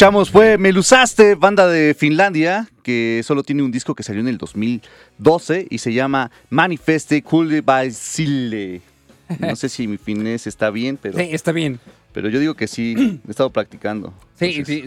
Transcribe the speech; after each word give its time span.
Escuchamos 0.00 0.30
fue 0.30 0.56
Melusaste, 0.56 1.34
banda 1.34 1.68
de 1.68 1.92
Finlandia, 1.92 2.66
que 2.82 3.20
solo 3.22 3.42
tiene 3.42 3.62
un 3.62 3.70
disco 3.70 3.94
que 3.94 4.02
salió 4.02 4.22
en 4.22 4.28
el 4.28 4.38
2012 4.38 5.66
y 5.68 5.76
se 5.76 5.92
llama 5.92 6.30
Manifeste 6.48 7.22
Sille. 7.92 8.80
No 9.38 9.56
sé 9.56 9.68
si 9.68 9.86
mi 9.86 9.98
finés 9.98 10.46
está 10.46 10.70
bien, 10.70 10.96
pero. 10.96 11.18
Sí, 11.18 11.28
está 11.32 11.52
bien. 11.52 11.80
Pero 12.14 12.30
yo 12.30 12.40
digo 12.40 12.54
que 12.54 12.66
sí, 12.66 13.20
he 13.28 13.30
estado 13.30 13.50
practicando. 13.50 14.14
Sí, 14.38 14.64
sí. 14.64 14.84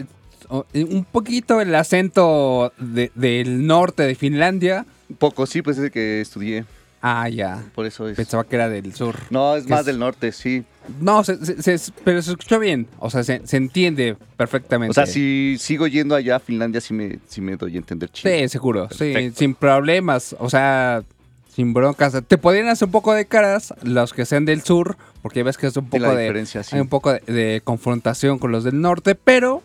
Un 0.48 1.04
poquito 1.04 1.60
el 1.60 1.72
acento 1.76 2.72
del 2.78 3.68
norte 3.68 4.02
de 4.02 4.16
Finlandia. 4.16 4.84
Un 5.08 5.14
poco, 5.14 5.46
sí, 5.46 5.62
pues 5.62 5.78
es 5.78 5.84
el 5.84 5.90
que 5.92 6.22
estudié. 6.22 6.64
Ah, 7.06 7.28
ya. 7.28 7.62
Por 7.74 7.84
eso 7.84 8.08
es. 8.08 8.16
Pensaba 8.16 8.44
que 8.44 8.56
era 8.56 8.70
del 8.70 8.94
sur. 8.94 9.14
No, 9.28 9.56
es 9.56 9.68
más 9.68 9.84
del 9.84 9.98
norte, 9.98 10.32
sí. 10.32 10.64
No, 11.00 11.20
pero 12.02 12.22
se 12.22 12.30
escuchó 12.30 12.58
bien. 12.58 12.86
O 12.98 13.10
sea, 13.10 13.22
se, 13.22 13.42
entiende 13.50 14.16
perfectamente. 14.38 14.92
O 14.92 14.94
sea, 14.94 15.04
si 15.04 15.56
sigo 15.60 15.86
yendo 15.86 16.14
allá 16.14 16.36
a 16.36 16.40
Finlandia, 16.40 16.80
sí 16.80 16.94
me, 16.94 17.18
sí 17.28 17.42
me 17.42 17.56
doy 17.56 17.74
a 17.74 17.76
entender 17.76 18.10
chido. 18.10 18.34
Sí, 18.34 18.48
seguro. 18.48 18.88
Sí, 18.90 19.32
sin 19.36 19.54
problemas. 19.54 20.34
O 20.38 20.48
sea, 20.48 21.02
sin 21.54 21.74
broncas. 21.74 22.22
Te 22.26 22.38
podrían 22.38 22.68
hacer 22.68 22.86
un 22.86 22.92
poco 22.92 23.12
de 23.12 23.26
caras 23.26 23.74
los 23.82 24.14
que 24.14 24.24
sean 24.24 24.46
del 24.46 24.62
sur, 24.62 24.96
porque 25.20 25.42
ves 25.42 25.58
que 25.58 25.66
es 25.66 25.76
un 25.76 25.90
poco 25.90 26.14
de. 26.14 26.46
Hay 26.72 26.80
un 26.80 26.88
poco 26.88 27.12
de, 27.12 27.60
confrontación 27.64 28.38
con 28.38 28.50
los 28.50 28.64
del 28.64 28.80
norte, 28.80 29.14
pero 29.14 29.62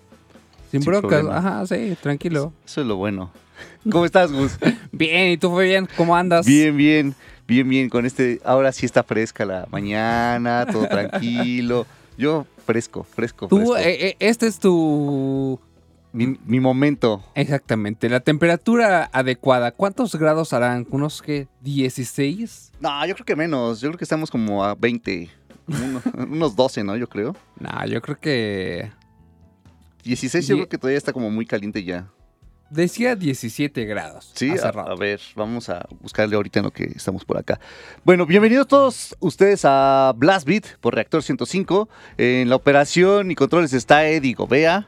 sin, 0.71 0.81
broncas. 0.81 1.25
Ajá, 1.25 1.65
sí, 1.67 1.97
tranquilo. 2.01 2.53
Eso 2.65 2.81
es 2.81 2.87
lo 2.87 2.95
bueno. 2.95 3.31
¿Cómo 3.91 4.05
estás, 4.05 4.31
Gus? 4.31 4.57
bien, 4.91 5.31
¿y 5.31 5.37
tú, 5.37 5.57
bien? 5.57 5.87
¿Cómo 5.97 6.15
andas? 6.15 6.45
Bien, 6.45 6.75
bien 6.75 7.15
bien, 7.49 7.67
bien, 7.67 7.89
con 7.89 8.05
este, 8.05 8.39
ahora 8.45 8.71
sí 8.71 8.85
está 8.85 9.03
fresca 9.03 9.43
la 9.43 9.67
mañana, 9.71 10.67
todo 10.71 10.87
tranquilo. 10.87 11.85
Yo 12.17 12.45
fresco, 12.65 13.03
fresco. 13.03 13.47
Tú, 13.47 13.75
eh, 13.75 14.09
eh, 14.09 14.15
este 14.19 14.47
es 14.47 14.59
tu... 14.59 15.59
Mi, 16.11 16.59
momento. 16.59 17.23
Exactamente. 17.35 18.09
La 18.09 18.19
temperatura 18.19 19.09
adecuada, 19.13 19.71
¿cuántos 19.71 20.15
grados 20.15 20.53
harán? 20.53 20.87
¿Unos 20.89 21.21
que 21.21 21.47
16? 21.61 22.71
No, 22.79 23.05
yo 23.05 23.13
creo 23.13 23.25
que 23.25 23.35
menos. 23.35 23.79
Yo 23.79 23.89
creo 23.89 23.99
que 23.99 24.05
estamos 24.05 24.31
como 24.31 24.63
a 24.63 24.73
20. 24.73 25.29
unos 26.17 26.55
12, 26.55 26.83
¿no? 26.83 26.97
Yo 26.97 27.07
creo. 27.07 27.35
No, 27.59 27.85
yo 27.85 28.01
creo 28.01 28.19
que... 28.19 28.91
16 30.03 30.47
yo 30.47 30.55
creo 30.55 30.69
que 30.69 30.77
todavía 30.77 30.97
está 30.97 31.13
como 31.13 31.29
muy 31.29 31.45
caliente 31.45 31.83
ya. 31.83 32.09
Decía 32.69 33.15
17 33.15 33.85
grados. 33.85 34.31
Sí, 34.35 34.53
a, 34.61 34.95
ver, 34.95 35.19
vamos 35.35 35.69
a 35.69 35.87
buscarle 36.01 36.35
ahorita 36.35 36.59
en 36.59 36.65
lo 36.65 36.71
que 36.71 36.83
estamos 36.95 37.25
por 37.25 37.37
acá. 37.37 37.59
Bueno, 38.03 38.27
bienvenidos 38.27 38.67
todos 38.67 39.15
ustedes 39.19 39.61
a 39.63 40.13
Blast 40.15 40.47
Beat 40.47 40.77
por 40.79 40.93
Reactor 40.93 41.23
105. 41.23 41.89
En 42.19 42.47
la 42.47 42.55
operación 42.55 43.31
y 43.31 43.35
controles 43.35 43.73
está 43.73 44.07
Eddie 44.07 44.35
Gobea. 44.35 44.85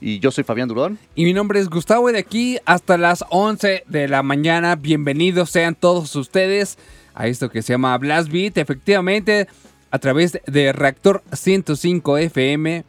Y 0.00 0.18
yo 0.18 0.32
soy 0.32 0.42
Fabián 0.42 0.66
Durón. 0.66 0.98
Y 1.14 1.24
mi 1.24 1.32
nombre 1.32 1.60
es 1.60 1.68
Gustavo 1.68 2.10
y 2.10 2.14
de 2.14 2.18
aquí 2.18 2.58
hasta 2.64 2.98
las 2.98 3.24
11 3.30 3.84
de 3.86 4.08
la 4.08 4.24
mañana. 4.24 4.74
Bienvenidos 4.74 5.50
sean 5.50 5.76
todos 5.76 6.16
ustedes 6.16 6.78
a 7.14 7.28
esto 7.28 7.48
que 7.48 7.62
se 7.62 7.74
llama 7.74 7.96
Blast 7.98 8.28
Beat. 8.28 8.58
Efectivamente, 8.58 9.46
a 9.92 9.98
través 10.00 10.40
de 10.46 10.72
Reactor 10.72 11.22
105 11.32 12.18
FM, 12.18 12.84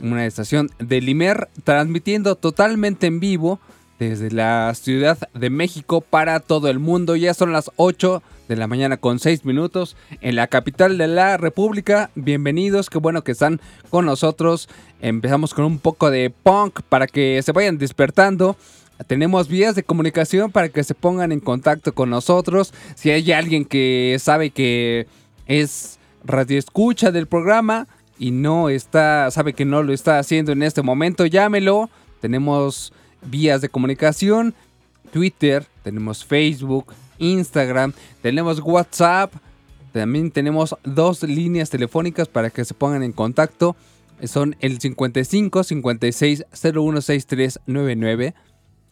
una 0.00 0.26
estación 0.26 0.70
de 0.78 1.00
Limer, 1.00 1.48
transmitiendo 1.64 2.34
totalmente 2.36 3.06
en 3.06 3.20
vivo 3.20 3.60
desde 3.98 4.30
la 4.30 4.72
Ciudad 4.74 5.18
de 5.34 5.50
México 5.50 6.00
para 6.00 6.40
todo 6.40 6.68
el 6.68 6.78
mundo. 6.78 7.16
Ya 7.16 7.34
son 7.34 7.52
las 7.52 7.70
8 7.76 8.22
de 8.48 8.56
la 8.56 8.66
mañana 8.66 8.98
con 8.98 9.18
6 9.18 9.44
minutos 9.44 9.96
en 10.20 10.36
la 10.36 10.46
capital 10.46 10.98
de 10.98 11.08
la 11.08 11.36
República. 11.36 12.10
Bienvenidos, 12.14 12.90
qué 12.90 12.98
bueno 12.98 13.24
que 13.24 13.32
están 13.32 13.60
con 13.90 14.06
nosotros. 14.06 14.68
Empezamos 15.00 15.54
con 15.54 15.64
un 15.64 15.78
poco 15.78 16.10
de 16.10 16.30
punk 16.30 16.80
para 16.88 17.06
que 17.06 17.40
se 17.42 17.52
vayan 17.52 17.78
despertando. 17.78 18.56
Tenemos 19.06 19.48
vías 19.48 19.74
de 19.74 19.82
comunicación 19.82 20.50
para 20.50 20.68
que 20.68 20.84
se 20.84 20.94
pongan 20.94 21.32
en 21.32 21.40
contacto 21.40 21.94
con 21.94 22.10
nosotros. 22.10 22.72
Si 22.94 23.10
hay 23.10 23.30
alguien 23.32 23.64
que 23.64 24.16
sabe 24.20 24.50
que 24.50 25.06
es 25.46 25.98
radioescucha 26.24 27.12
del 27.12 27.26
programa 27.26 27.88
y 28.18 28.30
no 28.30 28.68
está, 28.68 29.30
sabe 29.30 29.52
que 29.52 29.64
no 29.64 29.82
lo 29.82 29.92
está 29.92 30.18
haciendo 30.18 30.52
en 30.52 30.62
este 30.62 30.82
momento, 30.82 31.26
llámelo. 31.26 31.90
Tenemos 32.20 32.92
vías 33.22 33.60
de 33.60 33.68
comunicación, 33.68 34.54
Twitter, 35.12 35.66
tenemos 35.82 36.24
Facebook, 36.24 36.92
Instagram, 37.18 37.92
tenemos 38.22 38.60
WhatsApp, 38.60 39.32
también 39.92 40.30
tenemos 40.30 40.74
dos 40.84 41.22
líneas 41.22 41.70
telefónicas 41.70 42.28
para 42.28 42.50
que 42.50 42.64
se 42.64 42.74
pongan 42.74 43.02
en 43.02 43.12
contacto. 43.12 43.76
Son 44.24 44.56
el 44.60 44.80
55 44.80 45.64
56 45.64 46.46
01 46.74 47.00
6399 47.02 48.34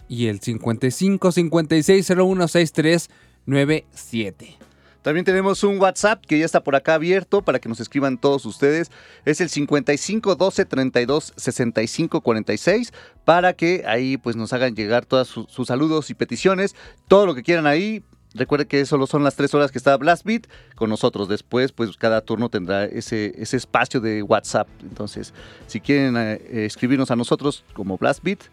y 0.09 0.27
el 0.27 0.41
55 0.41 1.33
56 1.33 2.11
01 2.11 2.49
6397. 2.49 4.57
También 5.05 5.27
tenemos 5.27 5.63
un 5.65 5.79
WhatsApp 5.79 6.25
que 6.25 6.39
ya 6.39 6.47
está 6.47 6.65
por 6.65 6.77
acá 6.77 6.95
abierto 6.95 7.43
para 7.43 7.59
que 7.59 7.69
nos 7.69 7.79
escriban 7.79 8.17
todos 8.17 8.47
ustedes. 8.47 8.91
Es 9.27 9.43
el 9.43 9.51
55 9.51 10.35
12 10.35 10.65
32 10.65 11.35
65 11.37 12.23
46 12.23 12.91
para 13.27 13.53
que 13.53 13.85
ahí 13.87 14.17
pues 14.17 14.35
nos 14.35 14.55
hagan 14.55 14.75
llegar 14.75 15.05
todos 15.05 15.29
sus 15.29 15.69
saludos 15.69 16.09
y 16.09 16.15
peticiones. 16.15 16.75
Todo 17.07 17.27
lo 17.27 17.35
que 17.35 17.43
quieran 17.43 17.67
ahí. 17.67 18.03
Recuerde 18.33 18.67
que 18.67 18.87
solo 18.87 19.07
son 19.07 19.23
las 19.23 19.37
tres 19.37 19.53
horas 19.53 19.71
que 19.71 19.77
está 19.77 19.95
Blast 19.99 20.25
Beat 20.25 20.47
con 20.75 20.89
nosotros. 20.89 21.29
Después, 21.29 21.73
pues 21.73 21.99
cada 21.99 22.23
turno 22.23 22.49
tendrá 22.49 22.87
ese, 22.87 23.35
ese 23.37 23.59
espacio 23.59 24.01
de 24.01 24.23
WhatsApp. 24.23 24.69
Entonces, 24.83 25.35
si 25.67 25.81
quieren 25.81 26.17
eh, 26.17 26.65
escribirnos 26.65 27.11
a 27.11 27.17
nosotros 27.17 27.63
como 27.75 27.99
Blast 27.99 28.25
Beat, 28.25 28.41
eh, 28.41 28.49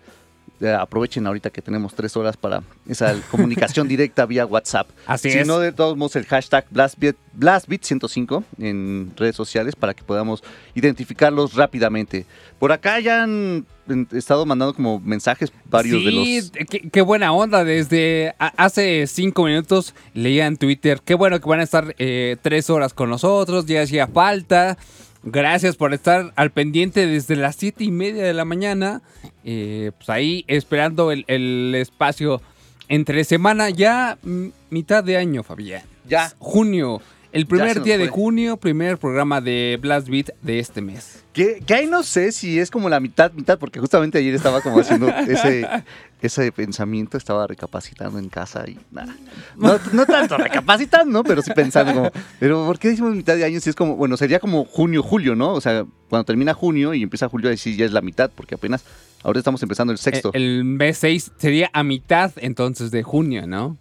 aprovechen 0.70 1.26
ahorita 1.28 1.50
que 1.50 1.62
tenemos 1.62 1.94
tres 1.94 2.16
horas 2.16 2.38
para 2.38 2.64
esa 2.88 3.16
comunicación 3.32 3.88
directa 3.88 4.26
vía 4.26 4.46
WhatsApp. 4.46 4.90
Así 5.06 5.32
si 5.32 5.40
es. 5.40 5.48
no, 5.48 5.60
de 5.60 5.72
todos 5.72 5.98
modos, 5.98 6.16
el 6.16 6.26
hashtag 6.26 6.66
BlastBeat, 6.70 7.16
BlastBeat105 7.38 8.44
en 8.60 9.12
redes 9.16 9.36
sociales 9.36 9.76
para 9.76 9.94
que 9.94 10.04
podamos 10.04 10.44
identificarlos 10.76 11.56
rápidamente. 11.56 12.26
Por 12.60 12.72
acá 12.72 13.00
ya 13.00 13.24
han 13.24 13.66
estado 14.12 14.46
mandando 14.46 14.74
como 14.74 15.00
mensajes 15.00 15.52
varios 15.66 16.06
de 16.06 16.12
los... 16.12 16.52
qué, 16.70 16.90
qué 16.90 17.02
buena 17.02 17.34
onda. 17.34 17.64
Desde 17.64 18.36
hace 18.38 19.08
cinco 19.08 19.46
minutos 19.46 19.96
leía 20.14 20.46
en 20.46 20.58
Twitter. 20.58 21.02
Qué 21.04 21.16
bueno 21.16 21.40
que 21.40 21.50
van 21.50 21.60
a 21.60 21.64
estar 21.64 21.96
eh, 21.98 22.38
tres 22.42 22.70
horas 22.70 22.94
con 22.94 23.10
nosotros. 23.10 23.66
Ya 23.66 23.82
hacía 23.82 24.08
falta. 24.08 24.78
Gracias 25.24 25.76
por 25.76 25.94
estar 25.94 26.34
al 26.36 26.52
pendiente 26.52 27.06
desde 27.06 27.36
las 27.36 27.56
siete 27.56 27.84
y 27.84 27.92
media 27.92 28.24
de 28.24 28.34
la 28.34 28.46
mañana. 28.46 29.02
Eh, 29.44 29.92
pues 29.98 30.10
ahí 30.10 30.44
esperando 30.48 31.12
el, 31.12 31.26
el 31.28 31.76
espacio 31.76 32.42
entre 32.88 33.24
semana. 33.24 33.70
Ya 33.70 34.18
mm, 34.24 34.48
mitad 34.72 35.04
de 35.04 35.18
año, 35.18 35.44
Fabián. 35.44 35.84
Ya. 36.08 36.34
Junio. 36.40 37.02
El 37.32 37.46
primer 37.46 37.82
día 37.82 37.98
de 37.98 38.10
junio, 38.10 38.58
primer 38.58 38.98
programa 38.98 39.40
de 39.40 39.80
Blast 39.82 40.10
Beat 40.10 40.32
de 40.42 40.60
este 40.60 40.82
mes. 40.82 41.24
Que, 41.32 41.62
que 41.66 41.74
ahí 41.74 41.88
no 41.88 42.04
sé 42.04 42.34
si 42.34 42.60
es 42.60 42.70
como 42.70 42.90
la 42.90 43.00
mitad, 43.00 43.32
mitad, 43.32 43.58
porque 43.58 43.80
justamente 43.80 44.18
ayer 44.18 44.36
estaba 44.36 44.60
como 44.60 44.80
haciendo 44.80 45.08
ese, 45.08 45.66
ese 46.22 46.52
pensamiento, 46.52 47.18
estaba 47.18 47.48
recapacitando 47.48 48.20
en 48.20 48.28
casa 48.28 48.66
y 48.68 48.78
nada. 48.92 49.16
No, 49.56 49.80
no 49.94 50.06
tanto 50.06 50.38
recapacitando, 50.38 51.10
¿no? 51.10 51.24
Pero 51.24 51.42
sí 51.42 51.52
pensando 51.56 51.94
como, 51.94 52.12
pero 52.38 52.66
¿por 52.66 52.78
qué 52.78 52.90
decimos 52.90 53.16
mitad 53.16 53.38
de 53.38 53.46
año 53.46 53.62
si 53.62 53.70
es 53.70 53.76
como, 53.78 53.96
bueno, 53.96 54.18
sería 54.18 54.40
como 54.40 54.66
junio, 54.66 55.02
julio, 55.02 55.34
¿no? 55.34 55.54
O 55.54 55.62
sea, 55.62 55.86
cuando 56.10 56.26
termina 56.26 56.54
junio 56.54 56.94
y 56.94 57.02
empieza 57.02 57.30
julio, 57.30 57.50
ahí 57.50 57.58
sí 57.58 57.78
ya 57.78 57.86
es 57.86 57.94
la 57.94 58.02
mitad, 58.02 58.30
porque 58.36 58.56
apenas 58.56 58.84
ahora 59.24 59.40
estamos 59.40 59.64
empezando 59.64 59.94
el 59.94 60.00
sexto. 60.00 60.32
El, 60.34 60.44
el 60.44 60.64
mes 60.66 60.98
6 60.98 61.32
sería 61.38 61.70
a 61.72 61.84
mitad 61.84 62.34
entonces 62.38 62.92
de 62.92 63.04
junio, 63.04 63.48
¿no? 63.48 63.78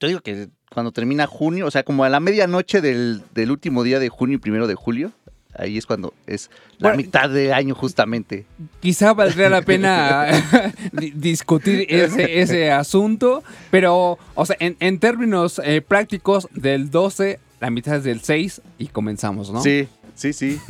Yo 0.00 0.08
digo 0.08 0.20
que 0.20 0.50
cuando 0.72 0.92
termina 0.92 1.26
junio, 1.26 1.66
o 1.66 1.70
sea, 1.70 1.82
como 1.82 2.04
a 2.04 2.08
la 2.08 2.20
medianoche 2.20 2.80
del, 2.80 3.22
del 3.34 3.50
último 3.50 3.82
día 3.82 3.98
de 3.98 4.08
junio 4.08 4.36
y 4.36 4.38
primero 4.38 4.66
de 4.66 4.74
julio, 4.74 5.12
ahí 5.56 5.76
es 5.78 5.86
cuando 5.86 6.14
es 6.26 6.50
la 6.78 6.90
Bueno, 6.90 6.96
mitad 6.98 7.28
de 7.30 7.52
año 7.52 7.74
justamente. 7.74 8.46
Quizá 8.80 9.12
valdría 9.14 9.48
la 9.48 9.62
pena 9.62 10.26
di- 10.92 11.10
discutir 11.12 11.86
ese, 11.88 12.40
ese 12.40 12.70
asunto, 12.70 13.42
pero, 13.70 14.18
o 14.34 14.46
sea, 14.46 14.56
en, 14.60 14.76
en 14.80 14.98
términos 15.00 15.60
eh, 15.64 15.80
prácticos, 15.80 16.48
del 16.52 16.90
12, 16.90 17.40
la 17.60 17.70
mitad 17.70 17.96
es 17.96 18.04
del 18.04 18.20
6 18.20 18.62
y 18.78 18.86
comenzamos, 18.86 19.50
¿no? 19.50 19.60
Sí, 19.62 19.88
sí, 20.18 20.32
sí. 20.32 20.60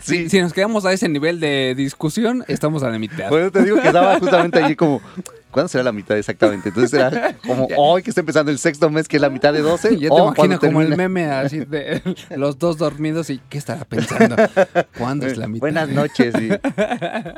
Si, 0.00 0.30
si 0.30 0.40
nos 0.40 0.52
quedamos 0.52 0.84
a 0.84 0.92
ese 0.92 1.08
nivel 1.08 1.40
de 1.40 1.74
discusión, 1.76 2.44
estamos 2.48 2.82
a 2.82 2.90
la 2.90 2.98
mitad. 2.98 3.26
Eso 3.26 3.50
te 3.50 3.62
digo 3.62 3.80
que 3.80 3.86
estaba 3.86 4.18
justamente 4.20 4.62
allí 4.62 4.74
como, 4.74 5.02
¿cuándo 5.50 5.68
será 5.68 5.84
la 5.84 5.92
mitad 5.92 6.16
exactamente? 6.16 6.70
Entonces 6.70 6.92
era 6.98 7.36
como 7.46 7.68
hoy 7.76 8.02
que 8.02 8.10
está 8.10 8.20
empezando 8.20 8.50
el 8.50 8.58
sexto 8.58 8.88
mes, 8.90 9.08
que 9.08 9.16
es 9.16 9.22
la 9.22 9.30
mitad 9.30 9.52
de 9.52 9.60
12. 9.60 9.98
Yo 9.98 10.08
te 10.08 10.08
o 10.08 10.34
cuando 10.34 10.44
imagino 10.44 10.60
como 10.60 10.80
el 10.80 10.96
meme 10.96 11.26
así 11.26 11.60
de 11.60 12.02
los 12.36 12.58
dos 12.58 12.78
dormidos 12.78 13.28
y 13.30 13.40
¿qué 13.48 13.58
estará 13.58 13.84
pensando? 13.84 14.36
¿Cuándo 14.96 15.26
es 15.26 15.36
la 15.36 15.48
mitad? 15.48 15.60
Buenas 15.60 15.88
noches. 15.90 16.34
y, 16.40 16.48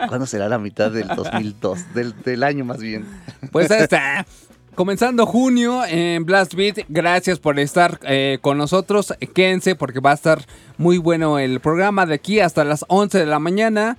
¿Cuándo 0.08 0.26
será 0.26 0.48
la 0.48 0.58
mitad 0.58 0.90
del 0.90 1.08
2002? 1.08 1.94
Del, 1.94 2.14
del 2.22 2.42
año 2.44 2.64
más 2.64 2.78
bien. 2.78 3.04
Pues 3.50 3.70
ahí 3.70 3.82
está. 3.82 4.24
Comenzando 4.74 5.24
junio 5.24 5.84
en 5.86 6.24
Blast 6.24 6.54
Beat, 6.54 6.86
gracias 6.88 7.38
por 7.38 7.60
estar 7.60 8.00
eh, 8.02 8.38
con 8.40 8.58
nosotros. 8.58 9.14
Quédense 9.32 9.76
porque 9.76 10.00
va 10.00 10.10
a 10.10 10.14
estar 10.14 10.44
muy 10.78 10.98
bueno 10.98 11.38
el 11.38 11.60
programa 11.60 12.06
de 12.06 12.14
aquí 12.14 12.40
hasta 12.40 12.64
las 12.64 12.84
11 12.88 13.18
de 13.20 13.26
la 13.26 13.38
mañana. 13.38 13.98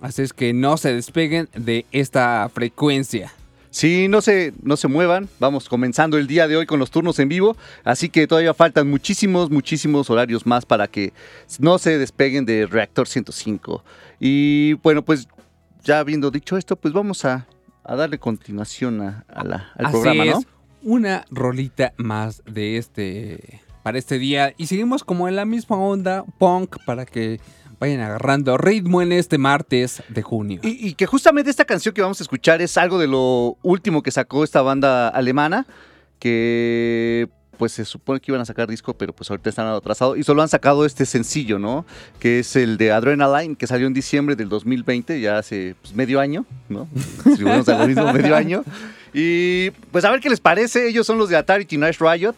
Así 0.00 0.22
es 0.22 0.32
que 0.32 0.54
no 0.54 0.78
se 0.78 0.94
despeguen 0.94 1.50
de 1.54 1.84
esta 1.92 2.50
frecuencia. 2.54 3.34
Sí, 3.68 4.08
no 4.08 4.22
se, 4.22 4.54
no 4.62 4.78
se 4.78 4.88
muevan. 4.88 5.28
Vamos 5.40 5.68
comenzando 5.68 6.16
el 6.16 6.26
día 6.26 6.48
de 6.48 6.56
hoy 6.56 6.64
con 6.64 6.78
los 6.78 6.90
turnos 6.90 7.18
en 7.18 7.28
vivo. 7.28 7.54
Así 7.82 8.08
que 8.08 8.26
todavía 8.26 8.54
faltan 8.54 8.88
muchísimos, 8.88 9.50
muchísimos 9.50 10.08
horarios 10.08 10.46
más 10.46 10.64
para 10.64 10.86
que 10.86 11.12
no 11.58 11.76
se 11.76 11.98
despeguen 11.98 12.46
de 12.46 12.66
Reactor 12.66 13.08
105. 13.08 13.84
Y 14.20 14.72
bueno, 14.74 15.04
pues 15.04 15.28
ya 15.82 15.98
habiendo 15.98 16.30
dicho 16.30 16.56
esto, 16.56 16.76
pues 16.76 16.94
vamos 16.94 17.26
a, 17.26 17.46
a 17.84 17.94
darle 17.96 18.18
continuación 18.18 19.00
a, 19.02 19.24
a 19.28 19.44
la- 19.44 19.68
al 19.76 19.86
Así 19.86 19.92
programa, 19.92 20.24
¿no? 20.24 20.38
es, 20.40 20.46
una 20.82 21.24
rolita 21.30 21.92
más 21.96 22.42
de 22.46 22.76
este 22.76 23.60
para 23.82 23.98
este 23.98 24.18
día 24.18 24.52
y 24.56 24.66
seguimos 24.66 25.02
como 25.04 25.28
en 25.28 25.36
la 25.36 25.44
misma 25.44 25.76
onda 25.76 26.24
punk 26.38 26.76
para 26.86 27.04
que 27.06 27.40
vayan 27.80 28.00
agarrando 28.00 28.56
ritmo 28.56 29.02
en 29.02 29.12
este 29.12 29.36
martes 29.38 30.02
de 30.08 30.22
junio. 30.22 30.60
Y, 30.62 30.88
y 30.88 30.94
que 30.94 31.06
justamente 31.06 31.50
esta 31.50 31.64
canción 31.64 31.94
que 31.94 32.00
vamos 32.02 32.20
a 32.20 32.24
escuchar 32.24 32.62
es 32.62 32.76
algo 32.78 32.98
de 32.98 33.06
lo 33.08 33.56
último 33.62 34.02
que 34.02 34.10
sacó 34.10 34.44
esta 34.44 34.62
banda 34.62 35.08
alemana, 35.08 35.66
que 36.18 37.28
pues 37.54 37.72
se 37.72 37.84
supone 37.84 38.20
que 38.20 38.30
iban 38.30 38.40
a 38.40 38.44
sacar 38.44 38.68
disco, 38.68 38.94
pero 38.94 39.12
pues 39.12 39.30
ahorita 39.30 39.48
están 39.50 39.66
atrasados 39.66 40.18
y 40.18 40.22
solo 40.22 40.42
han 40.42 40.48
sacado 40.48 40.84
este 40.84 41.06
sencillo, 41.06 41.58
¿no? 41.58 41.84
Que 42.18 42.40
es 42.40 42.54
el 42.56 42.76
de 42.76 42.92
Adrenaline, 42.92 43.56
que 43.56 43.66
salió 43.66 43.86
en 43.86 43.94
diciembre 43.94 44.36
del 44.36 44.48
2020, 44.48 45.20
ya 45.20 45.38
hace 45.38 45.74
pues, 45.80 45.94
medio 45.94 46.20
año, 46.20 46.44
¿no? 46.68 46.88
Si 47.36 47.42
volvemos 47.42 47.68
a 47.68 47.78
lo 47.78 47.86
mismo, 47.86 48.12
medio 48.12 48.36
año. 48.36 48.64
Y 49.12 49.70
pues 49.92 50.04
a 50.04 50.10
ver 50.10 50.20
qué 50.20 50.28
les 50.30 50.40
parece, 50.40 50.88
ellos 50.88 51.06
son 51.06 51.18
los 51.18 51.28
de 51.28 51.36
Atari 51.36 51.64
Teenage 51.64 51.98
Riot, 52.00 52.34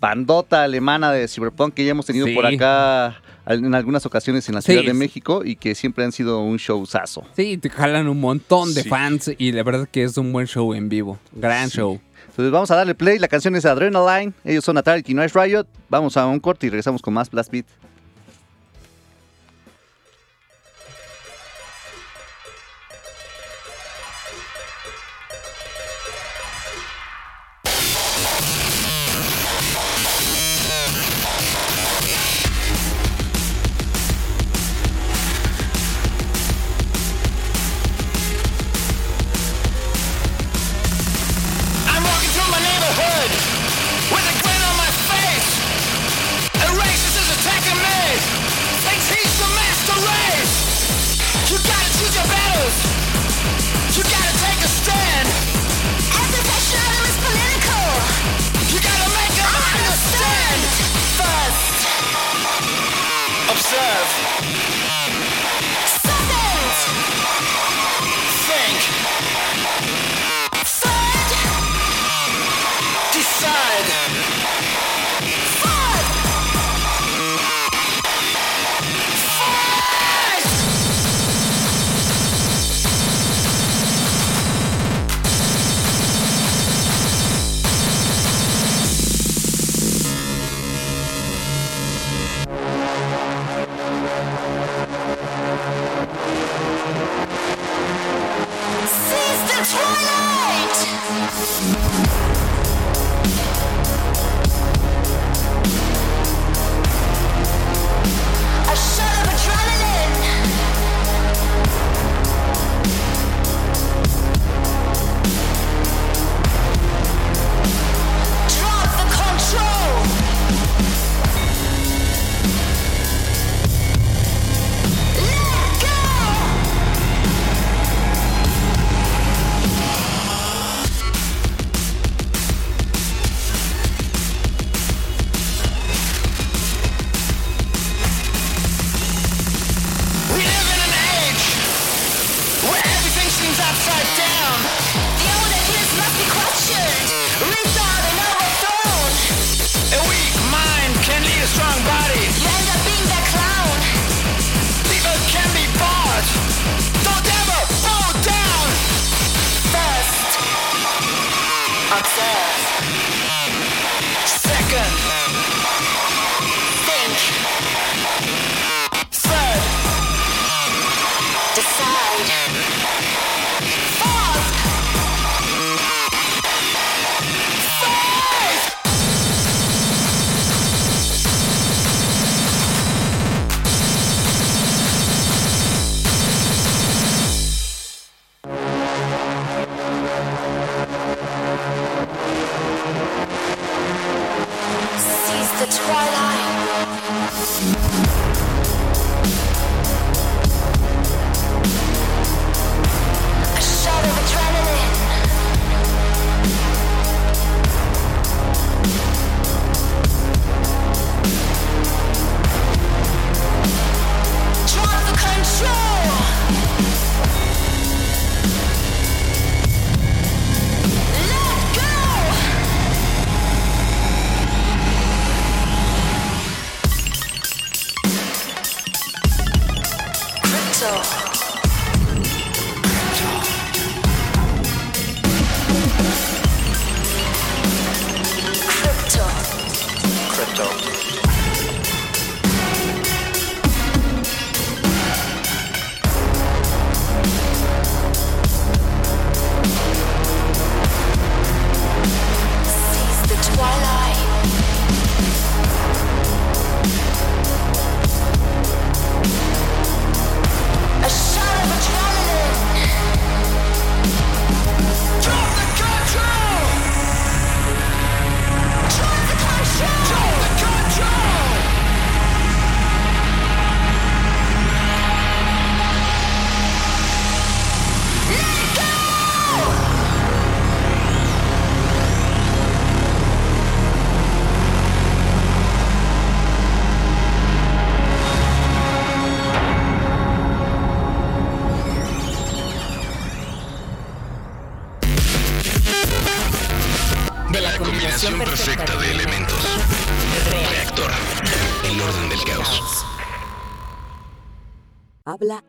bandota 0.00 0.62
alemana 0.64 1.12
de 1.12 1.28
Cyberpunk 1.28 1.74
que 1.74 1.84
ya 1.84 1.90
hemos 1.92 2.06
tenido 2.06 2.26
Sí. 2.26 2.34
por 2.34 2.46
acá 2.46 3.20
en 3.46 3.74
algunas 3.74 4.06
ocasiones 4.06 4.48
en 4.48 4.54
la 4.54 4.62
Sí, 4.62 4.72
Ciudad 4.72 4.84
de. 4.86 4.94
México 4.94 5.42
y 5.44 5.56
que 5.56 5.74
siempre 5.74 6.04
han 6.04 6.12
sido 6.12 6.40
un 6.40 6.56
showzazo. 6.58 7.24
Sí, 7.34 7.56
te 7.58 7.68
jalan 7.68 8.06
un 8.08 8.20
montón 8.20 8.72
de 8.74 8.82
Sí. 8.82 8.88
fans 8.88 9.30
y 9.38 9.52
la 9.52 9.62
verdad 9.62 9.88
que 9.90 10.04
es 10.04 10.16
un 10.18 10.32
buen 10.32 10.46
show 10.46 10.72
en 10.74 10.88
vivo. 10.88 11.18
Gran 11.32 11.68
show. 11.68 12.00
Entonces 12.30 12.52
vamos 12.52 12.70
a 12.70 12.76
darle 12.76 12.94
play. 12.94 13.18
La 13.18 13.28
canción 13.28 13.54
es 13.56 13.64
Adrenaline. 13.66 14.32
Ellos 14.44 14.64
son 14.64 14.78
Atari 14.78 15.02
Teenage 15.02 15.38
Riot. 15.38 15.66
Vamos 15.88 16.16
a 16.16 16.26
un 16.26 16.40
corte 16.40 16.66
y 16.66 16.70
regresamos 16.70 17.02
con 17.02 17.12
más 17.14 17.30
Blast 17.30 17.50
Beat. 17.50 17.66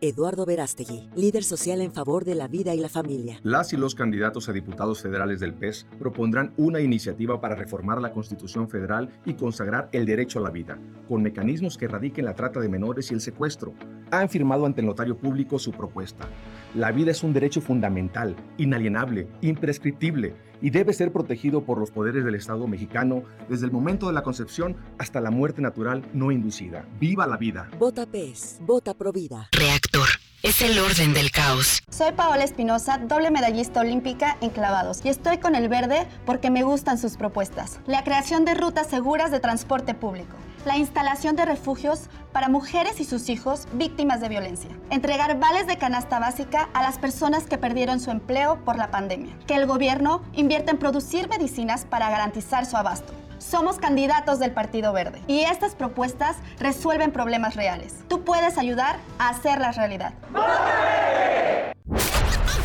Eduardo 0.03 0.47
Verástegui, 0.47 1.11
líder 1.15 1.43
social 1.43 1.79
en 1.79 1.91
favor 1.91 2.25
de 2.25 2.33
la 2.33 2.47
vida 2.47 2.73
y 2.73 2.79
la 2.79 2.89
familia. 2.89 3.39
Las 3.43 3.71
y 3.71 3.77
los 3.77 3.93
candidatos 3.93 4.49
a 4.49 4.51
diputados 4.51 4.99
federales 4.99 5.39
del 5.39 5.53
PES 5.53 5.85
propondrán 5.99 6.55
una 6.57 6.79
iniciativa 6.79 7.39
para 7.39 7.53
reformar 7.53 8.01
la 8.01 8.11
Constitución 8.11 8.67
Federal 8.67 9.11
y 9.25 9.35
consagrar 9.35 9.89
el 9.91 10.07
derecho 10.07 10.39
a 10.39 10.41
la 10.41 10.49
vida, 10.49 10.79
con 11.07 11.21
mecanismos 11.21 11.77
que 11.77 11.85
erradiquen 11.85 12.25
la 12.25 12.33
trata 12.33 12.59
de 12.59 12.67
menores 12.67 13.11
y 13.11 13.13
el 13.13 13.21
secuestro. 13.21 13.75
Han 14.09 14.27
firmado 14.27 14.65
ante 14.65 14.81
el 14.81 14.87
notario 14.87 15.15
público 15.15 15.59
su 15.59 15.71
propuesta. 15.71 16.27
La 16.73 16.91
vida 16.91 17.11
es 17.11 17.21
un 17.21 17.33
derecho 17.33 17.61
fundamental, 17.61 18.35
inalienable, 18.57 19.27
imprescriptible 19.41 20.33
y 20.61 20.69
debe 20.69 20.93
ser 20.93 21.11
protegido 21.11 21.63
por 21.63 21.77
los 21.77 21.91
poderes 21.91 22.23
del 22.23 22.35
Estado 22.35 22.67
mexicano 22.67 23.23
desde 23.49 23.65
el 23.65 23.71
momento 23.71 24.07
de 24.07 24.13
la 24.13 24.23
concepción 24.23 24.77
hasta 24.97 25.21
la 25.21 25.31
muerte 25.31 25.61
natural 25.61 26.03
no 26.13 26.31
inducida. 26.31 26.85
¡Viva 26.99 27.27
la 27.27 27.37
vida! 27.37 27.69
Vota 27.79 28.05
PES, 28.05 28.59
vota 28.61 28.93
Provida. 28.93 29.49
Reactor. 29.51 30.07
Es 30.43 30.63
el 30.63 30.79
orden 30.79 31.13
del 31.13 31.29
caos. 31.29 31.83
Soy 31.91 32.13
Paola 32.13 32.43
Espinosa, 32.43 32.97
doble 32.97 33.29
medallista 33.29 33.81
olímpica 33.81 34.37
en 34.41 34.49
clavados, 34.49 35.05
y 35.05 35.09
estoy 35.09 35.37
con 35.37 35.53
el 35.53 35.69
verde 35.69 36.07
porque 36.25 36.49
me 36.49 36.63
gustan 36.63 36.97
sus 36.97 37.15
propuestas. 37.15 37.79
La 37.85 38.03
creación 38.03 38.43
de 38.43 38.55
rutas 38.55 38.87
seguras 38.87 39.29
de 39.29 39.39
transporte 39.39 39.93
público. 39.93 40.35
La 40.63 40.77
instalación 40.77 41.35
de 41.35 41.45
refugios 41.45 42.01
para 42.31 42.47
mujeres 42.47 42.99
y 42.99 43.05
sus 43.05 43.29
hijos 43.29 43.67
víctimas 43.73 44.21
de 44.21 44.29
violencia. 44.29 44.69
Entregar 44.91 45.39
vales 45.39 45.65
de 45.65 45.77
canasta 45.77 46.19
básica 46.19 46.69
a 46.73 46.83
las 46.83 46.99
personas 46.99 47.45
que 47.45 47.57
perdieron 47.57 47.99
su 47.99 48.11
empleo 48.11 48.63
por 48.63 48.77
la 48.77 48.91
pandemia. 48.91 49.35
Que 49.47 49.55
el 49.55 49.65
gobierno 49.65 50.21
invierta 50.33 50.71
en 50.71 50.77
producir 50.77 51.27
medicinas 51.29 51.85
para 51.85 52.11
garantizar 52.11 52.67
su 52.67 52.77
abasto. 52.77 53.11
Somos 53.39 53.79
candidatos 53.79 54.37
del 54.37 54.51
Partido 54.51 54.93
Verde 54.93 55.19
y 55.25 55.39
estas 55.39 55.73
propuestas 55.73 56.35
resuelven 56.59 57.11
problemas 57.11 57.55
reales. 57.55 57.95
Tú 58.07 58.23
puedes 58.23 58.59
ayudar 58.59 58.99
a 59.17 59.29
hacerlas 59.29 59.77
realidad. 59.77 60.13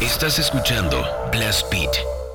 Estás 0.03 0.39
escuchando 0.39 1.03
Blast 1.33 1.71
Beat. 1.71 2.26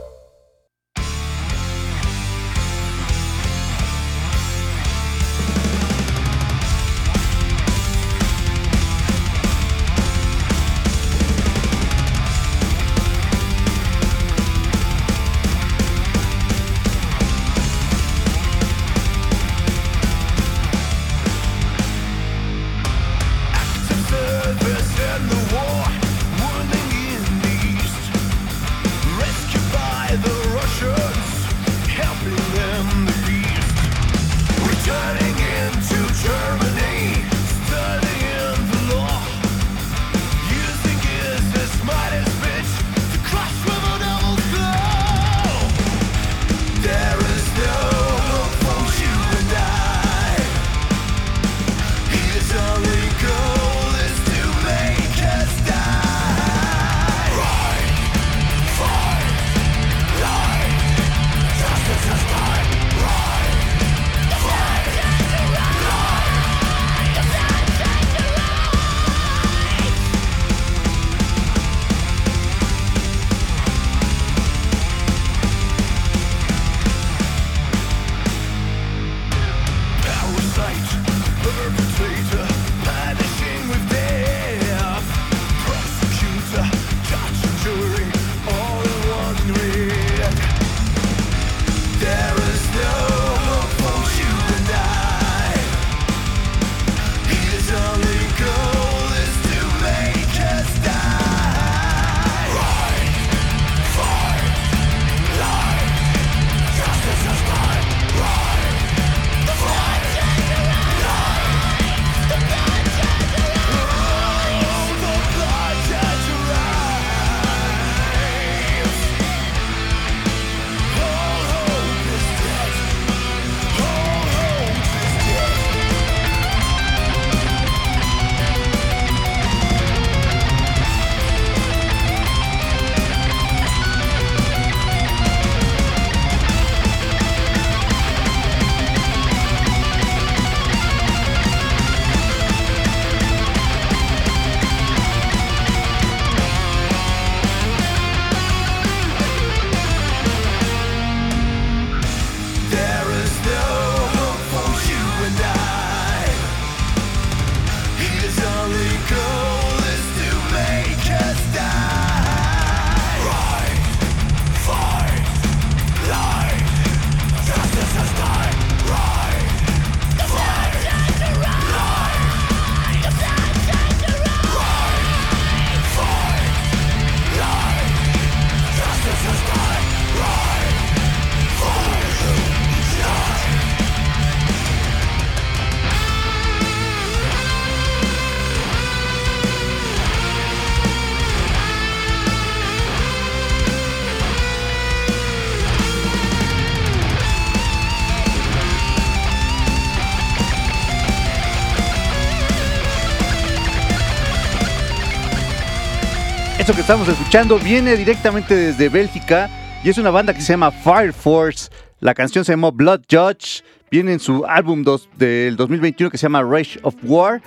Esto 206.71 206.75
que 206.77 206.81
estamos 206.83 207.07
escuchando 207.09 207.59
viene 207.59 207.97
directamente 207.97 208.55
desde 208.55 208.87
Bélgica 208.87 209.49
y 209.83 209.89
es 209.89 209.97
una 209.97 210.09
banda 210.09 210.33
que 210.33 210.39
se 210.39 210.53
llama 210.53 210.71
Fire 210.71 211.11
Force. 211.11 211.69
La 211.99 212.13
canción 212.13 212.45
se 212.45 212.53
llama 212.53 212.71
Blood 212.71 213.01
Judge. 213.11 213.61
Viene 213.91 214.13
en 214.13 214.21
su 214.21 214.45
álbum 214.45 214.81
dos- 214.81 215.09
del 215.17 215.57
2021 215.57 216.09
que 216.09 216.17
se 216.17 216.21
llama 216.23 216.41
Rage 216.43 216.79
of 216.83 216.95
War. 217.03 217.41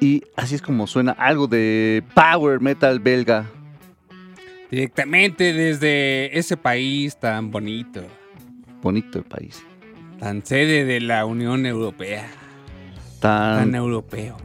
Y 0.00 0.22
así 0.36 0.54
es 0.56 0.60
como 0.60 0.86
suena 0.86 1.12
algo 1.12 1.46
de 1.46 2.04
power 2.14 2.60
metal 2.60 3.00
belga. 3.00 3.46
Directamente 4.70 5.54
desde 5.54 6.38
ese 6.38 6.58
país 6.58 7.16
tan 7.18 7.50
bonito, 7.50 8.02
Bonito 8.82 9.16
el 9.18 9.24
país. 9.24 9.64
tan 10.20 10.44
sede 10.44 10.84
de 10.84 11.00
la 11.00 11.24
Unión 11.24 11.64
Europea, 11.64 12.26
tan 13.18 13.60
Tan, 13.70 13.74
europeo. 13.74 14.36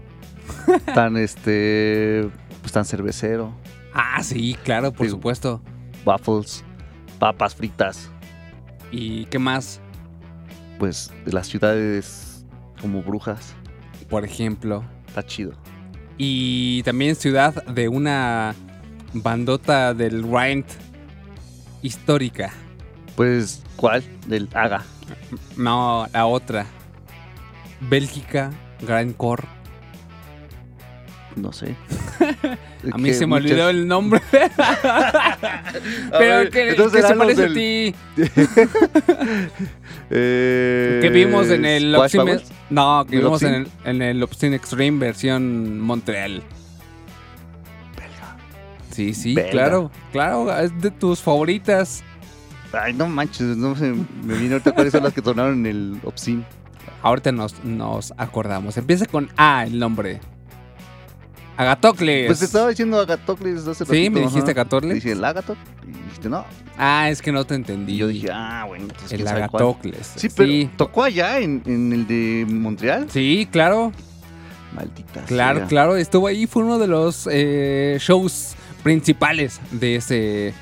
tan 0.96 1.17
este, 1.17 2.30
pues 2.62 2.72
tan 2.72 2.86
cervecero. 2.86 3.52
Ah, 4.00 4.22
sí, 4.22 4.56
claro, 4.64 4.94
por 4.94 5.08
Sí. 5.08 5.12
supuesto. 5.12 5.60
Waffles, 6.06 6.64
papas 7.20 7.56
fritas. 7.56 8.10
¿Y 8.92 9.26
qué 9.26 9.40
más? 9.40 9.82
Pues 10.78 11.12
de 11.26 11.34
las 11.34 11.48
ciudades 11.48 12.46
como 12.80 13.02
brujas. 13.02 13.56
Por 14.10 14.24
ejemplo. 14.24 14.84
Está 15.08 15.26
chido. 15.26 15.54
Y 16.18 16.84
también 16.84 17.16
ciudad 17.16 17.66
de 17.66 17.90
una 17.90 18.54
bandota 19.14 19.94
del 19.96 20.22
Rhine 20.24 20.64
histórica. 21.82 22.52
Pues, 23.16 23.64
¿cuál? 23.76 24.04
Del 24.28 24.48
Haga. 24.54 24.84
No, 25.56 26.08
la 26.14 26.26
otra. 26.28 26.68
Bélgica, 27.82 28.52
Grand 28.82 29.16
Corps. 29.16 29.48
No 31.38 31.52
sé. 31.54 31.76
A 32.91 32.97
mí 32.97 33.13
se 33.13 33.26
me 33.28 33.36
olvidó 33.36 33.69
el 33.69 33.88
nombre. 33.88 34.21
Pero 34.32 34.50
ver, 36.38 36.50
que, 36.50 36.69
entonces 36.69 37.02
que 37.02 37.08
se 37.08 37.15
parece 37.15 37.41
del- 37.43 37.52
a 37.52 37.56
ti. 37.56 37.95
Eh, 40.10 41.00
Que 41.02 41.10
vimos 41.10 41.50
en 41.50 41.65
el 41.65 41.93
Obscene-. 41.95 42.41
No, 42.69 43.06
que 43.08 43.15
¿El 43.17 43.23
vimos 43.23 43.41
en 43.43 43.54
el, 43.54 43.67
en 43.86 44.02
el 44.02 44.23
Obscene 44.23 44.56
Extreme 44.56 45.00
versión 45.00 45.80
Montreal. 45.80 46.43
Sí, 48.91 49.13
sí, 49.13 49.36
Belga. 49.36 49.52
claro, 49.52 49.91
claro, 50.12 50.58
es 50.58 50.82
de 50.82 50.89
tus 50.89 51.21
favoritas. 51.21 52.04
Ay, 52.73 52.93
no 52.93 53.08
manches, 53.08 53.56
no 53.56 53.76
sé, 53.76 53.93
me 54.23 54.34
viene 54.38 54.54
ahorita 54.54 54.71
cuáles 54.71 54.91
son 54.91 55.04
las 55.04 55.13
que 55.13 55.21
sonaron 55.21 55.60
en 55.60 55.65
el 55.67 56.00
Obscene. 56.04 56.43
Ahorita 57.04 57.32
nos, 57.32 57.63
nos 57.63 58.12
acordamos. 58.17 58.76
Empieza 58.78 59.06
con 59.06 59.30
A 59.38 59.65
el 59.65 59.78
nombre. 59.78 60.19
Agatocles. 61.58 62.28
Pues 62.28 62.39
te 62.39 62.46
estaba 62.46 62.70
diciendo 62.70 63.00
Agatocles 63.00 63.67
hace 63.67 63.84
Sí, 63.86 63.91
ratito, 63.91 64.12
me 64.12 64.20
dijiste. 64.22 64.52
Agatocles. 64.52 64.93
Dije 64.96 65.12
el 65.13 65.24
Agatok 65.26 65.58
y 65.88 65.91
dijiste 66.04 66.30
no. 66.30 66.46
Ah, 66.78 67.10
es 67.10 67.22
que 67.22 67.32
no 67.32 67.46
te 67.46 67.56
entendí. 67.56 67.93
Y 67.93 67.98
yo 67.98 68.08
dije, 68.08 68.30
ah, 68.32 68.65
bueno, 68.67 68.86
entonces 68.89 69.20
el. 69.20 69.28
Agatocles. 69.28 70.13
Sí, 70.15 70.30
pero 70.36 70.50
sí. 70.50 70.70
tocó 70.78 71.04
allá 71.04 71.39
en, 71.39 71.63
en 71.65 71.91
el 71.93 72.06
de 72.08 72.46
Montreal. 72.48 73.08
Sí, 73.10 73.48
claro, 73.52 73.91
Maldita 74.76 75.24
claro, 75.26 75.60
sea. 75.60 75.67
claro. 75.67 75.96
Estuvo 75.98 76.28
ahí, 76.28 76.46
fue 76.46 76.63
uno 76.63 76.78
de 76.78 76.88
los 76.88 77.28
eh, 77.32 77.98
shows 78.00 78.54
principales 78.84 79.60
de 79.72 79.96
ese, 79.96 80.54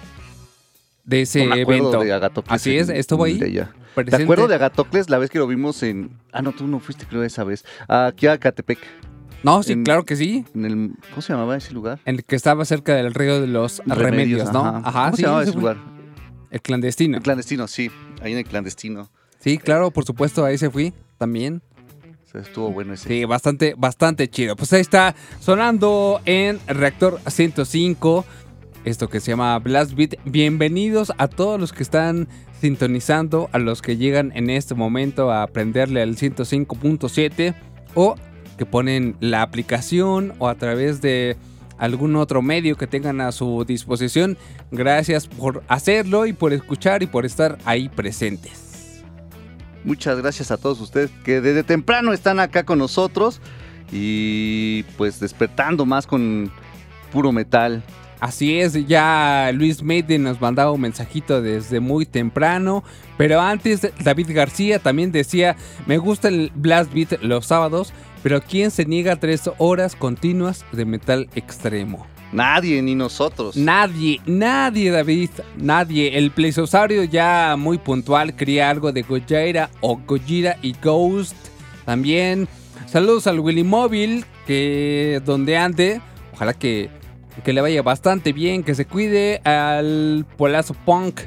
de 1.04 1.22
ese 1.22 1.46
No 1.46 1.56
me 1.56 1.62
acuerdo 1.62 1.90
evento. 1.90 2.04
de 2.06 2.14
Agatocles 2.14 2.54
Así 2.54 2.78
es, 2.78 2.88
estuvo 2.90 3.26
ahí. 3.26 3.38
de. 3.38 3.68
¿Te 4.06 4.16
acuerdas 4.16 4.50
de 4.50 4.56
Agatocles 4.56 5.10
la 5.10 5.18
vez 5.18 5.30
que 5.30 5.40
lo 5.40 5.48
vimos 5.48 5.84
en. 5.84 6.12
Ah, 6.32 6.42
no, 6.42 6.52
tú 6.54 6.68
no 6.68 6.80
fuiste, 6.80 7.06
creo, 7.06 7.24
esa 7.24 7.44
vez. 7.44 7.66
Aquí 7.88 8.28
a 8.28 8.38
Catepec. 8.38 8.80
No, 9.46 9.62
sí, 9.62 9.74
en- 9.74 9.84
claro 9.84 10.06
que 10.06 10.16
sí. 10.16 10.44
En 10.56 10.66
el. 10.66 10.92
¿Cómo 11.12 11.22
se 11.22 11.32
llamaba 11.32 11.56
ese 11.56 11.72
lugar? 11.72 12.00
El 12.06 12.24
que 12.24 12.36
estaba 12.36 12.66
cerca 12.66 12.96
del 12.96 13.14
río 13.14 13.40
de 13.40 13.46
los 13.46 13.80
remedios, 13.86 14.52
¿no? 14.52 14.66
ajá. 14.66 14.82
Ajá, 14.84 15.04
¿Cómo 15.06 15.16
sí, 15.16 15.22
se 15.22 15.28
llamaba 15.28 15.44
ese 15.44 15.54
lugar? 15.54 15.78
El 16.50 16.62
clandestino. 16.62 17.18
El 17.18 17.24
clandestino, 17.24 17.68
sí. 17.68 17.92
Ahí 18.24 18.32
en 18.32 18.40
el 18.40 18.46
clandestino. 18.46 19.12
Sí, 19.40 19.60
claro, 19.60 19.92
por 19.92 20.04
supuesto, 20.04 20.44
ahí 20.44 20.58
se 20.58 20.72
fui 20.72 20.94
también. 21.20 21.62
Estuvo 22.34 22.72
bueno 22.72 22.94
ese. 22.94 23.08
Sí, 23.08 23.24
bastante, 23.24 23.76
bastante 23.78 24.28
chido. 24.28 24.56
Pues 24.56 24.74
ahí 24.74 24.82
está 24.82 25.16
sonando 25.40 26.20
en 26.26 26.60
Reactor 26.68 27.22
105. 27.28 28.26
Esto 28.84 29.08
que 29.10 29.20
se 29.20 29.32
llama 29.32 29.58
Blast 29.60 29.94
Beat. 29.94 30.16
Bienvenidos 30.26 31.14
a 31.18 31.28
todos 31.28 31.60
los 31.60 31.72
que 31.72 31.84
están 31.84 32.28
sintonizando, 32.60 33.50
a 33.54 33.60
los 33.60 33.82
que 33.82 33.96
llegan 33.96 34.32
en 34.36 34.50
este 34.50 34.74
momento 34.76 35.32
a 35.32 35.44
aprenderle 35.44 36.02
al 36.02 36.16
105.7 36.18 37.56
o 37.94 38.16
que 38.58 38.66
ponen 38.66 39.16
la 39.20 39.42
aplicación 39.42 40.34
o 40.40 40.48
a 40.48 40.56
través 40.56 41.02
de 41.02 41.38
algún 41.78 42.16
otro 42.16 42.42
medio 42.42 42.78
que 42.78 42.88
tengan 42.88 43.22
a 43.22 43.32
su 43.32 43.66
disposición. 43.66 44.38
Gracias 44.72 45.28
por 45.28 45.64
hacerlo 45.68 46.26
y 46.26 46.34
por 46.34 46.54
escuchar 46.54 47.04
y 47.04 47.08
por 47.08 47.26
estar 47.26 47.58
ahí 47.66 47.90
presentes. 47.90 49.04
Muchas 49.84 50.18
gracias 50.18 50.52
a 50.52 50.58
todos 50.58 50.82
ustedes 50.82 51.12
que 51.24 51.42
desde 51.42 51.64
temprano 51.64 52.12
están 52.12 52.40
acá 52.40 52.64
con 52.64 52.80
nosotros 52.80 53.40
y 53.92 54.84
pues 54.98 55.20
despertando 55.20 55.86
más 55.86 56.08
con 56.08 56.52
puro 57.12 57.32
metal. 57.32 57.84
Así 58.20 58.60
es, 58.60 58.88
ya 58.88 59.52
Luis 59.54 59.84
Maiden 59.84 60.24
nos 60.24 60.42
mandaba 60.42 60.72
un 60.72 60.82
mensajito 60.82 61.42
desde 61.42 61.80
muy 61.80 62.06
temprano, 62.06 62.84
pero 63.18 63.42
antes 63.42 63.88
David 64.04 64.32
García 64.32 64.80
también 64.80 65.12
decía, 65.12 65.56
me 65.86 65.98
gusta 65.98 66.30
el 66.30 66.52
Blast 66.56 66.92
Beat 66.94 67.22
los 67.22 67.46
sábados, 67.46 67.94
pero 68.26 68.42
¿quién 68.42 68.72
se 68.72 68.86
niega 68.86 69.14
a 69.14 69.16
tres 69.18 69.48
horas 69.60 69.96
continuas 69.96 70.66
de 70.72 70.84
metal 70.84 71.30
extremo? 71.36 72.08
Nadie, 72.32 72.82
ni 72.82 72.96
nosotros. 72.96 73.56
Nadie, 73.56 74.20
nadie 74.26 74.90
David, 74.90 75.30
nadie. 75.58 76.18
El 76.18 76.32
plesiosario 76.32 77.04
ya 77.04 77.56
muy 77.56 77.78
puntual 77.78 78.36
quería 78.36 78.72
algo 78.72 78.92
de 78.92 79.04
Gojira 79.04 79.70
o 79.80 80.02
Gojira 80.08 80.58
y 80.64 80.74
Ghost. 80.74 81.36
También 81.86 82.48
saludos 82.88 83.28
al 83.28 83.40
Willy 83.40 83.64
Móvil, 83.64 84.26
que 84.48 85.22
donde 85.24 85.58
ande, 85.58 86.02
ojalá 86.34 86.56
que, 86.56 86.90
que 87.44 87.54
le 87.54 87.62
vaya 87.62 87.84
bastante 87.84 88.34
bien, 88.34 88.64
que 88.64 88.74
se 88.74 88.86
cuide 88.86 89.40
al 89.44 90.26
Polazo 90.36 90.74
Punk. 90.74 91.20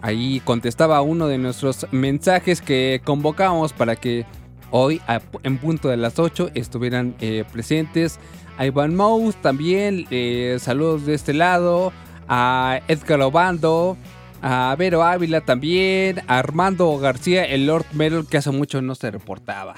Ahí 0.00 0.40
contestaba 0.40 1.02
uno 1.02 1.28
de 1.28 1.38
nuestros 1.38 1.86
mensajes 1.92 2.60
que 2.60 3.00
convocamos 3.04 3.72
para 3.72 3.94
que 3.94 4.26
hoy 4.72 5.00
a- 5.06 5.20
en 5.44 5.58
punto 5.58 5.88
de 5.88 5.96
las 5.96 6.18
8 6.18 6.50
estuvieran 6.54 7.14
eh, 7.20 7.44
presentes. 7.52 8.18
A 8.58 8.66
Ivan 8.66 8.94
Mouse 8.96 9.36
también, 9.40 10.06
eh, 10.10 10.56
saludos 10.60 11.06
de 11.06 11.14
este 11.14 11.32
lado. 11.32 11.92
A 12.28 12.80
Edgar 12.88 13.20
Obando, 13.22 13.96
a 14.42 14.74
Vero 14.78 15.02
Ávila 15.04 15.40
también. 15.42 16.20
A 16.26 16.38
Armando 16.38 16.98
García, 16.98 17.44
el 17.44 17.66
Lord 17.66 17.86
Metal 17.92 18.26
que 18.28 18.38
hace 18.38 18.50
mucho 18.50 18.82
no 18.82 18.94
se 18.94 19.10
reportaba. 19.10 19.74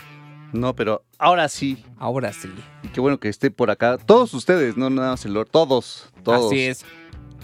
No, 0.53 0.75
pero 0.75 1.03
ahora 1.19 1.49
sí. 1.49 1.85
Ahora 1.99 2.33
sí. 2.33 2.49
Y 2.85 2.89
qué 2.89 3.01
bueno 3.01 3.19
que 3.19 3.29
esté 3.29 3.51
por 3.51 3.71
acá. 3.71 3.99
Todos 3.99 4.33
ustedes, 4.35 4.77
no 4.77 4.89
nada 4.91 5.11
más 5.11 5.25
el 5.25 5.35
Lord. 5.35 5.49
Todos, 5.51 6.11
todos. 6.23 6.47
Así 6.53 6.61
es. 6.63 6.85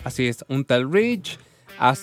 Así 0.04 0.26
es. 0.28 0.44
Un 0.48 0.64
tal 0.64 0.92
Rich. 0.92 1.38
A, 1.80 1.94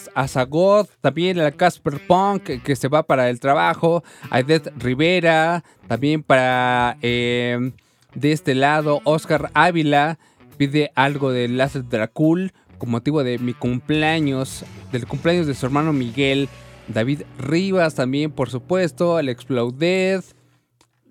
también 1.01 1.39
a 1.39 1.51
Casper 1.51 2.05
Punk 2.07 2.43
que- 2.63 2.75
se 2.75 2.87
va 2.87 3.03
para 3.03 3.29
el 3.29 3.39
trabajo. 3.39 4.03
A 4.29 4.39
Edith 4.39 4.67
Rivera. 4.77 5.63
También 5.87 6.23
para 6.23 6.97
eh, 7.01 7.71
de 8.15 8.31
este 8.31 8.55
lado 8.55 9.01
Oscar 9.03 9.51
Ávila. 9.53 10.17
Pide 10.57 10.91
algo 10.95 11.31
de 11.31 11.47
Láser 11.47 11.87
Dracul 11.87 12.51
con 12.79 12.89
motivo 12.89 13.23
de 13.23 13.37
mi 13.37 13.53
cumpleaños. 13.53 14.65
Del 14.91 15.05
cumpleaños 15.07 15.45
de 15.47 15.53
su 15.53 15.65
hermano 15.67 15.93
Miguel. 15.93 16.49
David 16.87 17.21
Rivas 17.37 17.95
también, 17.95 18.31
por 18.31 18.49
supuesto. 18.49 19.19
El 19.19 19.29
Exploded. 19.29 20.23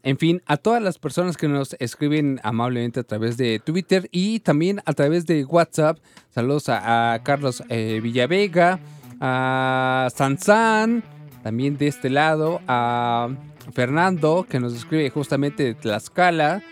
En 0.07 0.19
fin, 0.19 0.41
a 0.47 0.57
todas 0.57 0.81
las 0.81 1.01
personas 1.01 1.37
que 1.37 1.49
nos 1.49 1.75
escriben 1.81 2.39
amablemente 2.45 3.01
a 3.01 3.03
través 3.03 3.37
de 3.37 3.59
Twitter 3.59 4.09
y 4.13 4.39
también 4.39 4.81
a 4.85 4.93
través 4.93 5.27
de 5.27 5.45
WhatsApp. 5.45 5.99
Saludos 6.31 6.69
a, 6.69 7.21
Carlos 7.25 7.65
eh, 7.71 7.99
Villavega, 8.01 8.79
a 9.21 10.07
Sansan, 10.15 11.03
también 11.43 11.77
de 11.77 11.89
este 11.89 12.09
lado, 12.09 12.61
a 12.69 13.31
Fernando, 13.73 14.47
que 14.49 14.61
nos 14.61 14.75
escribe 14.75 15.11
justamente 15.11 15.65
de 15.65 15.75
Tlaxcala. 15.75 16.63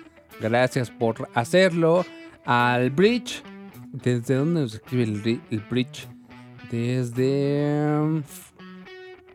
Gracias 0.40 0.92
por 0.92 1.28
hacerlo. 1.34 2.06
Al 2.44 2.90
Bridge. 2.90 3.42
¿Desde 3.90 4.36
dónde 4.36 4.60
nos 4.60 4.74
escribe 4.74 5.02
el, 5.02 5.24
ri- 5.24 5.40
el 5.50 5.58
Bridge? 5.68 6.06
Desde... 6.70 8.22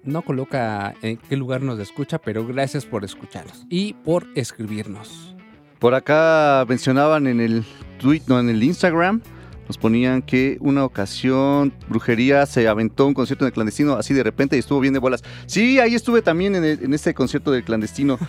No 0.03 0.21
coloca 0.21 0.93
en 1.01 1.17
qué 1.17 1.35
lugar 1.35 1.61
nos 1.61 1.79
escucha, 1.79 2.19
pero 2.19 2.45
gracias 2.47 2.85
por 2.85 3.03
escucharnos 3.03 3.65
y 3.69 3.93
por 3.93 4.25
escribirnos. 4.35 5.35
Por 5.79 5.93
acá 5.93 6.65
mencionaban 6.67 7.27
en 7.27 7.39
el 7.39 7.63
tweet, 7.99 8.21
no, 8.27 8.39
en 8.39 8.49
el 8.49 8.63
Instagram, 8.63 9.21
nos 9.67 9.77
ponían 9.77 10.21
que 10.21 10.57
una 10.61 10.83
ocasión 10.83 11.71
Brujería 11.89 12.45
se 12.45 12.67
aventó 12.67 13.05
un 13.05 13.13
concierto 13.13 13.45
de 13.45 13.51
clandestino 13.51 13.93
así 13.93 14.13
de 14.13 14.23
repente 14.23 14.55
y 14.55 14.59
estuvo 14.59 14.79
bien 14.79 14.93
de 14.93 14.99
bolas. 14.99 15.23
Sí, 15.45 15.79
ahí 15.79 15.93
estuve 15.95 16.21
también 16.21 16.55
en, 16.55 16.63
el- 16.65 16.83
en 16.83 16.93
este 16.93 17.13
concierto 17.13 17.51
de 17.51 17.63
clandestino. 17.63 18.17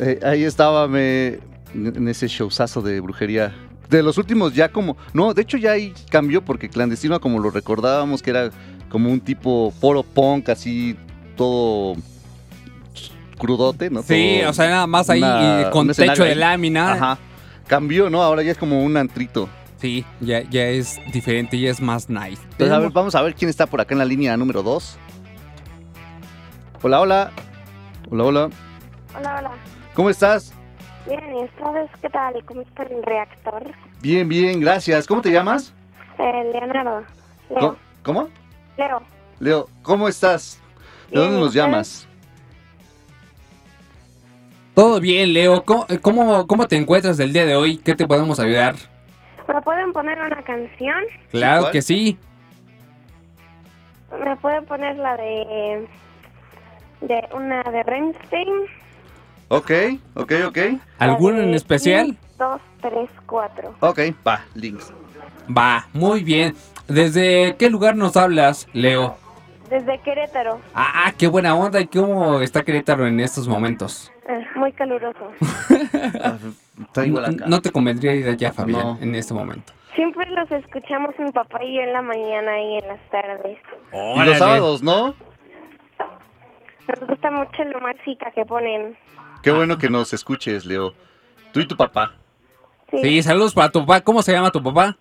Eh, 0.00 0.20
ahí 0.22 0.44
estaba 0.44 0.86
me, 0.86 1.40
en 1.74 2.06
ese 2.06 2.28
showzazo 2.28 2.82
de 2.82 3.00
Brujería. 3.00 3.52
de 3.90 4.00
los 4.04 4.16
últimos 4.16 4.54
ya 4.54 4.68
como... 4.70 4.96
No, 5.12 5.34
de 5.34 5.42
hecho 5.42 5.56
ya 5.56 5.72
ahí 5.72 5.92
cambió 6.08 6.44
porque 6.44 6.68
clandestino 6.68 7.20
como 7.20 7.40
lo 7.40 7.50
recordábamos 7.50 8.22
que 8.22 8.30
era 8.30 8.50
como 8.88 9.10
un 9.10 9.20
tipo 9.20 9.72
foro 9.80 10.02
punk 10.02 10.48
así 10.48 10.96
todo 11.36 11.94
crudote, 13.38 13.90
¿no? 13.90 14.02
Sí, 14.02 14.38
Todo- 14.40 14.50
o 14.50 14.52
sea, 14.52 14.68
nada 14.68 14.86
más 14.86 15.08
ahí 15.10 15.22
una- 15.22 15.70
con 15.70 15.88
techo 15.88 16.24
de 16.24 16.30
ahí. 16.30 16.34
lámina. 16.34 16.92
Ajá. 16.94 17.18
Cambió, 17.66 18.08
¿no? 18.10 18.22
Ahora 18.22 18.42
ya 18.42 18.50
es 18.52 18.58
como 18.58 18.82
un 18.82 18.96
antrito. 18.96 19.48
Sí, 19.76 20.04
ya, 20.20 20.42
ya 20.42 20.66
es 20.66 20.98
diferente, 21.12 21.58
ya 21.60 21.70
es 21.70 21.80
más 21.80 22.08
nice. 22.10 22.42
Entonces, 22.50 22.72
a 22.72 22.78
ver, 22.80 22.90
vamos 22.90 23.14
a 23.14 23.22
ver 23.22 23.34
quién 23.34 23.48
está 23.48 23.66
por 23.66 23.80
acá 23.80 23.94
en 23.94 23.98
la 24.00 24.04
línea 24.04 24.36
número 24.36 24.62
2. 24.62 24.98
Hola, 26.82 27.00
hola. 27.00 27.30
Hola, 28.10 28.24
hola. 28.24 28.50
Hola, 29.16 29.36
hola. 29.38 29.50
¿Cómo 29.94 30.10
estás? 30.10 30.52
Bien, 31.06 31.20
¿y 31.36 31.60
sabes 31.62 31.90
qué 32.02 32.08
tal? 32.08 32.34
¿Cómo 32.44 32.62
está 32.62 32.82
el 32.84 33.02
reactor? 33.04 33.62
Bien, 34.00 34.28
bien, 34.28 34.60
gracias. 34.60 35.06
¿Cómo 35.06 35.20
te 35.22 35.30
llamas? 35.30 35.72
Eh, 36.18 36.50
Leonardo. 36.52 37.04
Leo. 37.50 37.76
¿Cómo? 38.02 38.28
Leo. 38.78 39.02
Leo, 39.40 39.68
¿cómo 39.82 40.08
estás? 40.08 40.60
¿De 41.10 41.18
dónde 41.18 41.38
nos 41.40 41.52
llamas? 41.52 42.06
Todo 44.74 45.00
bien, 45.00 45.32
Leo. 45.32 45.64
¿Cómo, 45.64 45.86
cómo, 46.00 46.46
cómo 46.46 46.68
te 46.68 46.76
encuentras 46.76 47.16
del 47.16 47.32
día 47.32 47.44
de 47.44 47.56
hoy? 47.56 47.78
¿Qué 47.78 47.96
te 47.96 48.06
podemos 48.06 48.38
ayudar? 48.38 48.76
¿Me 49.48 49.60
pueden 49.62 49.92
poner 49.92 50.18
una 50.20 50.42
canción? 50.42 51.04
Claro 51.30 51.62
¿cuál? 51.62 51.72
que 51.72 51.82
sí. 51.82 52.16
¿Me 54.24 54.36
pueden 54.36 54.64
poner 54.66 54.96
la 54.96 55.16
de... 55.16 55.88
de 57.00 57.28
una 57.34 57.62
de 57.64 57.82
Rammstein? 57.82 58.48
Ok, 59.48 59.70
ok, 60.14 60.32
ok. 60.46 60.58
¿Alguno 60.98 61.38
La 61.38 61.44
en 61.44 61.54
especial? 61.54 62.16
2, 62.38 62.60
3, 62.82 63.10
4. 63.26 63.74
Ok, 63.80 63.98
va, 64.26 64.44
links. 64.54 64.92
Va, 65.56 65.88
muy 65.92 66.22
bien. 66.22 66.54
¿Desde 66.88 67.56
qué 67.58 67.70
lugar 67.70 67.96
nos 67.96 68.16
hablas, 68.16 68.66
Leo? 68.72 69.16
Desde 69.70 69.98
Querétaro. 70.00 70.58
Ah, 70.74 71.12
qué 71.16 71.26
buena 71.26 71.54
onda. 71.54 71.80
¿Y 71.80 71.86
cómo 71.86 72.40
está 72.40 72.62
Querétaro 72.64 73.06
en 73.06 73.20
estos 73.20 73.46
momentos? 73.46 74.10
Eh, 74.28 74.46
muy 74.56 74.72
caluroso. 74.72 75.30
No 77.46 77.60
te 77.60 77.72
convendría 77.72 78.14
ir 78.14 78.28
allá, 78.28 78.52
Fabián, 78.52 78.80
No. 78.80 78.98
en 79.00 79.14
este 79.16 79.34
momento. 79.34 79.72
Siempre 79.96 80.30
los 80.30 80.48
escuchamos 80.52 81.12
mi 81.18 81.30
papá 81.32 81.62
y 81.64 81.74
yo 81.74 81.80
en 81.82 81.92
la 81.92 82.02
mañana 82.02 82.62
y 82.62 82.76
en 82.78 82.86
las 82.86 83.00
tardes. 83.10 83.58
Y 83.92 84.24
los 84.24 84.38
sábados, 84.38 84.82
¿no? 84.82 85.14
Nos 86.86 87.08
gusta 87.08 87.30
mucho 87.32 87.64
la 87.64 87.80
música 87.80 88.30
que 88.30 88.44
ponen. 88.44 88.96
Qué 89.42 89.50
bueno 89.50 89.76
que 89.76 89.90
nos 89.90 90.12
escuches, 90.12 90.64
Leo. 90.66 90.94
Tú 91.52 91.60
y 91.60 91.66
tu 91.66 91.76
papá. 91.76 92.14
Sí. 92.92 92.98
Sí, 93.02 93.22
saludos 93.24 93.52
para 93.54 93.70
tu 93.70 93.80
papá. 93.80 94.00
¿Cómo 94.02 94.22
se 94.22 94.32
llama 94.32 94.50
tu 94.52 94.62
papá? 94.62 94.96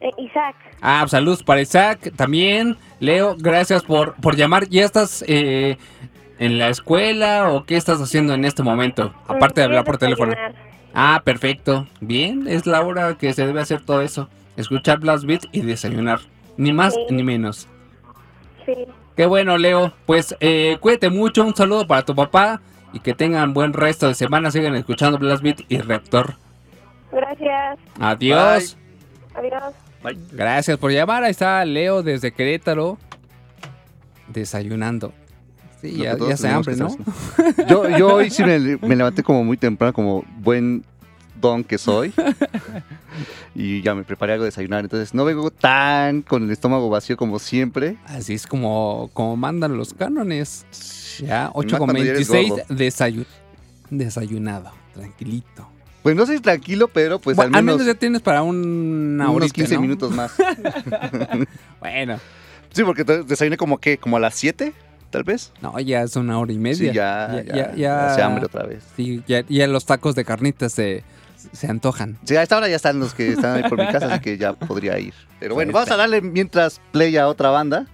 Eh, 0.00 0.10
Isaac. 0.18 0.54
Ah, 0.80 1.04
saludos 1.08 1.42
para 1.42 1.60
Isaac 1.60 2.12
también. 2.16 2.76
Leo, 3.00 3.36
gracias 3.38 3.82
por, 3.82 4.14
por 4.14 4.36
llamar. 4.36 4.68
¿Ya 4.68 4.84
estás 4.84 5.24
eh, 5.26 5.76
en 6.38 6.58
la 6.58 6.68
escuela 6.68 7.50
o 7.50 7.64
qué 7.64 7.76
estás 7.76 8.00
haciendo 8.00 8.34
en 8.34 8.44
este 8.44 8.62
momento? 8.62 9.12
Aparte 9.26 9.60
de 9.60 9.64
hablar 9.66 9.84
por 9.84 9.98
teléfono. 9.98 10.34
Ah, 10.94 11.20
perfecto. 11.24 11.86
Bien, 12.00 12.46
es 12.46 12.66
la 12.66 12.80
hora 12.82 13.16
que 13.18 13.32
se 13.32 13.46
debe 13.46 13.60
hacer 13.60 13.84
todo 13.84 14.02
eso. 14.02 14.28
Escuchar 14.56 14.98
Blast 15.00 15.24
Beat 15.24 15.44
y 15.52 15.60
desayunar. 15.62 16.20
Ni 16.56 16.72
más 16.72 16.94
Sí. 16.94 17.00
ni 17.10 17.22
menos. 17.22 17.68
Sí. 18.66 18.74
Qué 19.16 19.26
bueno, 19.26 19.58
Leo. 19.58 19.92
Pues 20.06 20.36
eh, 20.40 20.76
cuídate 20.80 21.10
mucho. 21.10 21.44
Un 21.44 21.54
saludo 21.56 21.86
para 21.86 22.02
tu 22.04 22.14
papá. 22.14 22.60
Y 22.92 23.00
que 23.00 23.14
tengan 23.14 23.52
buen 23.52 23.72
resto 23.74 24.08
de 24.08 24.14
semana. 24.14 24.50
Sigan 24.50 24.74
escuchando 24.74 25.18
Blast 25.18 25.42
Beat 25.42 25.60
y 25.68 25.78
Reactor. 25.78 26.34
Gracias. 27.12 27.78
Adiós. 28.00 28.76
Adiós. 29.34 29.74
Gracias 30.32 30.78
por 30.78 30.90
llamar. 30.92 31.24
Ahí 31.24 31.30
está 31.32 31.64
Leo 31.64 32.02
desde 32.02 32.32
Querétaro. 32.32 32.98
Desayunando. 34.28 35.12
Sí, 35.80 35.96
ya, 35.96 36.16
se 36.36 36.48
hambre, 36.48 36.74
¿no? 36.76 36.88
Yo, 37.68 37.88
yo 37.96 38.14
hoy 38.14 38.30
sí 38.30 38.42
me, 38.42 38.58
me 38.78 38.96
levanté 38.96 39.22
como 39.22 39.44
muy 39.44 39.56
temprano, 39.56 39.92
como 39.92 40.24
buen 40.40 40.84
don 41.40 41.62
que 41.62 41.78
soy. 41.78 42.12
y 43.54 43.80
ya 43.82 43.94
me 43.94 44.02
preparé 44.02 44.32
algo 44.32 44.44
de 44.44 44.48
desayunar. 44.48 44.80
Entonces 44.84 45.14
no 45.14 45.24
vengo 45.24 45.50
tan 45.52 46.22
con 46.22 46.42
el 46.44 46.50
estómago 46.50 46.90
vacío 46.90 47.16
como 47.16 47.38
siempre. 47.38 47.96
Así 48.06 48.34
es 48.34 48.46
como, 48.46 49.08
como 49.14 49.36
mandan 49.36 49.76
los 49.76 49.94
cánones. 49.94 50.66
Ya, 51.20 51.44
más 51.54 51.78
cuando 51.78 52.02
ya 52.02 52.10
eres 52.10 52.28
8.26 52.28 52.48
gordo. 52.48 52.64
desayu- 52.70 53.26
desayunado. 53.90 54.72
Tranquilito. 54.94 55.68
Pues 56.08 56.16
no 56.16 56.24
soy 56.24 56.40
tranquilo, 56.40 56.88
pero 56.88 57.18
pues 57.18 57.36
Bueno, 57.36 57.58
al 57.58 57.62
menos, 57.62 57.84
ya 57.84 57.94
tienes 57.94 58.22
para 58.22 58.40
una 58.42 59.28
unos 59.28 59.42
horita, 59.42 59.54
15 59.56 59.74
¿no? 59.74 59.80
minutos 59.82 60.10
más. 60.10 60.32
Bueno, 61.80 62.18
sí, 62.72 62.82
porque 62.82 63.04
desayuné 63.04 63.58
como 63.58 63.76
que, 63.76 63.98
como 63.98 64.16
a 64.16 64.20
las 64.20 64.34
7, 64.34 64.72
tal 65.10 65.24
vez. 65.24 65.52
no, 65.60 65.78
ya 65.80 66.02
es 66.02 66.16
una 66.16 66.38
hora 66.38 66.50
y 66.50 66.58
media. 66.58 66.78
Sí, 66.78 66.94
ya, 66.96 67.44
ya, 67.46 67.74
ya 67.74 68.06
hace 68.10 68.22
hambre 68.22 68.46
otra 68.46 68.64
vez. 68.64 68.82
Sí, 68.96 69.22
ya, 69.26 69.44
ya 69.46 69.66
los 69.66 69.84
tacos 69.84 70.14
de 70.14 70.24
carnitas 70.24 70.72
se, 70.72 71.04
se 71.52 71.66
antojan. 71.66 72.16
Sí, 72.24 72.36
a 72.36 72.42
esta 72.42 72.56
hora 72.56 72.68
ya 72.68 72.76
están 72.76 72.98
los 73.00 73.12
que 73.12 73.28
están 73.28 73.56
ahí 73.62 73.68
por 73.68 73.78
mi 73.78 73.86
casa, 73.92 74.06
así 74.10 74.20
que 74.20 74.38
ya 74.38 74.54
podría 74.54 74.98
ir. 74.98 75.12
Pero 75.40 75.56
bueno, 75.56 75.72
vamos 75.74 75.90
a 75.90 75.96
darle 75.98 76.22
mientras 76.22 76.80
play 76.90 77.18
a 77.18 77.28
otra 77.28 77.50
banda. 77.50 77.84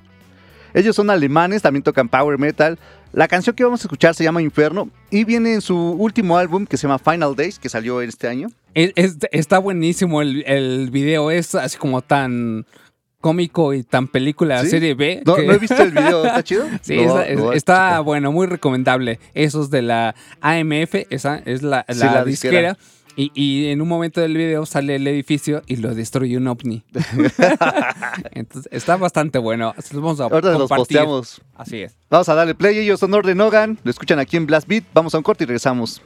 Ellos 0.73 0.95
son 0.95 1.11
alemanes, 1.11 1.63
también 1.63 1.83
tocan 1.83 2.09
power 2.09 2.39
metal. 2.39 2.79
La 3.15 3.29
canción 3.29 3.55
que 3.55 3.63
vamos 3.65 3.81
a 3.81 3.85
escuchar 3.85 4.15
se 4.15 4.25
llama 4.25 4.43
Inferno 4.43 4.91
y 5.11 5.25
viene 5.25 5.55
en 5.55 5.61
su 5.61 5.77
último 5.77 6.37
álbum 6.37 6.67
que 6.67 6.77
se 6.77 6.87
llama 6.89 6.99
Final 6.99 7.37
Days, 7.37 7.59
que 7.61 7.69
salió 7.69 8.01
este 8.01 8.27
año. 8.29 8.49
Es- 8.75 8.93
es- 8.97 9.19
está 9.31 9.59
buenísimo 9.59 10.21
el, 10.21 10.43
el 10.47 10.91
video, 10.91 11.31
es 11.31 11.55
así 11.55 11.79
como 11.79 12.03
tan 12.03 12.67
cómico 13.21 13.73
y 13.73 13.85
tan 13.85 14.09
película 14.09 14.63
¿Sí? 14.63 14.71
serie 14.71 14.95
B. 14.95 15.23
No, 15.25 15.37
que- 15.37 15.47
no 15.47 15.53
he 15.53 15.59
visto 15.59 15.81
el 15.83 15.93
video, 15.93 16.25
¿está 16.27 16.43
chido? 16.45 16.67
Sí, 16.83 16.99
está, 17.55 18.01
bueno, 18.01 18.33
muy 18.33 18.47
recomendable. 18.49 19.21
Esos 19.33 19.71
de 19.71 19.83
la 19.83 20.15
AMF, 20.41 21.07
esa 21.11 21.41
es 21.47 21.63
la, 21.63 21.87
Sí, 21.89 21.99
la 22.01 22.13
la 22.15 22.25
disquera. 22.25 22.71
disquera. 22.73 22.77
Y, 23.17 23.31
y 23.35 23.69
en 23.69 23.81
un 23.81 23.89
momento 23.89 24.21
del 24.21 24.37
video 24.37 24.67
sale 24.67 24.97
el 24.97 25.07
edificio 25.07 25.63
y 25.67 25.77
lo 25.77 25.95
destruye 25.95 26.37
un 26.37 26.49
ovni. 26.49 26.83
Entonces 28.33 28.69
está 28.73 28.97
bastante 28.97 29.39
bueno. 29.39 29.75
Los 29.77 29.93
vamos 29.93 30.21
a 30.21 30.25
Ahorita 30.25 30.59
los 30.59 30.69
posteamos. 30.69 31.41
Así 31.55 31.83
es. 31.83 31.97
Vamos 32.11 32.29
a 32.29 32.35
darle 32.35 32.55
play. 32.55 32.79
Ellos 32.79 33.01
son 33.01 33.15
Orden 33.15 33.41
Hogan. 33.41 33.79
Lo 33.85 33.91
escuchan 33.91 34.19
aquí 34.19 34.37
en 34.37 34.47
Blast 34.47 34.67
Beat. 34.67 34.85
Vamos 34.93 35.15
a 35.15 35.19
un 35.19 35.23
corte 35.23 35.45
y 35.45 35.47
regresamos. 35.47 36.03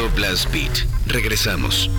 Escuchando 0.00 0.08
Blast 0.14 0.50
Beat. 0.52 0.86
Regresamos. 1.06 1.90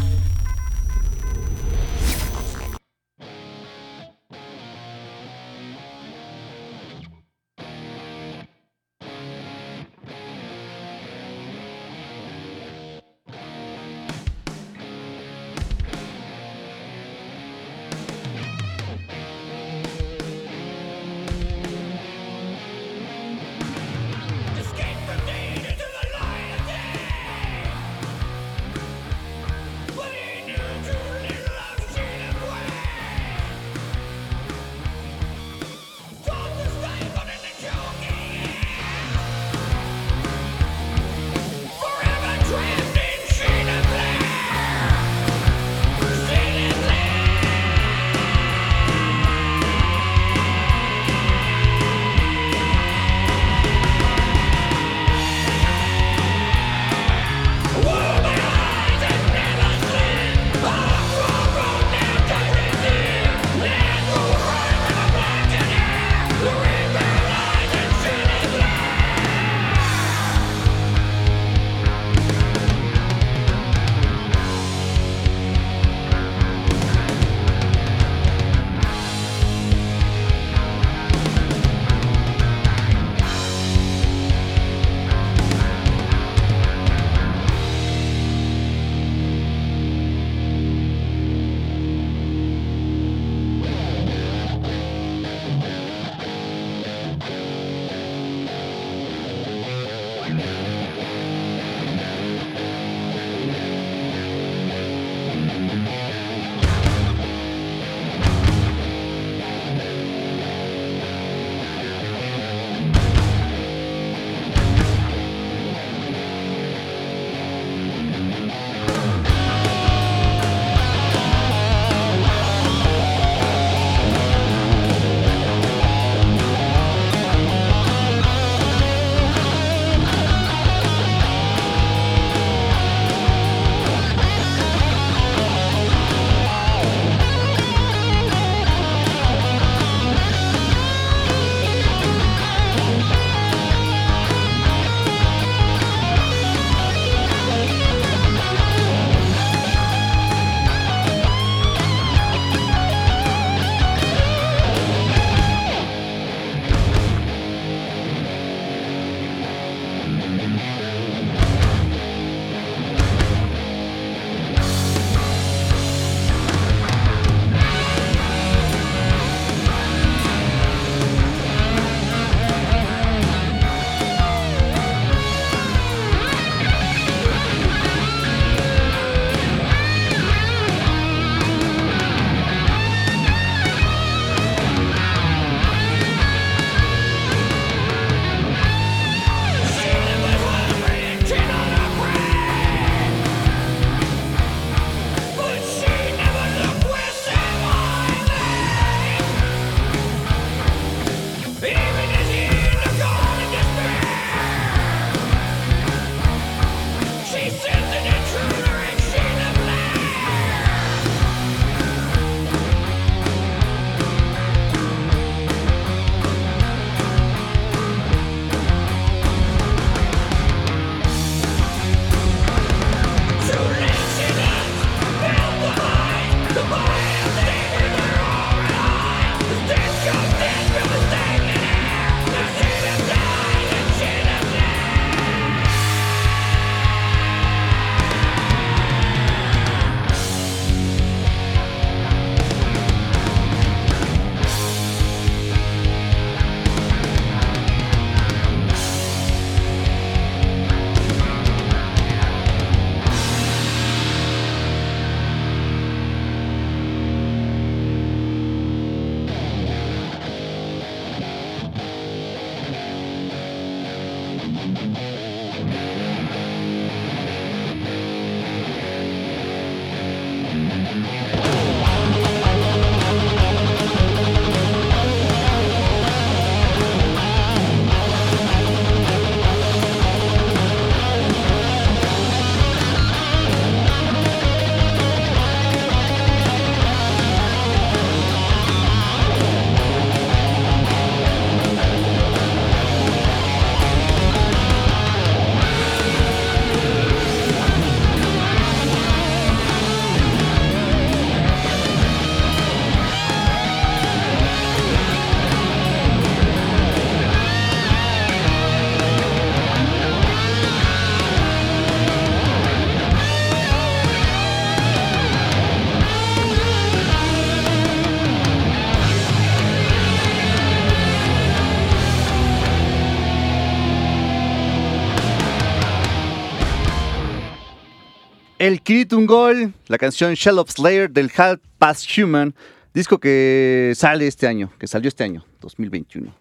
El 328.62 328.84
Kiritungol, 328.84 329.74
la 329.88 329.97
canción 329.97 330.36
Shell 330.36 330.59
of 330.59 330.70
Slayer 330.70 331.09
del 331.09 331.32
Half 331.36 331.62
Past 331.80 332.07
Human, 332.16 332.53
disco 332.93 333.18
que 333.18 333.93
sale 333.95 334.28
este 334.28 334.45
año, 334.45 334.72
que 334.78 334.86
salió 334.86 335.07
este 335.07 335.24
año, 335.24 335.43
2021. 335.62 336.32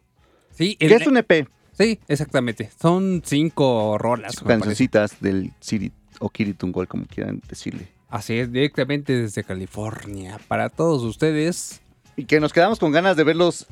Sí, 0.50 0.76
Que 0.76 0.94
es 0.94 1.06
un 1.06 1.16
EP, 1.16 1.48
Sí, 1.72 1.98
exactamente. 2.08 2.70
Son 2.78 3.22
cinco 3.24 3.96
rolas. 3.96 4.36
cancioncitas 4.40 5.18
del 5.22 5.52
Siri 5.60 5.92
o 6.18 6.28
Kiritungol, 6.28 6.86
como 6.88 7.06
quieran 7.06 7.40
decirle. 7.48 7.88
Así 8.10 8.38
es, 8.38 8.52
directamente 8.52 9.14
desde 9.14 9.42
California. 9.42 10.38
Para 10.46 10.68
todos 10.68 11.02
ustedes. 11.04 11.80
Y 12.18 12.26
que 12.26 12.38
nos 12.38 12.52
quedamos 12.52 12.78
con 12.78 12.92
ganas 12.92 13.16
de 13.16 13.24
verlos 13.24 13.66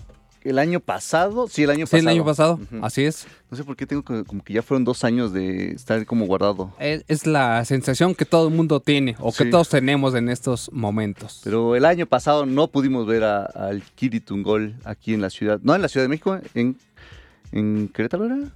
el 0.49 0.59
año 0.59 0.81
pasado. 0.81 1.49
Sí, 1.49 1.63
el 1.65 1.71
año 1.71 1.87
Sí, 1.87 1.91
pasado. 1.93 2.01
el 2.03 2.09
año 2.09 2.25
pasado. 2.25 2.61
Así 2.83 3.05
es. 3.05 3.27
No 3.51 3.57
sé 3.57 3.65
por 3.65 3.77
qué 3.77 3.87
tengo 3.87 4.03
que- 4.03 4.25
como 4.25 4.43
que 4.43 4.53
ya 4.53 4.63
fueron 4.63 4.85
dos 4.85 5.05
años 5.05 5.33
de 5.33 5.71
estar 5.73 6.05
como 6.07 6.27
guardado. 6.27 6.73
Es, 6.79 7.05
es 7.09 7.27
la 7.27 7.65
sensación 7.65 8.15
que 8.15 8.25
todo 8.25 8.49
el 8.49 8.55
mundo 8.55 8.81
tiene 8.81 9.17
o 9.21 9.33
que 9.33 9.45
Sí. 9.45 9.51
todos 9.51 9.69
tenemos 9.69 10.15
en 10.15 10.29
estos 10.29 10.71
momentos. 10.73 11.41
Pero 11.45 11.77
el 11.77 11.85
año 11.85 12.07
pasado 12.07 12.47
no 12.47 12.69
pudimos 12.69 13.07
ver 13.07 13.25
al 13.25 13.83
Kiritungol 13.95 14.75
aquí 14.85 15.15
en 15.15 15.21
la 15.21 15.31
ciudad. 15.31 15.61
No 15.63 15.75
en 15.75 15.83
la 15.83 15.89
Ciudad 15.89 16.05
de 16.05 16.09
México, 16.09 16.39
en, 16.55 16.77
en 17.53 17.89
Querétaro 17.89 18.25
era. 18.27 18.35
En- 18.37 18.51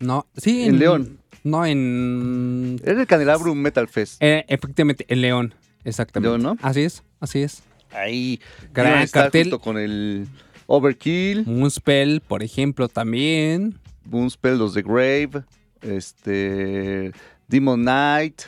No, 0.00 0.26
sí. 0.36 0.62
En 0.64 0.78
León. 0.78 1.18
No, 1.44 1.64
en. 1.66 2.80
Era 2.84 3.00
el 3.00 3.06
Candelabrum 3.06 3.58
Metal 3.58 3.86
Fest. 3.88 4.16
eh, 4.22 4.44
efectivamente, 4.48 5.04
en 5.08 5.20
León. 5.20 5.54
Exactamente. 5.84 6.28
León, 6.38 6.42
¿no? 6.42 6.56
Así 6.66 6.82
es, 6.82 7.02
así 7.20 7.42
es. 7.42 7.62
Ahí. 7.92 8.40
Gran 8.72 9.06
cartel. 9.08 9.44
junto 9.44 9.58
con 9.60 9.76
el 9.78 10.26
Overkill, 10.72 11.46
Moonspell, 11.46 12.20
por 12.20 12.44
ejemplo, 12.44 12.88
también. 12.88 13.76
Moonspell, 14.04 14.56
los 14.56 14.72
de 14.72 14.82
Grave, 14.82 15.42
este, 15.82 17.10
Demon 17.48 17.80
Knight 17.82 18.42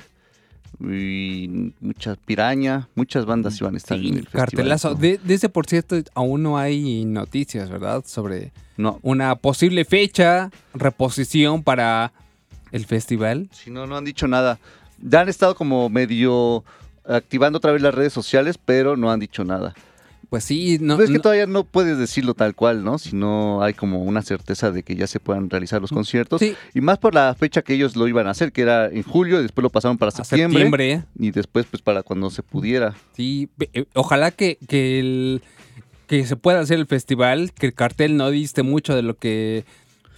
y 0.81 1.73
muchas 1.81 2.17
piraña, 2.19 2.89
muchas 2.95 3.25
bandas 3.27 3.61
iban 3.61 3.75
a 3.75 3.77
estar 3.77 3.99
en 3.99 4.05
el 4.07 4.13
festival. 4.23 4.47
Cartelazo. 4.47 4.95
De, 4.95 5.19
de 5.19 5.35
ese, 5.35 5.49
por 5.49 5.67
cierto, 5.67 5.97
aún 6.15 6.43
no 6.45 6.59
hay 6.59 7.05
noticias, 7.05 7.71
¿verdad? 7.71 8.05
Sobre 8.07 8.53
No, 8.77 9.01
una 9.03 9.35
posible 9.35 9.85
fecha, 9.85 10.51
reposición 10.75 11.63
para 11.65 12.13
el 12.71 12.87
festival. 12.87 13.49
si 13.53 13.71
no, 13.71 13.87
no 13.87 13.97
han 13.97 14.05
dicho 14.05 14.29
nada. 14.29 14.59
Ya 15.01 15.23
han 15.23 15.29
estado 15.29 15.57
como 15.57 15.89
medio 15.89 16.63
activando 17.05 17.59
otra 17.59 17.73
vez 17.73 17.83
las 17.83 17.95
redes 17.95 18.13
sociales, 18.13 18.59
pero 18.65 18.97
no 18.97 19.11
han 19.11 19.19
dicho 19.19 19.45
nada. 19.45 19.75
Pues 20.33 20.45
sí, 20.45 20.79
no. 20.81 20.97
Pues 20.97 21.11
es 21.11 21.13
que 21.13 21.19
no- 21.19 21.23
todavía 21.25 21.47
no 21.47 21.65
puedes 21.65 21.99
decirlo 21.99 22.33
tal 22.33 22.55
cual, 22.55 22.83
¿no? 22.83 22.97
Si 22.97 23.15
no 23.15 23.63
hay 23.63 23.75
como 23.75 24.03
una 24.03 24.23
certeza 24.23 24.71
de 24.71 24.83
que 24.83 24.97
ya 24.97 25.07
se 25.07 25.21
puedan 25.21 25.51
realizar 25.51 25.79
los 25.83 25.91
conciertos. 25.91 26.41
Sí. 26.41 26.55
Y 26.73 26.81
más 26.81 26.97
por 26.97 27.13
la 27.13 27.35
fecha 27.39 27.61
que 27.61 27.75
ellos 27.75 27.97
lo 27.97 28.09
iban 28.09 28.27
a 28.27 28.31
hacer, 28.31 28.51
que 28.51 28.63
era 28.63 28.87
en 28.87 29.03
julio, 29.03 29.41
y 29.41 29.43
después 29.43 29.63
lo 29.63 29.69
pasaron 29.69 29.99
para 29.99 30.11
septiembre, 30.11 30.63
septiembre. 30.63 31.05
y 31.19 31.33
después 31.33 31.67
pues 31.71 31.83
para 31.83 32.03
cuando 32.03 32.31
se 32.31 32.43
pudiera. 32.43 32.95
Sí, 33.15 33.51
eh, 33.75 33.85
ojalá 33.93 34.31
que, 34.31 34.57
que, 34.67 35.01
el, 35.01 35.43
que 36.07 36.25
se 36.25 36.37
pueda 36.37 36.61
hacer 36.61 36.79
el 36.79 36.87
festival, 36.87 37.53
que 37.53 37.67
el 37.67 37.75
cartel 37.75 38.17
no 38.17 38.31
diste 38.31 38.63
mucho 38.63 38.97
de 38.97 39.03
lo 39.03 39.19
que 39.19 39.67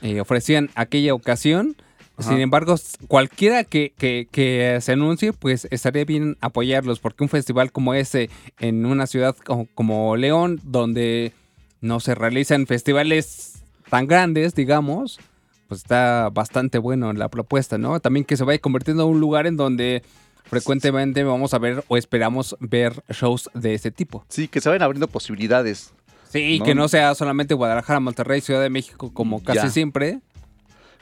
eh, 0.01 0.21
ofrecían 0.21 0.71
aquella 0.77 1.13
ocasión. 1.13 1.75
Ajá. 2.17 2.31
Sin 2.31 2.41
embargo, 2.41 2.77
cualquiera 3.09 3.65
que, 3.65 3.93
que- 3.99 4.29
que 4.31 4.79
se 4.81 4.93
anuncie, 4.93 5.33
pues 5.33 5.67
estaría 5.71 6.05
bien 6.05 6.37
apoyarlos, 6.41 7.01
porque 7.01 7.25
un 7.25 7.29
festival 7.29 7.73
como 7.73 7.93
ese 7.95 8.31
en 8.61 8.87
una 8.87 9.07
ciudad 9.07 9.35
como, 9.37 9.67
como 9.75 10.17
León, 10.17 10.61
donde 10.63 11.33
no 11.81 11.99
se 12.01 12.15
realizan 12.15 12.67
festivales 12.67 13.55
tan 13.91 14.07
grandes, 14.07 14.55
digamos, 14.55 15.19
pues 15.69 15.81
está 15.81 16.31
bastante 16.33 16.79
bueno 16.79 17.13
la 17.13 17.29
propuesta, 17.29 17.79
¿no? 17.79 17.99
También 18.01 18.25
que 18.25 18.37
se 18.37 18.45
vaya 18.45 18.59
convirtiendo 18.61 19.03
en 19.05 19.11
un 19.11 19.21
lugar 19.21 19.47
en 19.47 19.57
donde 19.57 20.03
frecuentemente 20.45 21.25
vamos 21.25 21.53
a 21.55 21.59
ver 21.59 21.85
o 21.89 21.97
esperamos 21.97 22.57
ver 22.61 23.03
shows 23.11 23.51
de 23.55 23.75
ese 23.75 23.91
tipo. 23.91 24.25
Sí, 24.29 24.47
que 24.49 24.61
se 24.61 24.69
vayan 24.69 24.83
abriendo 24.83 25.09
posibilidades. 25.09 25.93
Sí, 26.31 26.59
No. 26.59 26.65
que 26.65 26.75
no 26.75 26.89
sea 26.89 27.15
solamente 27.15 27.55
Guadalajara, 27.55 28.01
Monterrey, 28.01 28.41
Ciudad 28.41 28.61
de 28.61 28.71
México, 28.71 29.13
como 29.13 29.43
casi 29.43 29.59
Ya. 29.61 29.71
siempre. 29.71 30.21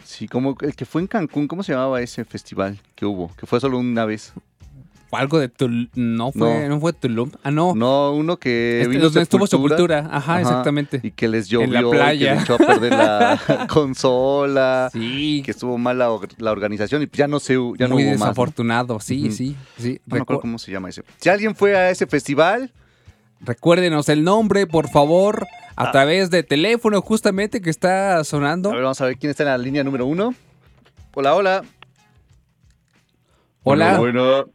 Sí, 0.05 0.29
como 0.29 0.57
el 0.61 0.75
que 0.77 0.85
fue 0.85 1.01
en 1.03 1.07
Cancún, 1.07 1.49
¿cómo 1.49 1.63
se 1.63 1.73
llamaba 1.73 2.01
ese 2.01 2.25
festival 2.25 2.79
que 2.95 3.07
hubo? 3.07 3.31
Que 3.37 3.47
fue 3.47 3.61
solo 3.61 3.79
una 3.79 4.05
vez. 4.05 4.33
O 5.11 5.17
Algo 5.19 5.39
de 5.39 5.49
Tulum. 5.51 5.89
No 5.95 6.33
fue, 6.33 6.69
no. 6.71 6.81
fue 6.81 6.95
Tulum. 6.95 7.31
Ah, 7.43 7.51
no. 7.51 7.75
No, 7.75 8.13
uno 8.15 8.39
que 8.39 8.81
Este, 8.81 8.89
vino 8.91 9.05
donde 9.05 9.21
estuvo 9.21 9.47
Sepultura. 9.47 10.09
Ajá, 10.11 10.41
exactamente. 10.41 11.01
Y 11.03 11.11
que 11.11 11.29
les 11.29 11.49
llovió, 11.49 11.67
En 11.67 11.73
la 11.75 11.81
y 11.83 11.91
playa. 11.91 12.29
que 12.31 12.35
les 12.35 12.43
echó 12.45 12.55
a 12.55 12.59
perder 12.59 12.93
la 12.93 13.67
consola. 13.69 14.89
Sí. 14.91 15.43
Que 15.45 15.51
estuvo 15.51 15.77
mal 15.77 15.99
la, 15.99 16.11
or- 16.11 16.29
la 16.39 16.51
organización 16.51 17.03
y 17.03 17.09
ya 17.13 17.29
no 17.29 17.41
se 17.41 17.55
ya 17.79 17.89
no 17.89 17.95
Muy 17.95 18.05
hubo 18.05 18.11
más. 18.13 18.21
¿no? 18.21 18.25
desafortunado, 18.27 19.01
sí, 19.01 19.31
sí, 19.33 19.55
sí. 19.79 20.01
No 20.07 20.15
me 20.15 20.21
Recu- 20.21 20.23
acuerdo 20.23 20.41
cómo 20.41 20.59
se 20.59 20.73
llama 20.73 20.89
ese. 20.89 21.03
Si 21.19 21.29
alguien 21.29 21.55
fue 21.55 21.77
a 21.77 21.91
ese 21.91 22.07
festival, 22.07 22.73
Recuérdenos 23.45 24.09
el 24.09 24.23
nombre, 24.23 24.67
por 24.69 24.89
favor, 24.89 25.47
a 25.77 25.89
Ah. 25.89 25.91
través 25.93 26.31
de 26.31 26.43
teléfono 26.43 27.01
justamente 27.03 27.61
que 27.61 27.71
está 27.71 28.23
sonando. 28.25 28.71
a 28.71 28.75
ver, 28.75 28.83
vamos 28.83 29.01
a 29.01 29.07
ver 29.07 29.17
quién 29.17 29.31
está 29.31 29.43
en 29.45 29.49
la 29.51 29.59
línea 29.59 29.85
número 29.85 30.07
uno. 30.07 30.35
Hola, 31.15 31.35
hola. 31.35 31.63
Hola. 33.65 33.99
Bueno, 33.99 34.47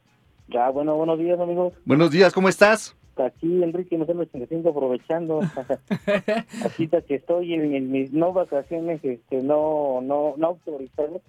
Ya, 0.49 0.69
bueno, 0.69 0.95
buenos 0.95 1.19
días, 1.19 1.39
amigos. 1.39 1.73
buenos 1.85 2.11
días, 2.11 2.33
¿cómo 2.33 2.49
estás? 2.49 2.95
Aquí 3.17 3.63
Enrique 3.63 3.97
nos 3.97 4.07
85 4.07 4.69
aprovechando. 4.69 5.39
Aquí 6.65 6.83
está 6.83 7.01
que 7.01 7.15
estoy 7.15 7.53
en, 7.55 7.73
en 7.73 7.91
mis 7.91 8.11
no 8.13 8.31
vacaciones, 8.31 9.03
este, 9.03 9.41
no, 9.41 10.01
no, 10.03 10.35
no 10.37 10.47
autorizadas, 10.47 11.21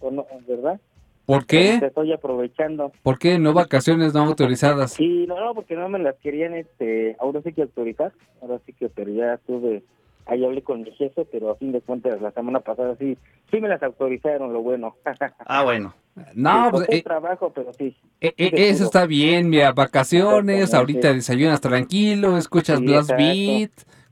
¿verdad? 0.47 0.81
¿Por 1.29 1.45
Te 1.45 1.47
qué? 1.59 1.75
estoy 1.87 2.11
aprovechando. 2.11 2.91
¿Por 3.03 3.19
qué 3.19 3.39
no 3.39 3.53
vacaciones 3.53 4.15
no 4.15 4.23
autorizadas? 4.23 4.93
Sí, 4.93 5.27
no, 5.29 5.39
no, 5.39 5.55
porque 5.55 5.75
no 5.77 5.87
me 5.91 5.99
las 5.99 6.17
querían, 6.17 6.55
este, 6.55 7.17
ahora 7.21 7.43
sí 7.43 7.53
que 7.53 7.61
autorizar. 7.61 8.13
Ahora 8.41 8.59
sí 8.65 8.73
que, 8.73 8.89
pero 8.89 9.13
ya 9.13 9.35
estuve, 9.35 9.83
ahí 10.25 10.43
hablé 10.43 10.63
con 10.63 10.81
mi 10.81 10.91
jefe, 10.93 11.27
pero 11.31 11.51
a 11.51 11.57
fin 11.57 11.73
de 11.73 11.83
cuentas 11.83 12.19
la 12.23 12.31
semana 12.31 12.61
pasada 12.61 12.97
sí, 12.99 13.19
sí 13.51 13.61
me 13.61 13.69
las 13.69 13.83
autorizaron, 13.83 14.55
lo 14.55 14.63
bueno. 14.63 14.97
Ah, 15.45 15.65
bueno. 15.65 15.93
No, 16.35 16.65
Sí, 16.65 16.71
pues 16.71 16.89
eh, 16.89 17.03
trabajo, 17.03 17.53
pero 17.55 17.75
sí. 17.75 17.95
eh, 18.23 18.33
eh, 18.39 18.51
eso 18.55 18.85
está 18.85 19.05
bien, 19.05 19.51
mira, 19.51 19.73
vacaciones, 19.73 20.73
ahorita 20.73 21.13
desayunas 21.13 21.61
tranquilo, 21.61 22.39
escuchas 22.39 22.79
Sí, 22.79 22.87
Blast 22.87 23.11
exacto. 23.11 23.23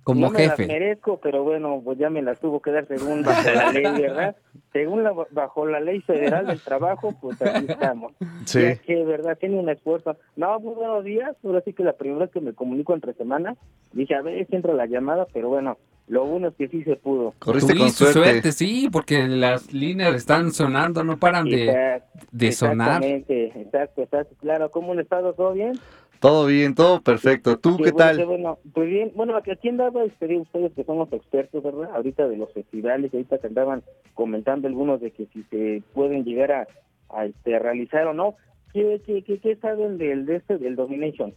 Como 0.07 0.21
no 0.21 0.31
me 0.31 0.47
las 0.47 0.57
merezco, 0.61 1.19
pero 1.21 1.43
bueno, 1.43 1.83
pues 1.85 1.99
ya 1.99 2.09
me 2.11 2.23
las 2.23 2.39
tuvo 2.39 2.61
que 2.63 2.71
dar 2.71 2.87
según 2.87 3.25
bajo 3.25 3.51
la 3.51 3.73
ley, 3.73 3.83
¿verdad? 4.01 4.37
Según 4.73 5.03
la, 5.03 5.13
bajo 5.33 5.67
la 5.67 5.81
ley 5.81 6.01
federal 6.03 6.47
del 6.47 6.61
trabajo, 6.61 7.13
pues 7.21 7.43
aquí 7.43 7.67
estamos. 7.69 8.13
Sí. 8.45 8.61
Ya 8.63 8.77
que, 8.77 9.05
¿verdad? 9.05 9.37
Tiene 9.37 9.59
un 9.59 9.69
esfuerzo. 9.69 10.17
No, 10.37 10.61
muy 10.61 10.75
buenos 10.77 11.03
días. 11.03 11.35
Ahora 11.45 11.61
sí 11.65 11.73
que 11.73 11.83
la 11.83 11.95
primera 11.95 12.21
vez 12.27 12.31
que 12.31 12.41
me 12.41 12.53
comunico 12.53 12.95
entre 12.95 13.15
semana, 13.15 13.57
dije, 13.93 14.15
a 14.15 14.23
ver 14.23 14.47
entra 14.49 14.75
la 14.75 14.87
llamada, 14.87 15.27
pero 15.35 15.49
bueno, 15.49 15.77
lo 16.07 16.25
bueno 16.25 16.49
es 16.49 16.55
que 16.55 16.69
sí 16.69 16.85
se 16.85 16.95
pudo. 16.95 17.35
Corriste 17.41 17.73
con 17.73 17.79
Tuviste 17.81 18.05
suerte. 18.05 18.21
suerte, 18.31 18.53
sí, 18.53 18.89
porque 18.93 19.27
las 19.27 19.73
líneas 19.73 20.15
están 20.15 20.53
sonando, 20.53 21.03
no 21.03 21.17
paran 21.19 21.47
de, 21.47 21.67
Exact- 21.67 22.03
de 22.31 22.53
sonar. 22.53 23.03
Exactamente, 23.03 23.61
exacto, 23.61 24.03
exacto. 24.03 24.37
Claro, 24.41 24.71
¿cómo 24.71 24.93
han 24.93 25.01
estado? 25.01 25.33
¿Todo 25.33 25.53
bien? 25.53 25.73
Todo 26.21 26.47
bien, 26.47 26.75
todo 26.75 27.01
perfecto. 27.03 27.59
¿Tú 27.59 27.77
qué 27.77 27.93
bueno, 27.93 27.97
tal? 27.97 28.17
qué 28.17 28.25
bueno. 28.25 28.59
Pues 28.73 28.89
bien, 28.89 29.13
bueno, 29.15 29.37
aquí 29.37 29.69
andaba, 29.69 30.05
este, 30.05 30.27
digo, 30.27 30.43
ustedes 30.43 30.73
que 30.73 30.85
son 30.85 30.99
los 30.99 31.13
expertos, 31.13 31.63
¿verdad? 31.63 31.91
Ahorita 31.95 32.27
de 32.27 32.37
los 32.37 32.53
festivales, 32.53 33.13
ahorita 33.13 33.39
que 33.39 33.47
andaban 33.47 33.83
comentando 34.15 34.67
algunos 34.69 35.01
de 35.01 35.11
que 35.11 35.27
si 35.27 35.43
se 35.45 35.83
pueden 35.95 36.25
llegar 36.25 36.53
a, 36.53 36.67
a, 37.11 37.27
este, 37.27 37.55
a 37.55 37.59
realizar 37.59 38.07
o 38.07 38.15
no. 38.15 38.35
¿Qué, 38.73 39.01
qué, 39.07 39.23
qué, 39.23 39.39
qué 39.39 39.57
saben 39.57 39.97
del, 39.99 40.27
de 40.27 40.37
este, 40.37 40.59
del 40.59 40.77
Domination? 40.77 41.33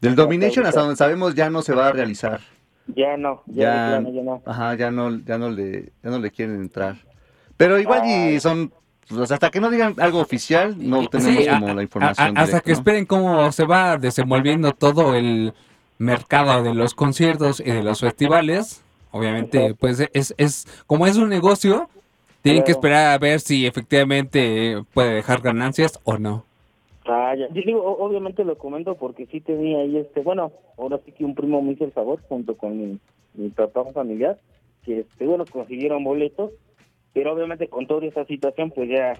Del 0.00 0.14
Domination 0.14 0.66
hasta 0.66 0.80
donde 0.80 0.96
sabemos 0.96 1.34
ya 1.34 1.50
no 1.50 1.62
se 1.62 1.74
va 1.74 1.88
a 1.88 1.92
realizar. 1.92 2.40
Ya 2.94 3.16
no, 3.16 3.42
ya, 3.46 3.64
Ya, 3.64 3.86
plano, 3.88 4.10
ya 4.12 4.22
no. 4.22 4.42
ajá, 4.46 4.74
ya 4.74 4.90
no, 4.90 5.18
ya 5.24 5.36
no 5.38 5.50
le, 5.50 5.92
ya 6.02 6.10
no 6.10 6.18
le 6.18 6.30
quieren 6.30 6.56
entrar. 6.60 6.96
Pero 7.56 7.78
igual 7.78 8.02
y 8.06 8.40
son, 8.40 8.72
pues, 9.08 9.30
hasta 9.30 9.50
que 9.50 9.60
no 9.60 9.70
digan 9.70 9.94
algo 9.98 10.20
oficial, 10.20 10.74
no 10.78 11.08
tenemos 11.08 11.42
Sí, 11.44 11.48
a- 11.48 11.58
como 11.60 11.74
la 11.74 11.82
información. 11.82 12.26
a- 12.36 12.40
hasta 12.42 12.44
directa, 12.44 12.60
que 12.62 12.70
¿no? 12.72 12.76
esperen 12.78 13.06
cómo 13.06 13.52
se 13.52 13.64
va 13.64 13.96
desenvolviendo 13.96 14.72
todo 14.72 15.14
el 15.14 15.52
mercado 15.98 16.62
de 16.62 16.74
los 16.74 16.94
conciertos 16.94 17.60
y 17.60 17.64
de 17.70 17.82
los 17.82 18.00
festivales. 18.00 18.82
Obviamente, 19.10 19.74
pues 19.74 20.06
es, 20.12 20.34
es 20.36 20.66
como 20.86 21.06
es 21.06 21.16
un 21.16 21.28
negocio, 21.28 21.88
tienen 22.42 22.62
que 22.62 22.72
esperar 22.72 23.12
a 23.14 23.18
ver 23.18 23.40
si 23.40 23.66
efectivamente 23.66 24.82
puede 24.94 25.14
dejar 25.14 25.40
ganancias 25.40 25.98
o 26.04 26.18
no. 26.18 26.44
Ah, 27.06 27.34
ya. 27.34 27.48
Yo 27.48 27.62
digo, 27.64 27.82
obviamente 27.98 28.44
lo 28.44 28.58
comento 28.58 28.94
porque 28.94 29.26
sí 29.26 29.40
tenía 29.40 29.78
ahí 29.78 29.96
este, 29.96 30.20
bueno, 30.20 30.52
ahora 30.76 31.00
sí 31.06 31.12
que 31.12 31.24
un 31.24 31.34
primo 31.34 31.62
me 31.62 31.72
hizo 31.72 31.84
el 31.84 31.92
favor 31.92 32.20
junto 32.28 32.54
con 32.56 32.76
mi, 32.78 32.98
mi 33.34 33.48
papá 33.48 33.84
familiar, 33.94 34.38
que 34.84 35.00
este, 35.00 35.26
bueno, 35.26 35.44
consiguieron 35.50 36.04
boletos, 36.04 36.50
pero 37.12 37.32
obviamente 37.32 37.68
con 37.68 37.86
toda 37.86 38.06
esa 38.06 38.24
situación 38.24 38.70
pues 38.70 38.88
ya 38.88 39.14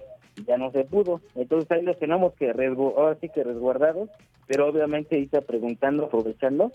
ya 0.47 0.57
no 0.57 0.70
se 0.70 0.84
pudo. 0.84 1.20
Entonces 1.34 1.70
ahí 1.70 1.82
los 1.82 1.99
tenemos 1.99 2.32
que 2.34 2.53
resgu 2.53 2.95
ahora 2.97 3.16
sí 3.20 3.28
que 3.28 3.45
resguardados, 3.45 4.09
pero 4.47 4.68
obviamente 4.68 5.16
ahí 5.16 5.24
está 5.24 5.41
preguntando, 5.41 6.07
aprovechando, 6.07 6.72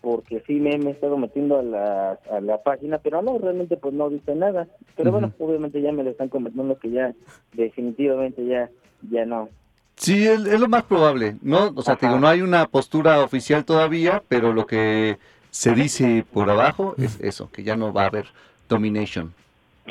porque 0.00 0.42
sí 0.46 0.54
me, 0.54 0.78
me 0.78 0.90
he 0.90 0.92
estado 0.92 1.16
metiendo 1.16 1.58
a 1.58 1.62
la, 1.62 2.18
a 2.30 2.40
la 2.40 2.62
página, 2.62 2.98
pero 2.98 3.22
no, 3.22 3.38
realmente 3.38 3.76
pues 3.76 3.94
no 3.94 4.10
dice 4.10 4.34
nada. 4.34 4.68
Pero 4.96 5.12
bueno, 5.12 5.32
obviamente 5.38 5.80
ya 5.80 5.92
me 5.92 6.04
lo 6.04 6.10
están 6.10 6.28
comentando 6.28 6.78
que 6.78 6.90
ya 6.90 7.14
definitivamente 7.54 8.44
ya 8.46 8.70
ya 9.10 9.24
no. 9.24 9.48
Sí, 9.96 10.26
es, 10.26 10.44
es 10.44 10.60
lo 10.60 10.68
más 10.68 10.82
probable, 10.82 11.36
¿no? 11.42 11.72
O 11.74 11.82
sea, 11.82 11.96
te 11.96 12.06
digo, 12.06 12.18
no 12.18 12.28
hay 12.28 12.42
una 12.42 12.66
postura 12.66 13.22
oficial 13.22 13.64
todavía, 13.64 14.22
pero 14.28 14.52
lo 14.52 14.66
que 14.66 15.16
se 15.50 15.74
dice 15.74 16.24
por 16.32 16.50
abajo 16.50 16.94
es 16.98 17.18
eso, 17.20 17.50
que 17.50 17.62
ya 17.62 17.76
no 17.76 17.92
va 17.92 18.02
a 18.02 18.06
haber 18.08 18.26
domination. 18.68 19.32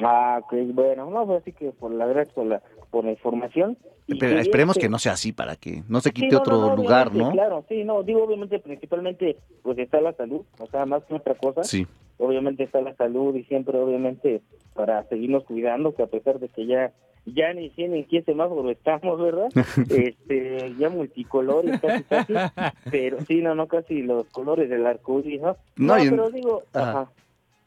Ah, 0.03 0.39
ok, 0.43 0.53
bueno, 0.73 1.09
no, 1.09 1.25
pues 1.25 1.41
así 1.41 1.51
que 1.51 1.71
por 1.71 1.91
la 1.91 2.05
verdad, 2.05 2.27
por 2.33 2.45
la, 2.45 2.61
por 2.91 3.05
la 3.05 3.11
información. 3.11 3.77
y 4.07 4.17
Pero 4.17 4.39
esperemos 4.39 4.75
este, 4.75 4.87
que 4.87 4.91
no 4.91 4.99
sea 4.99 5.13
así 5.13 5.31
para 5.31 5.55
que 5.55 5.83
no 5.87 6.01
se 6.01 6.09
Sí, 6.09 6.13
quite 6.15 6.35
no, 6.35 6.39
otro 6.39 6.57
no, 6.57 6.67
no, 6.69 6.75
lugar, 6.75 7.13
¿no? 7.13 7.31
Claro, 7.31 7.65
sí, 7.69 7.83
no, 7.83 8.03
digo 8.03 8.23
obviamente 8.23 8.59
principalmente 8.59 9.37
pues 9.63 9.77
está 9.77 10.01
la 10.01 10.13
salud, 10.13 10.41
o 10.59 10.67
sea, 10.67 10.85
más 10.85 11.03
que 11.05 11.15
otra 11.15 11.35
cosa. 11.35 11.63
Sí. 11.63 11.87
Obviamente 12.17 12.63
está 12.63 12.81
la 12.81 12.95
salud 12.95 13.35
y 13.35 13.43
siempre 13.43 13.77
obviamente 13.77 14.41
para 14.73 15.03
seguirnos 15.07 15.43
cuidando, 15.43 15.93
que 15.95 16.03
a 16.03 16.07
pesar 16.07 16.39
de 16.39 16.49
que 16.49 16.65
ya 16.65 16.91
ya 17.25 17.51
ni 17.53 17.69
100 17.71 17.91
ni 17.91 18.03
15 18.03 18.25
semáforo 18.31 18.69
estamos, 18.69 19.19
¿verdad? 19.19 19.47
este, 19.89 20.75
ya 20.77 20.89
multicolores 20.89 21.79
casi 21.81 22.03
casi, 22.03 22.33
pero 22.91 23.19
sí, 23.25 23.41
no, 23.41 23.55
no 23.55 23.67
casi 23.67 24.03
los 24.03 24.27
colores 24.27 24.69
del 24.69 24.85
arco 24.85 25.19
iris, 25.19 25.41
¿no? 25.41 25.57
No, 25.75 25.97
y 26.03 26.09
pero 26.09 26.29
digo, 26.29 26.63
Ajá. 26.73 26.91
ajá. 26.91 27.11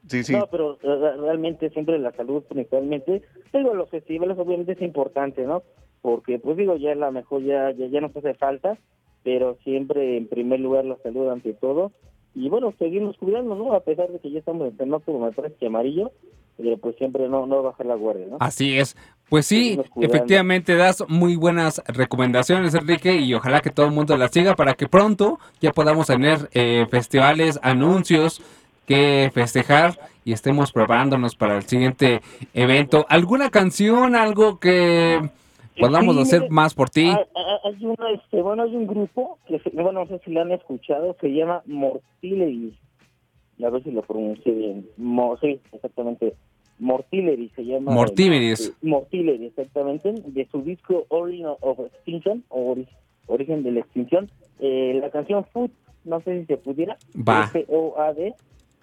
Sí, 0.09 0.25
sí. 0.25 0.33
No, 0.35 0.47
pero 0.51 0.77
re- 0.83 1.17
realmente 1.17 1.71
siempre 1.71 1.99
la 1.99 2.13
salud 2.13 2.43
principalmente. 2.49 3.23
Digo, 3.53 3.75
los 3.75 3.89
festivales 3.91 4.39
obviamente 4.39 4.73
es 4.73 4.83
importante, 4.83 5.43
¿no? 5.45 5.63
Porque, 6.03 6.39
pues 6.39 6.57
digo, 6.57 6.77
ya 6.77 6.93
a 6.93 6.95
lo 6.97 7.13
mejor 7.13 7.43
ya, 7.43 7.71
ya, 7.73 7.87
ya 7.87 8.01
nos 8.01 8.17
hace 8.17 8.35
falta, 8.35 8.79
pero 9.25 9.57
siempre 9.65 10.17
en 10.17 10.29
primer 10.29 10.61
lugar 10.61 10.85
la 10.85 10.97
salud 11.03 11.29
ante 11.29 11.53
todo. 11.55 11.93
Y 12.35 12.49
bueno, 12.49 12.73
seguimos 12.79 13.17
cuidando, 13.17 13.55
¿no? 13.57 13.73
A 13.73 13.81
pesar 13.81 14.09
de 14.11 14.21
que 14.21 14.31
ya 14.31 14.39
estamos 14.39 14.69
en 14.69 14.77
semáforo, 14.77 15.19
me 15.19 15.33
parece 15.33 15.57
que 15.57 15.67
amarillo, 15.67 16.13
pero 16.57 16.77
pues 16.79 16.95
siempre 16.97 17.29
no, 17.29 17.47
no 17.47 17.63
bajar 17.63 17.87
la 17.87 17.97
guardia, 17.97 18.27
¿no? 18.31 18.37
Así 18.39 18.79
es. 18.79 18.97
Pues 19.29 19.45
sí, 19.47 19.79
efectivamente 20.01 20.75
das 20.77 21.05
muy 21.09 21.37
buenas 21.37 21.83
recomendaciones, 21.87 22.75
Enrique, 22.75 23.17
y 23.17 23.35
ojalá 23.35 23.61
que 23.61 23.71
todo 23.71 23.87
el 23.87 23.93
mundo 23.93 24.17
las 24.17 24.31
siga 24.31 24.55
para 24.55 24.75
que 24.75 24.87
pronto 24.89 25.39
ya 25.61 25.73
podamos 25.73 26.07
tener 26.07 26.49
eh, 26.55 26.87
festivales, 26.91 27.59
anuncios 27.63 28.41
que 28.89 29.31
festejar 29.33 29.99
y 30.25 30.33
estemos 30.33 30.73
preparándonos 30.73 31.37
para 31.37 31.57
el 31.57 31.63
siguiente 31.63 32.21
evento. 32.55 33.07
¿Alguna 33.09 33.51
canción, 33.51 34.17
algo 34.17 34.59
que 34.59 35.21
podamos 35.79 36.17
Sí, 36.17 36.23
hacer 36.23 36.51
más 36.51 36.75
por 36.75 36.91
ti? 36.91 37.03
Hay, 37.09 37.15
hay- 37.65 38.15
este, 38.15 38.43
bueno, 38.43 38.63
hay 38.65 38.75
un 38.75 38.87
grupo 38.87 39.39
que, 39.47 39.61
bueno, 39.75 39.93
no 39.93 40.07
sé 40.07 40.19
si 40.25 40.31
lo 40.33 40.41
han 40.41 40.51
escuchado, 40.53 41.15
se 41.21 41.29
llama 41.29 41.63
Mortillery. 41.67 42.75
A 43.65 43.71
ver 43.71 43.83
si 43.83 43.91
lo 43.91 44.03
pronuncié 44.03 44.53
bien. 44.53 44.87
Mo- 44.97 45.37
sí, 45.41 45.61
exactamente. 45.73 46.35
Mortillery 46.79 47.51
se 47.57 47.65
llama. 47.65 47.93
Mortimeris. 47.93 48.59
Sí, 48.67 48.73
Mortillery, 48.87 49.47
exactamente. 49.47 50.15
De 50.27 50.47
su 50.51 50.63
disco 50.63 51.05
Origin 51.09 51.47
of 51.61 51.81
Extinction, 51.81 52.45
o 52.49 52.75
ori- 52.75 52.87
Origen 53.27 53.63
de 53.65 53.73
la 53.73 53.81
Extinción. 53.81 54.31
Eh, 54.61 54.99
la 55.03 55.11
canción 55.11 55.45
Food, 55.53 55.71
no 56.05 56.21
sé 56.21 56.41
si 56.41 56.47
se 56.47 56.57
pudiera. 56.57 56.97
Va. 57.17 57.45
F-O-A-D. 57.53 58.35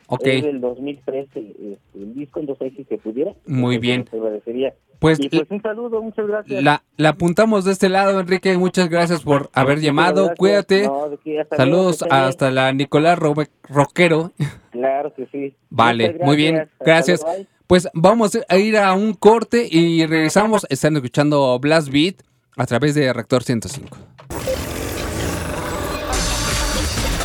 Ok. 0.07 0.21
Es 0.27 0.43
del 0.43 0.61
2013 0.61 1.21
este, 1.39 1.77
el 1.95 2.13
disco, 2.13 2.39
entonces 2.39 2.73
si 2.77 2.83
se 2.85 2.97
pudiera. 2.97 3.33
Muy 3.47 3.77
bien. 3.79 4.05
Te 4.05 4.17
agradecería. 4.17 4.73
Pues, 4.99 5.19
y 5.19 5.29
pues 5.29 5.49
un 5.51 5.61
saludo, 5.61 6.01
muchas 6.01 6.25
gracias. 6.27 6.63
La, 6.63 6.83
la 6.97 7.09
apuntamos 7.09 7.65
de 7.65 7.71
este 7.73 7.89
lado, 7.89 8.19
Enrique. 8.19 8.57
Muchas 8.57 8.89
gracias 8.89 9.21
por 9.23 9.49
haber 9.53 9.79
llamado. 9.81 10.21
gracias. 10.27 10.37
Cuídate. 10.39 10.83
No, 10.87 11.05
hasta 11.41 11.55
Saludos 11.57 11.99
bien. 11.99 12.13
hasta 12.13 12.51
la 12.51 12.71
Nicolás 12.71 13.19
Ro- 13.19 13.33
Roquero. 13.69 14.31
Claro 14.71 15.13
que 15.13 15.25
sí. 15.31 15.55
Vale, 15.69 16.17
muy 16.23 16.35
bien, 16.37 16.69
gracias. 16.79 17.21
luego. 17.23 17.43
Pues 17.67 17.89
vamos 17.93 18.37
a 18.47 18.57
ir 18.57 18.77
a 18.77 18.93
un 18.93 19.13
corte 19.15 19.67
y 19.69 20.05
regresamos. 20.05 20.65
Están 20.69 20.95
escuchando 20.95 21.57
Blast 21.59 21.89
Beat 21.91 22.17
a 22.57 22.65
través 22.65 22.93
de 22.95 23.11
Reactor 23.11 23.43
105. 23.43 23.97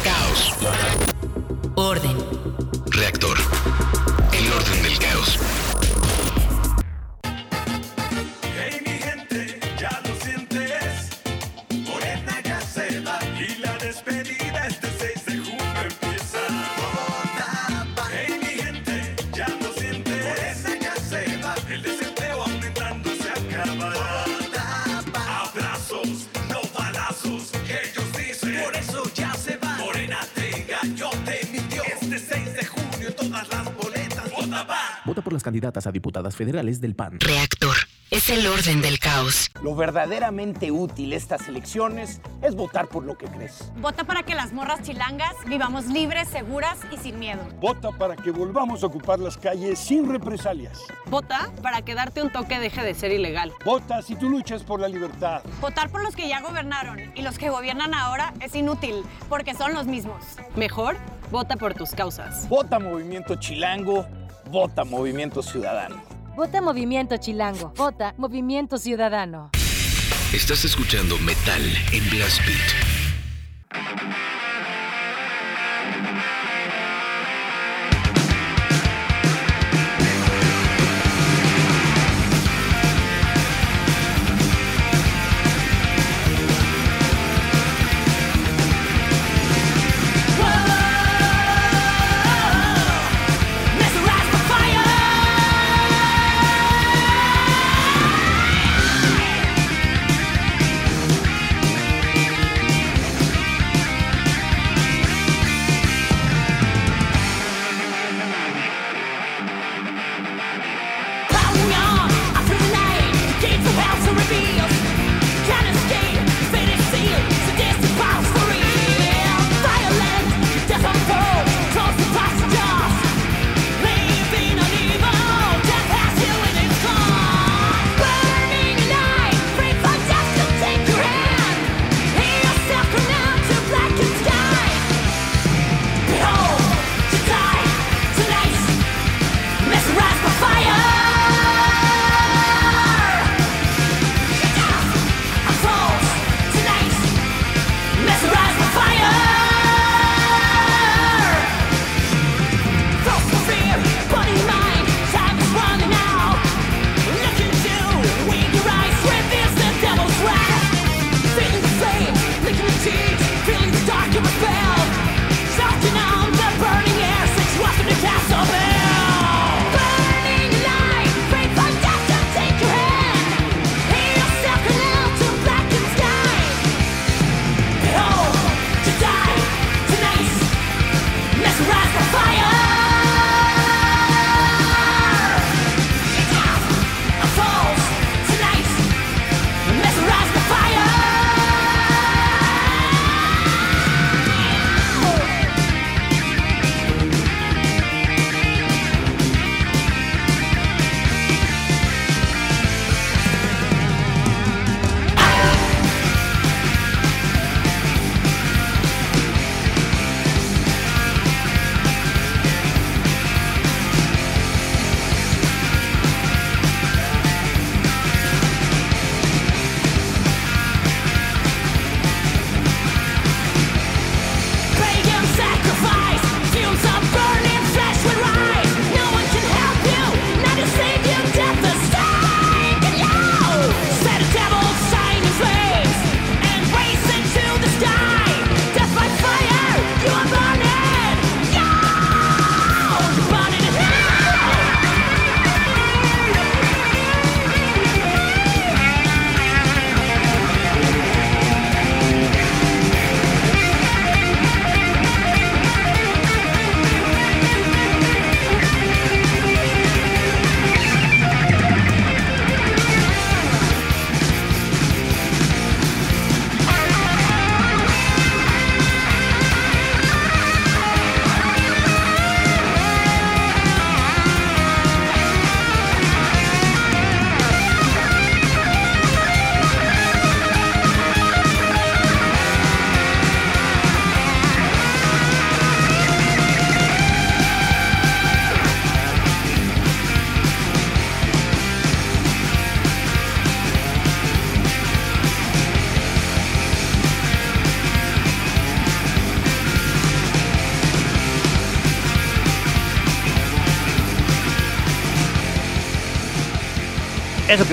Caos. 0.03 0.57
Orden. 1.77 2.17
Vota 35.11 35.23
por 35.23 35.33
las 35.33 35.43
candidatas 35.43 35.89
a 35.89 35.91
diputadas 35.91 36.37
federales 36.37 36.81
del 36.81 36.95
PAN. 36.95 37.19
Reactor. 37.19 37.75
Es 38.13 38.31
el 38.31 38.47
orden 38.47 38.81
del 38.81 39.01
caos. 39.01 39.51
Lo 39.61 39.75
verdaderamente 39.75 40.71
útil 40.71 41.13
estas 41.13 41.49
elecciones 41.49 42.21
es 42.43 42.55
votar 42.55 42.87
por 42.87 43.05
lo 43.05 43.19
que 43.19 43.27
crees. 43.27 43.73
Vota 43.79 44.05
para 44.05 44.23
que 44.23 44.37
las 44.37 44.53
morras 44.53 44.83
chilangas 44.83 45.35
vivamos 45.49 45.87
libres, 45.87 46.29
seguras 46.29 46.79
y 46.93 46.97
sin 46.97 47.19
miedo. 47.19 47.41
Vota 47.61 47.91
para 47.91 48.15
que 48.15 48.31
volvamos 48.31 48.85
a 48.85 48.87
ocupar 48.87 49.19
las 49.19 49.37
calles 49.37 49.81
sin 49.81 50.09
represalias. 50.09 50.79
Vota 51.07 51.51
para 51.61 51.83
que 51.83 51.97
darte 51.97 52.23
un 52.23 52.31
toque 52.31 52.61
deje 52.61 52.85
de 52.85 52.95
ser 52.95 53.11
ilegal. 53.11 53.53
Vota 53.65 54.03
si 54.03 54.15
tú 54.15 54.31
luchas 54.31 54.63
por 54.63 54.79
la 54.79 54.87
libertad. 54.87 55.43
Votar 55.61 55.91
por 55.91 56.05
los 56.05 56.15
que 56.15 56.29
ya 56.29 56.41
gobernaron 56.41 57.13
y 57.17 57.23
los 57.23 57.37
que 57.37 57.51
gobiernan 57.51 57.95
ahora 57.95 58.33
es 58.39 58.55
inútil 58.55 59.03
porque 59.29 59.55
son 59.55 59.75
los 59.75 59.89
mismos. 59.89 60.23
Mejor, 60.55 60.97
vota 61.33 61.57
por 61.57 61.75
tus 61.75 61.91
causas. 61.91 62.49
Vota 62.49 62.79
Movimiento 62.79 63.35
Chilango, 63.35 64.07
vota 64.51 64.85
Movimiento 64.85 65.43
Ciudadano. 65.43 66.03
Vota 66.37 66.61
Movimiento 66.61 67.17
Chilango. 67.17 67.73
Vota 67.77 68.15
Movimiento 68.17 68.79
Ciudadano. 68.79 69.51
Estás 70.35 70.65
escuchando 70.65 71.17
Metal 71.19 71.63
en 71.93 72.11
Blast 72.11 72.41
Beat. 72.47 74.40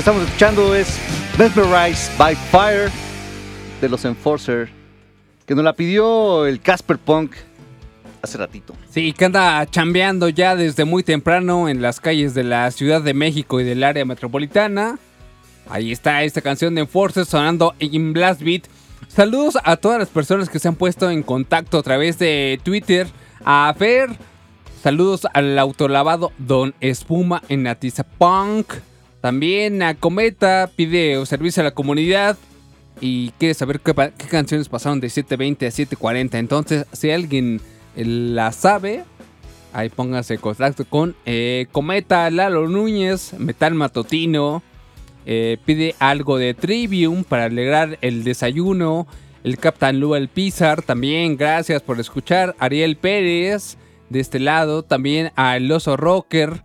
Estamos 0.07 0.25
escuchando 0.25 0.73
es 0.73 0.97
Mesmerized 1.37 2.17
by 2.17 2.33
Fire 2.33 2.89
de 3.81 3.89
los 3.89 4.05
Enforcer, 4.05 4.69
que 5.45 5.53
nos 5.53 5.65
la 5.65 5.73
pidió 5.73 6.45
el 6.45 6.61
Casper 6.61 6.97
Punk 6.97 7.33
hace 8.21 8.37
ratito. 8.37 8.73
Sí, 8.89 9.11
que 9.11 9.25
anda 9.25 9.65
chambeando 9.65 10.29
ya 10.29 10.55
desde 10.55 10.85
muy 10.85 11.03
temprano 11.03 11.67
en 11.67 11.81
las 11.81 11.99
calles 11.99 12.33
de 12.33 12.45
la 12.45 12.71
Ciudad 12.71 13.01
de 13.01 13.13
México 13.13 13.59
y 13.59 13.65
del 13.65 13.83
área 13.83 14.05
metropolitana. 14.05 14.97
Ahí 15.69 15.91
está 15.91 16.23
esta 16.23 16.39
canción 16.39 16.73
de 16.75 16.81
Enforcer 16.81 17.25
sonando 17.25 17.75
en 17.77 18.13
Blast 18.13 18.41
Beat. 18.41 18.63
Saludos 19.09 19.57
a 19.61 19.75
todas 19.75 19.99
las 19.99 20.07
personas 20.07 20.47
que 20.47 20.59
se 20.59 20.69
han 20.69 20.75
puesto 20.75 21.09
en 21.09 21.21
contacto 21.21 21.79
a 21.79 21.83
través 21.83 22.17
de 22.17 22.61
Twitter. 22.63 23.07
A 23.43 23.75
Fer, 23.77 24.11
saludos 24.81 25.27
al 25.33 25.59
autolavado 25.59 26.31
Don 26.37 26.73
Espuma 26.79 27.43
en 27.49 27.67
Atizapunk. 27.67 28.71
También 29.21 29.81
a 29.81 29.95
Cometa 29.95 30.69
pide 30.75 31.25
servicio 31.25 31.61
a 31.61 31.65
la 31.65 31.71
comunidad 31.71 32.37
y 33.01 33.31
quiere 33.31 33.53
saber 33.53 33.79
qué, 33.79 33.93
canciones 34.29 34.69
pasaron 34.69 34.99
de 34.99 35.09
720 35.09 35.67
a 35.67 35.71
740. 35.71 36.39
Entonces, 36.39 36.85
si 36.91 37.11
alguien 37.11 37.61
eh, 37.95 38.05
la 38.05 38.51
sabe, 38.51 39.03
ahí 39.73 39.89
póngase 39.89 40.35
en 40.35 40.41
contacto 40.41 40.85
con 40.85 41.15
eh, 41.25 41.67
Cometa, 41.71 42.29
Lalo 42.29 42.67
Núñez, 42.67 43.33
Metal 43.37 43.73
Matotino. 43.73 44.63
eh, 45.25 45.57
pide 45.65 45.95
algo 45.99 46.37
de 46.37 46.53
Trivium 46.53 47.23
para 47.23 47.45
alegrar 47.45 47.97
el 48.01 48.23
desayuno. 48.23 49.07
El 49.43 49.57
Captain 49.57 49.99
Luel 49.99 50.29
Pizar 50.29 50.81
también, 50.81 51.37
gracias 51.37 51.81
por 51.81 51.99
escuchar. 51.99 52.55
Ariel 52.59 52.97
Pérez, 52.97 53.77
de 54.09 54.19
este 54.19 54.39
lado. 54.39 54.83
También 54.83 55.31
a 55.35 55.57
El 55.57 55.71
Oso 55.71 55.95
Rocker. 55.97 56.63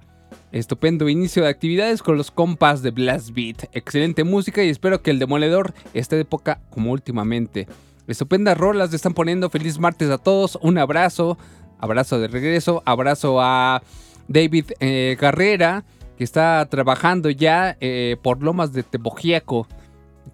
Estupendo 0.52 1.08
inicio 1.08 1.44
de 1.44 1.48
actividades 1.48 2.02
con 2.02 2.18
los 2.18 2.30
compas 2.30 2.82
de 2.82 2.90
Blast 2.90 3.30
Beat. 3.30 3.70
Excelente 3.72 4.22
música 4.22 4.62
y 4.62 4.68
espero 4.68 5.00
que 5.00 5.10
el 5.10 5.18
demoledor 5.18 5.72
esté 5.94 6.16
de 6.16 6.26
poca 6.26 6.60
como 6.68 6.92
últimamente. 6.92 7.66
Estupendas 8.06 8.58
rolas 8.58 8.90
le 8.90 8.96
están 8.96 9.14
poniendo. 9.14 9.48
Feliz 9.48 9.78
martes 9.78 10.10
a 10.10 10.18
todos. 10.18 10.58
Un 10.60 10.76
abrazo. 10.76 11.38
Abrazo 11.78 12.20
de 12.20 12.28
regreso. 12.28 12.82
Abrazo 12.84 13.40
a 13.40 13.82
David 14.28 14.72
eh, 14.80 15.16
Carrera, 15.18 15.84
que 16.18 16.24
está 16.24 16.66
trabajando 16.70 17.30
ya 17.30 17.78
eh, 17.80 18.16
por 18.22 18.42
Lomas 18.42 18.74
de 18.74 18.82
Tebojiaco 18.82 19.66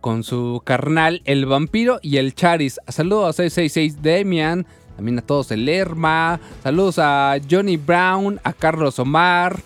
con 0.00 0.24
su 0.24 0.62
carnal 0.64 1.22
El 1.26 1.46
Vampiro 1.46 2.00
y 2.02 2.16
el 2.16 2.34
Charis. 2.34 2.80
Saludos 2.88 3.30
a 3.30 3.32
666 3.34 4.02
Demian, 4.02 4.66
también 4.96 5.18
a 5.18 5.22
todos 5.22 5.52
el 5.52 5.64
Lerma. 5.64 6.40
Saludos 6.64 6.98
a 6.98 7.36
Johnny 7.48 7.76
Brown, 7.76 8.40
a 8.42 8.52
Carlos 8.52 8.98
Omar. 8.98 9.60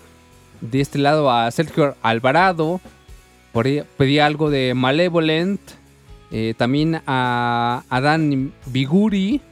De 0.63 0.81
este 0.81 0.99
lado 0.99 1.31
a 1.31 1.51
Sergio 1.51 1.95
Alvarado. 2.03 2.81
Por 3.53 3.67
ahí 3.67 3.83
pedí 3.99 4.19
algo 4.19 4.49
de 4.49 4.73
Malevolent. 4.75 5.61
Eh, 6.31 6.55
también 6.57 7.03
a 7.07 7.83
Adán 7.91 8.53
Biguri. 8.67 9.43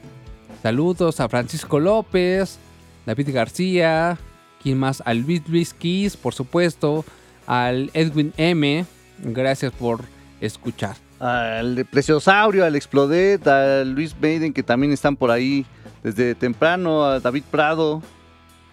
Saludos 0.63 1.19
a 1.19 1.29
Francisco 1.29 1.79
López. 1.79 2.57
David 3.05 3.29
García. 3.31 4.17
¿Quién 4.63 4.79
más? 4.79 5.03
Al 5.05 5.19
Luis 5.19 5.47
Luis 5.47 5.73
Kiss, 5.73 6.17
por 6.17 6.33
supuesto. 6.33 7.05
Al 7.45 7.91
Edwin 7.93 8.33
M. 8.37 8.85
Gracias 9.19 9.71
por 9.73 10.01
escuchar. 10.39 10.95
Al 11.19 11.85
Preciosaurio, 11.91 12.65
al 12.65 12.75
Explodet, 12.75 13.45
al 13.47 13.91
Luis 13.91 14.15
Maiden, 14.19 14.53
que 14.53 14.63
también 14.63 14.91
están 14.91 15.15
por 15.15 15.29
ahí 15.29 15.65
desde 16.01 16.33
temprano, 16.33 17.05
a 17.05 17.19
David 17.19 17.43
Prado, 17.51 18.01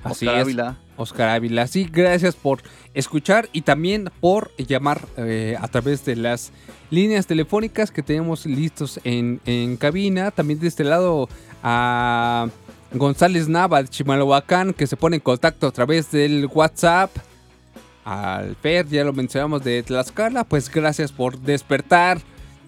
Así 0.02 0.26
Oscar 0.26 0.40
es. 0.40 0.44
Ávila. 0.46 0.76
Oscar 0.98 1.30
Ávila. 1.30 1.66
Sí, 1.66 1.88
gracias 1.90 2.36
por 2.36 2.60
escuchar 2.92 3.48
y 3.52 3.62
también 3.62 4.10
por 4.20 4.54
llamar 4.56 5.00
eh, 5.16 5.56
a 5.58 5.68
través 5.68 6.04
de 6.04 6.16
las 6.16 6.52
líneas 6.90 7.26
telefónicas 7.26 7.90
que 7.90 8.02
tenemos 8.02 8.44
listos 8.44 9.00
en, 9.04 9.40
en 9.46 9.78
cabina. 9.78 10.30
También 10.30 10.60
de 10.60 10.68
este 10.68 10.84
lado 10.84 11.28
a 11.62 12.48
González 12.92 13.48
Nava 13.48 13.82
de 13.82 13.88
Chimalhuacán 13.88 14.74
que 14.74 14.86
se 14.86 14.96
pone 14.96 15.16
en 15.16 15.22
contacto 15.22 15.66
a 15.66 15.72
través 15.72 16.10
del 16.10 16.46
WhatsApp. 16.52 17.10
Al 18.04 18.56
Fer, 18.56 18.86
ya 18.88 19.04
lo 19.04 19.12
mencionamos 19.12 19.62
de 19.64 19.82
Tlaxcala, 19.82 20.44
pues 20.44 20.70
gracias 20.70 21.12
por 21.12 21.38
despertar 21.38 22.18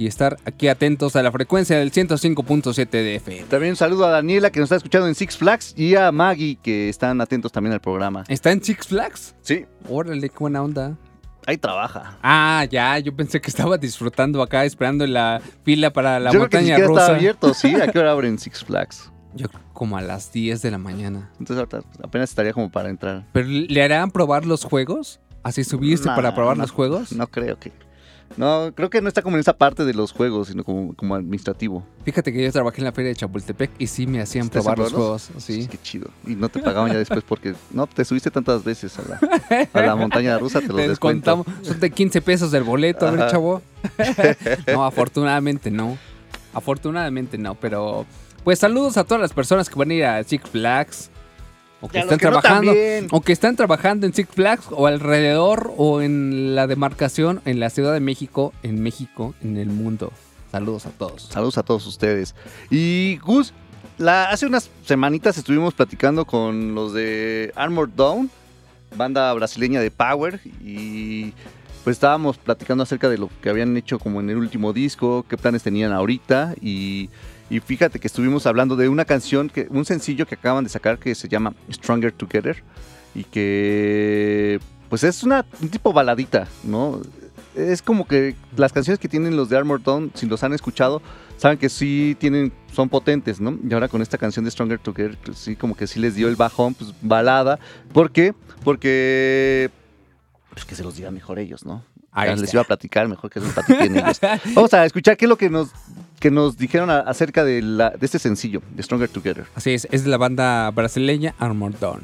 y 0.01 0.07
estar 0.07 0.39
aquí 0.47 0.67
atentos 0.69 1.15
a 1.15 1.23
la 1.23 1.31
frecuencia 1.31 1.79
del 1.79 1.93
105.7 1.93 2.89
de 2.89 3.17
FM. 3.17 3.43
También 3.51 3.73
un 3.73 3.77
saludo 3.77 4.07
a 4.07 4.11
Daniela, 4.11 4.51
que 4.51 4.59
nos 4.59 4.69
está 4.69 4.77
escuchando 4.77 5.07
en 5.07 5.15
Six 5.15 5.37
Flags, 5.37 5.75
y 5.77 5.95
a 5.95 6.11
Maggie, 6.11 6.57
que 6.57 6.89
están 6.89 7.21
atentos 7.21 7.53
también 7.53 7.75
al 7.75 7.81
programa. 7.83 8.25
¿Está 8.27 8.51
en 8.51 8.65
Six 8.65 8.87
Flags? 8.87 9.35
Sí. 9.43 9.67
Órale, 9.91 10.31
qué 10.31 10.37
buena 10.39 10.63
onda. 10.63 10.97
Ahí 11.47 11.59
trabaja. 11.59 12.17
Ah, 12.23 12.67
ya, 12.71 12.99
yo 12.99 13.15
pensé 13.15 13.43
que 13.43 13.51
estaba 13.51 13.77
disfrutando 13.77 14.41
acá, 14.43 14.65
esperando 14.65 15.05
en 15.05 15.13
la 15.13 15.43
fila 15.65 15.93
para 15.93 16.19
la 16.19 16.33
Yo 16.33 16.39
creo 16.39 16.49
que 16.49 16.57
ni 16.63 16.71
montaña 16.71 16.77
siquiera 16.77 16.89
rusa. 16.89 17.01
está 17.03 17.15
abierto, 17.17 17.53
¿sí? 17.53 17.75
¿A 17.75 17.89
qué 17.93 17.99
hora 17.99 18.13
abren 18.13 18.39
Six 18.39 18.65
Flags? 18.65 19.13
Yo 19.35 19.49
como 19.75 19.99
a 19.99 20.01
las 20.01 20.33
10 20.33 20.63
de 20.63 20.71
la 20.71 20.79
mañana. 20.79 21.31
Entonces 21.39 21.59
ahorita 21.59 21.83
apenas 22.03 22.31
estaría 22.31 22.55
como 22.55 22.71
para 22.71 22.89
entrar. 22.89 23.27
¿Pero 23.35 23.47
le 23.49 23.83
harán 23.83 24.11
probar 24.11 24.47
los 24.47 24.65
juegos? 24.65 25.21
¿Así 25.43 25.63
subiste 25.63 26.09
Nah, 26.09 26.17
para 26.17 26.35
probar 26.35 26.57
no, 26.57 26.63
los 26.63 26.71
juegos? 26.71 27.13
No 27.13 27.27
creo 27.27 27.59
que. 27.59 27.71
No, 28.37 28.73
creo 28.75 28.91
que 28.91 29.01
no 29.01 29.09
está 29.09 29.23
como 29.23 29.37
en 29.37 29.41
esa 29.41 29.57
parte 29.57 29.85
de 29.85 29.93
los 29.93 30.13
juegos, 30.13 30.49
sino 30.49 30.65
como, 30.65 30.95
como 30.95 31.15
administrativo. 31.15 31.85
Fíjate 32.05 32.33
que 32.33 32.43
yo 32.45 32.53
trabajé 32.53 32.79
en 32.81 32.85
la 32.85 32.93
feria 32.93 33.09
de 33.09 33.17
Chapultepec 33.17 33.71
y 33.79 33.87
sí 33.87 34.07
me 34.07 34.21
hacían 34.21 34.49
¿Te 34.49 34.59
hacen 34.59 34.75
probar 34.75 34.79
los 34.79 34.93
juegos. 34.93 35.31
Sí. 35.39 35.67
Qué 35.71 35.79
chido. 35.83 36.09
Y 36.27 36.37
no 36.37 36.49
te 36.49 36.61
pagaban 36.61 36.93
ya 36.93 36.99
después 36.99 37.25
porque 37.27 37.55
no 37.73 37.87
te 37.87 38.05
subiste 38.05 38.31
tantas 38.31 38.63
veces 38.65 38.97
a 38.99 39.03
la, 39.09 39.69
a 39.73 39.81
la 39.83 39.97
montaña 39.97 40.39
rusa, 40.39 40.61
te 40.61 40.69
lo 40.73 40.77
descontamos. 40.77 41.47
Son 41.63 41.81
de 41.81 41.91
15 41.91 42.23
pesos 42.23 42.51
del 42.51 42.63
boleto, 42.63 43.07
a 43.07 43.11
ver, 43.11 43.31
chavo. 43.31 43.63
no, 44.73 44.85
afortunadamente 44.85 45.71
no. 45.71 45.99
Afortunadamente 46.53 47.39
no, 47.39 47.55
pero 47.55 48.07
pues 48.45 48.59
saludos 48.59 48.97
a 48.97 49.05
todas 49.05 49.21
las 49.21 49.33
personas 49.33 49.69
que 49.69 49.79
van 49.79 49.91
a 49.91 49.95
ir 49.95 50.05
a 50.05 50.23
Six 50.25 50.49
Flags. 50.51 51.11
O 51.81 51.89
que 51.89 51.99
están 51.99 52.19
que 52.19 52.27
trabajando. 52.27 52.73
o 53.11 53.21
que 53.23 53.33
están 53.33 53.57
trabajando 53.57 54.07
en 54.07 54.13
Six 54.13 54.29
Flags 54.35 54.67
o 54.71 54.87
alrededor 54.87 55.73
o 55.77 56.03
en 56.03 56.55
la 56.55 56.67
demarcación 56.67 57.41
en 57.45 57.59
la 57.59 57.71
Ciudad 57.71 57.93
de 57.93 58.01
México, 58.01 58.53
en 58.63 58.83
México, 58.83 59.35
en 59.43 59.57
el 59.57 59.69
mundo. 59.69 60.13
Saludos 60.51 60.87
a 60.87 60.91
todos. 60.91 61.23
Saludos 61.23 61.59
a 61.59 61.63
todos 61.63 61.87
ustedes. 61.87 62.35
Y 62.71 63.19
Gus, 63.19 63.55
la, 63.99 64.31
hace 64.31 64.47
unas 64.47 64.71
semanitas 64.85 65.39
estuvimos 65.39 65.75
platicando 65.75 66.25
con 66.25 66.75
los 66.75 66.93
de 66.93 67.53
Armored 67.55 67.93
Dawn, 67.97 68.31
banda 68.97 69.33
brasileña 69.33 69.81
de 69.81 69.91
Power, 69.91 70.41
y 70.63 71.33
pues 71.85 71.97
estábamos 71.97 72.37
platicando 72.37 72.83
acerca 72.83 73.09
de 73.09 73.19
lo 73.19 73.31
que 73.41 73.49
habían 73.49 73.77
hecho 73.77 73.99
como 73.99 74.21
en 74.21 74.29
el 74.29 74.37
último 74.37 74.73
disco, 74.73 75.25
qué 75.29 75.37
planes 75.37 75.63
tenían 75.63 75.93
ahorita, 75.93 76.55
y, 76.61 77.11
y 77.51 77.59
fíjate 77.61 77.99
que 77.99 78.07
estuvimos 78.07 78.47
hablando 78.47 78.77
de 78.77 78.89
una 78.89 79.05
canción, 79.05 79.51
que, 79.51 79.67
un 79.71 79.85
sencillo 79.85 80.25
que 80.25 80.37
acaban 80.37 80.65
de 80.65 80.71
sacar 80.71 80.99
que 80.99 81.15
se 81.17 81.29
llama 81.29 81.53
Stronger 81.71 82.13
Together, 82.13 82.63
y 83.15 83.25
que 83.25 84.61
pues 84.89 85.03
es 85.05 85.23
una 85.25 85.45
un 85.61 85.69
tipo 85.69 85.93
baladita, 85.93 86.47
¿no? 86.63 87.01
Es 87.57 87.83
como 87.83 88.07
que 88.07 88.37
las 88.57 88.73
canciones 88.73 89.01
que 89.01 89.09
tienen 89.09 89.37
los 89.37 89.49
de 89.49 89.57
Armored 89.57 89.83
Dawn, 89.83 90.13
si 90.15 90.27
los 90.27 90.45
han 90.45 90.53
escuchado, 90.53 91.03
saben 91.37 91.59
que 91.59 91.69
sí 91.69 92.17
tienen, 92.21 92.53
son 92.73 92.89
potentes, 92.89 93.41
¿no? 93.41 93.59
Y 93.69 93.75
ahora 93.75 93.89
con 93.89 94.01
esta 94.01 94.17
canción 94.17 94.45
de 94.45 94.53
Stronger 94.53 94.79
Together, 94.79 95.19
pues 95.25 95.39
sí, 95.39 95.57
como 95.57 95.77
que 95.77 95.89
sí 95.89 95.99
les 95.99 96.15
dio 96.15 96.29
el 96.29 96.37
bajón, 96.37 96.75
pues 96.75 96.95
balada. 97.03 97.59
¿Por 97.93 98.13
qué? 98.13 98.33
Porque, 98.63 99.71
pues 100.51 100.65
que 100.65 100.77
se 100.77 100.85
los 100.85 100.95
digan 100.95 101.15
mejor 101.15 101.41
ellos, 101.41 101.65
¿no? 101.65 101.85
Ahí 102.13 102.31
les 102.31 102.43
está. 102.43 102.57
iba 102.57 102.63
a 102.63 102.67
platicar, 102.67 103.09
mejor 103.09 103.31
que 103.31 103.41
se 103.41 103.47
los 103.47 103.55
platiquen 103.55 103.97
ellos. 103.97 104.21
Vamos 104.55 104.73
a 104.75 104.85
escuchar 104.85 105.17
qué 105.17 105.25
es 105.25 105.29
lo 105.29 105.37
que 105.37 105.51
nos, 105.51 105.71
que 106.21 106.31
nos 106.31 106.57
dijeron 106.59 106.91
a- 106.91 107.01
acerca 107.01 107.45
de, 107.45 107.63
la, 107.63 107.91
de 107.91 108.05
este 108.07 108.19
sencillo, 108.19 108.63
de 108.75 108.83
Stronger 108.83 109.09
Together. 109.09 109.47
Así 109.55 109.73
es, 109.73 109.89
es 109.91 110.05
de 110.05 110.11
la 110.11 110.19
banda 110.19 110.71
brasileña 110.71 111.35
Armored 111.39 111.77
Dawn. 111.77 112.03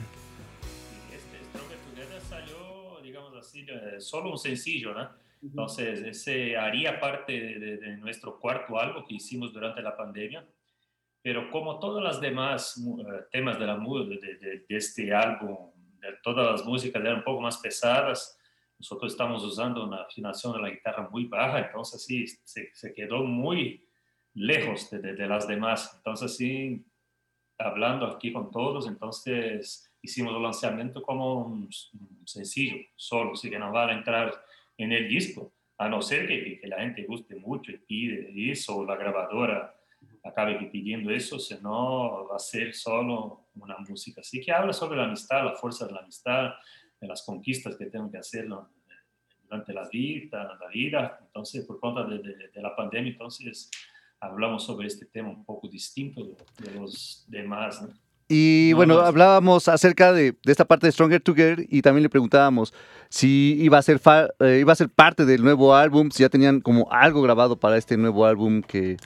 Stronger 1.53 1.79
Together 1.91 2.21
salió, 2.23 3.01
digamos 3.03 3.35
así, 3.37 3.67
eh, 3.69 4.01
solo 4.01 4.31
un 4.33 4.39
sencillo, 4.39 4.95
¿no? 4.95 5.09
Entonces, 5.43 6.01
ese 6.03 6.57
haría 6.57 6.99
parte 6.99 7.33
de, 7.33 7.59
de- 7.59 7.77
de 7.77 7.97
nuestro 7.99 8.41
cuarto 8.41 8.79
álbum 8.81 9.05
que 9.07 9.15
hicimos 9.17 9.53
durante 9.53 9.83
la 9.83 9.97
pandemia, 9.97 10.45
pero 11.23 11.51
como 11.51 11.79
todas 11.79 12.03
las 12.03 12.21
demás 12.21 12.79
eh, 12.79 13.03
temas 13.31 13.59
de, 13.59 13.67
la, 13.67 13.77
de- 13.77 14.17
de- 14.41 14.65
de 14.69 14.77
este 14.77 15.15
álbum, 15.15 15.71
de 16.01 16.09
todas 16.23 16.51
las 16.53 16.65
músicas 16.65 17.03
eran 17.03 17.19
un 17.19 17.25
poco 17.25 17.41
más 17.43 17.59
pesadas, 17.59 18.39
nosotros 18.79 19.13
estamos 19.13 19.45
usando 19.45 19.85
una 19.85 20.03
afinación 20.03 20.53
de 20.55 20.61
la 20.63 20.71
guitarra 20.71 21.09
muy 21.11 21.27
baja, 21.27 21.61
entonces 21.61 22.03
sí, 22.05 22.27
se, 22.45 22.71
se 22.75 22.93
quedó 22.95 23.23
muy 23.23 23.86
lejos 24.37 24.91
de, 24.91 25.27
las 25.27 25.49
demás. 25.49 25.95
Entonces 25.97 26.37
sí, 26.37 26.85
hablando 27.59 28.07
aquí 28.07 28.33
con 28.33 28.51
todos, 28.51 28.87
entonces 28.87 29.91
hicimos 30.03 30.37
el 30.37 30.43
lanzamiento 30.43 31.03
como 31.03 31.47
un, 31.47 31.69
sencillo, 32.25 32.77
solo, 32.95 33.33
así 33.33 33.49
que 33.51 33.59
no 33.59 33.73
va 33.73 33.89
a 33.89 33.93
entrar 33.93 34.33
en 34.77 34.93
el 34.93 35.09
disco, 35.09 35.53
a 35.79 35.89
no 35.89 36.03
ser 36.03 36.29
que, 36.29 36.61
la 36.65 36.81
gente 36.81 37.05
guste 37.05 37.35
mucho 37.37 37.73
y 37.73 37.79
pide 37.79 38.51
eso, 38.51 38.77
o 38.77 38.85
la 38.85 38.97
grabadora 38.97 39.75
acabe 40.23 40.57
pidiendo 40.71 41.11
eso, 41.11 41.39
si 41.39 41.55
no 41.63 42.29
va 42.29 42.37
a 42.37 42.39
ser 42.39 42.75
solo 42.75 43.49
una 43.55 43.77
música. 43.79 44.21
Así 44.21 44.41
que 44.41 44.53
habla 44.53 44.73
sobre 44.73 44.99
la 44.99 45.05
amistad, 45.05 45.45
la 45.45 45.55
fuerza 45.55 45.87
de 45.87 45.93
la 45.93 46.01
amistad, 46.01 46.51
de 47.01 47.07
las 47.07 47.25
conquistas 47.25 47.77
que 47.77 47.87
tengo 47.87 48.11
que 48.11 48.19
hacer 48.19 48.49
durante 49.45 49.73
la 49.73 49.89
vida, 49.89 50.59
la 50.61 50.69
vida. 50.69 51.19
Entonces, 51.23 51.65
por 51.65 51.79
cuenta 51.79 52.05
de- 52.05 52.51
de 52.53 52.63
la 52.63 52.75
pandemia, 52.75 53.13
entonces 53.13 53.71
hablamos 54.21 54.65
sobre 54.65 54.87
este 54.87 55.07
tema 55.07 55.29
un 55.29 55.45
poco 55.45 55.69
distinto 55.69 56.25
de, 56.59 56.71
los 56.73 57.25
demás. 57.29 57.83
¿no? 57.83 57.89
Y 58.29 58.69
No, 58.73 58.77
bueno, 58.79 58.95
no, 58.95 59.01
hablábamos 59.01 59.69
acerca 59.69 60.13
de, 60.13 60.33
de 60.45 60.53
esta 60.53 60.65
parte 60.65 60.87
de 60.87 60.93
Stronger 60.93 61.21
Together 61.21 61.65
y 61.69 61.83
también 61.83 62.03
le 62.03 62.09
preguntábamos 62.09 62.75
si 63.09 63.57
iba 63.61 63.79
a 63.79 63.83
ser 63.83 63.99
fa- 64.01 64.29
eh, 64.41 64.59
iba 64.61 64.73
a 64.73 64.77
ser 64.77 64.89
parte 64.89 65.25
del 65.25 65.45
nuevo 65.45 65.75
álbum, 65.75 66.11
si 66.11 66.23
ya 66.23 66.29
tenían 66.29 66.61
como 66.61 66.91
algo 66.91 67.23
grabado 67.23 67.57
para 67.57 67.77
este 67.77 67.97
nuevo 67.97 68.27
álbum 68.27 68.63
que 68.63 68.97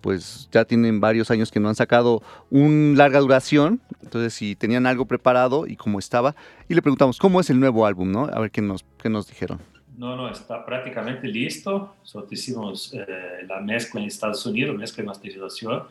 pues 0.00 0.48
ya 0.52 0.64
tienen 0.64 1.00
varios 1.00 1.28
años 1.32 1.50
que 1.50 1.58
no 1.58 1.68
han 1.68 1.74
sacado 1.74 2.22
un 2.50 2.94
larga 2.96 3.18
duración, 3.18 3.80
entonces 4.00 4.32
si 4.32 4.54
tenían 4.54 4.86
algo 4.86 5.06
preparado 5.06 5.66
y 5.66 5.74
cómo 5.74 5.98
estaba 5.98 6.36
y 6.68 6.74
le 6.74 6.82
preguntamos 6.82 7.18
cómo 7.18 7.40
es 7.40 7.50
el 7.50 7.58
nuevo 7.58 7.84
álbum, 7.84 8.12
¿no? 8.12 8.26
A 8.26 8.38
ver 8.38 8.52
qué 8.52 8.62
nos 8.62 8.84
qué 9.02 9.08
nos 9.08 9.26
dijeron. 9.26 9.58
No, 9.98 10.14
no, 10.16 10.28
está 10.30 10.64
prácticamente 10.64 11.26
listo. 11.26 11.96
Solo 12.04 12.26
hicimos 12.30 12.94
eh, 12.94 13.44
la 13.48 13.60
mezcla 13.60 14.00
en 14.00 14.06
Estados 14.06 14.44
Unidos, 14.46 14.76
mezcla 14.76 15.02
y 15.02 15.06
masterización. 15.06 15.82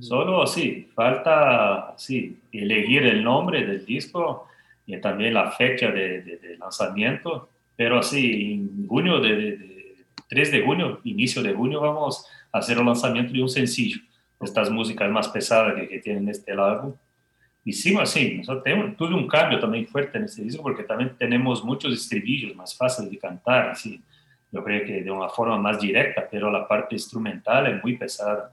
Solo, 0.00 0.46
sí, 0.46 0.88
falta, 0.94 1.94
sí, 1.96 2.38
elegir 2.52 3.02
el 3.04 3.22
nombre 3.24 3.64
del 3.66 3.84
disco 3.84 4.46
y 4.86 4.96
también 5.00 5.34
la 5.34 5.50
fecha 5.50 5.90
de, 5.90 6.22
de- 6.22 6.36
de 6.38 6.56
lanzamiento. 6.58 7.48
Pero 7.76 8.02
sí, 8.02 8.52
en 8.54 8.86
junio, 8.86 9.20
de, 9.20 9.34
de- 9.36 9.56
de- 9.56 9.96
3 10.28 10.50
de 10.52 10.62
junio, 10.62 11.00
inicio 11.04 11.42
de 11.42 11.52
junio, 11.54 11.80
vamos 11.80 12.24
a 12.52 12.58
hacer 12.58 12.78
el 12.78 12.84
lanzamiento 12.86 13.32
de 13.32 13.42
un 13.42 13.48
sencillo. 13.48 14.00
Estas 14.40 14.70
músicas 14.70 15.10
más 15.10 15.28
pesadas 15.28 15.74
que, 15.74 15.88
que 15.88 15.98
tienen 16.00 16.28
este 16.28 16.52
álbum. 16.52 16.94
Hicimos 17.68 18.04
así, 18.04 18.36
nosotros 18.38 18.62
tenemos, 18.64 18.96
tuve 18.96 19.14
un 19.14 19.26
cambio 19.26 19.58
también 19.58 19.86
fuerte 19.88 20.16
en 20.18 20.24
este 20.24 20.42
disco 20.42 20.62
porque 20.62 20.84
también 20.84 21.12
tenemos 21.18 21.62
muchos 21.64 21.92
estribillos 21.92 22.54
más 22.56 22.74
fáciles 22.76 23.10
de 23.10 23.18
cantar, 23.18 23.70
así. 23.70 24.00
Yo 24.52 24.62
creo 24.62 24.86
que 24.86 25.02
de 25.02 25.10
una 25.10 25.28
forma 25.28 25.58
más 25.58 25.80
directa, 25.80 26.28
pero 26.30 26.50
la 26.50 26.66
parte 26.68 26.94
instrumental 26.94 27.66
es 27.66 27.82
muy 27.82 27.96
pesada. 27.98 28.52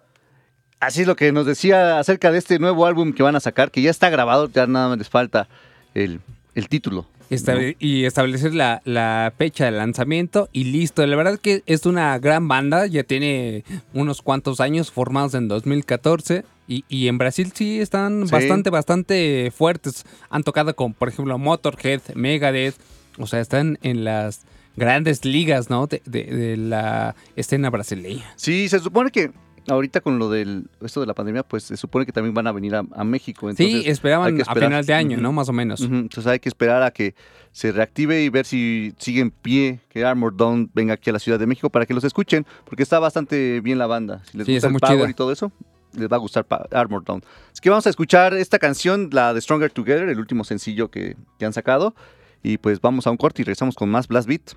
Así 0.80 1.02
es 1.02 1.08
lo 1.08 1.16
que 1.16 1.32
nos 1.32 1.46
decía 1.46 2.00
acerca 2.00 2.32
de 2.32 2.40
este 2.40 2.58
nuevo 2.58 2.86
álbum 2.88 3.14
que 3.14 3.22
van 3.24 3.36
a 3.36 3.40
sacar, 3.40 3.70
que 3.70 3.84
ya 3.84 3.92
está 3.92 4.10
grabado, 4.10 4.50
ya 4.52 4.66
nada 4.66 4.90
más 4.90 4.98
les 4.98 5.10
falta 5.10 5.48
el, 5.94 6.20
el 6.56 6.68
título. 6.68 7.06
Estable- 7.30 7.76
Y 7.80 8.06
establecer 8.06 8.54
la, 8.54 8.82
la 8.84 9.32
fecha 9.38 9.66
de 9.66 9.72
lanzamiento 9.72 10.50
y 10.52 10.66
listo. 10.66 11.06
La 11.06 11.16
verdad 11.16 11.40
que 11.40 11.62
es 11.68 11.86
una 11.86 12.18
gran 12.20 12.48
banda, 12.48 12.86
ya 12.88 13.04
tiene 13.04 13.64
unos 13.94 14.22
cuantos 14.24 14.60
años 14.60 14.92
formados 14.92 15.36
en 15.36 15.48
2014 15.48 16.44
y, 16.68 16.86
y 16.88 17.08
en 17.08 17.18
Brasil 17.18 17.52
sí 17.54 17.80
están 17.80 18.26
Sí. 18.28 18.32
bastante, 18.32 18.70
bastante 18.70 19.52
fuertes. 19.56 20.06
Han 20.30 20.44
tocado 20.44 20.76
con, 20.76 20.94
por 20.94 21.10
ejemplo, 21.10 21.38
Motorhead, 21.38 22.02
Megadeth, 22.16 22.76
o 23.18 23.28
sea, 23.28 23.40
están 23.42 23.78
en 23.82 24.04
las 24.04 24.42
grandes 24.76 25.24
ligas, 25.26 25.70
¿no? 25.70 25.88
De, 25.88 26.02
de- 26.06 26.24
de 26.26 26.58
la 26.58 27.16
escena 27.36 27.70
brasileña. 27.70 28.24
Sí, 28.36 28.68
se 28.70 28.80
supone 28.80 29.12
que 29.12 29.32
ahorita 29.68 30.02
con 30.02 30.20
lo 30.20 30.30
del 30.30 30.68
esto 30.82 31.00
de 31.00 31.06
la 31.08 31.14
pandemia, 31.14 31.44
pues 31.44 31.64
se 31.64 31.78
supone 31.78 32.06
que 32.06 32.12
también 32.12 32.34
van 32.34 32.48
a 32.48 32.52
venir 32.52 32.76
a, 32.76 32.84
a 32.96 33.04
México. 33.04 33.50
Sí, 33.54 33.64
entonces 33.66 33.92
esperaban 33.92 34.28
hay 34.32 34.36
que 34.36 34.50
a 34.50 34.54
final 34.54 34.86
de 34.86 34.94
año. 34.94 35.18
¿no? 35.18 35.32
Más 35.32 35.48
o 35.50 35.54
menos. 35.54 35.80
Ujú, 35.82 35.94
Entonces 35.96 36.28
hay 36.28 36.40
que 36.40 36.50
esperar 36.50 36.82
a 36.84 36.92
que 36.92 37.14
se 37.52 37.72
reactive 37.72 38.24
y 38.24 38.30
ver 38.30 38.46
si 38.46 38.94
sigue 38.98 39.22
en 39.22 39.30
pie, 39.32 39.80
que 39.90 40.04
Armor 40.04 40.36
Down 40.36 40.72
venga 40.74 40.96
aquí 40.96 41.12
a 41.12 41.14
la 41.14 41.20
Ciudad 41.20 41.38
de 41.40 41.46
México 41.46 41.70
para 41.70 41.86
que 41.86 41.94
los 41.94 42.04
escuchen, 42.04 42.46
porque 42.66 42.82
está 42.84 42.98
bastante 43.00 43.62
bien 43.62 43.78
la 43.78 43.86
banda. 43.86 44.24
Si 44.32 44.38
les 44.38 44.48
Sí, 44.48 44.54
gusta 44.54 44.68
el 44.70 44.98
power 44.98 45.10
y 45.10 45.14
todo 45.14 45.32
eso, 45.32 45.52
les 45.96 46.12
va 46.12 46.16
a 46.16 46.20
gustar 46.20 46.46
Armor 46.72 47.04
Down. 47.04 47.22
Así 47.52 47.62
que 47.62 47.70
vamos 47.70 47.88
a 47.88 47.90
escuchar 47.90 48.34
esta 48.34 48.60
canción, 48.60 49.10
la 49.12 49.34
de 49.34 49.42
Stronger 49.42 49.72
Together, 49.72 50.10
el 50.10 50.20
último 50.20 50.44
sencillo 50.44 50.90
que, 50.90 51.16
que 51.40 51.46
han 51.46 51.54
sacado. 51.54 51.96
Y 52.42 52.58
pues 52.58 52.82
vamos 52.82 53.08
a 53.08 53.12
un 53.12 53.18
corte 53.18 53.42
y 53.42 53.46
regresamos 53.46 53.76
con 53.76 53.90
más 53.90 54.08
Blast 54.08 54.28
Beat. 54.28 54.54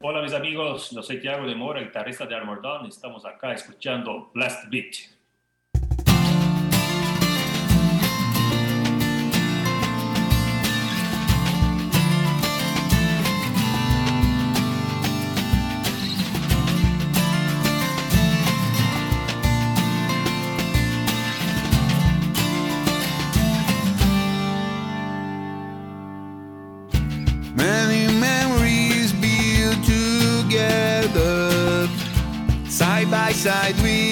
Hola 0.00 0.20
mis 0.20 0.34
amigos, 0.34 0.90
yo 0.90 1.02
soy 1.02 1.18
Thiago 1.18 1.46
de 1.46 1.54
Mora, 1.54 1.80
guitarrista 1.80 2.26
de 2.26 2.34
Armor 2.34 2.60
Dawn, 2.60 2.84
y 2.84 2.88
estamos 2.90 3.24
acá 3.24 3.54
escuchando 3.54 4.30
Blast 4.34 4.68
Beat. 4.70 5.13
Side 33.44 33.76
by 33.82 34.03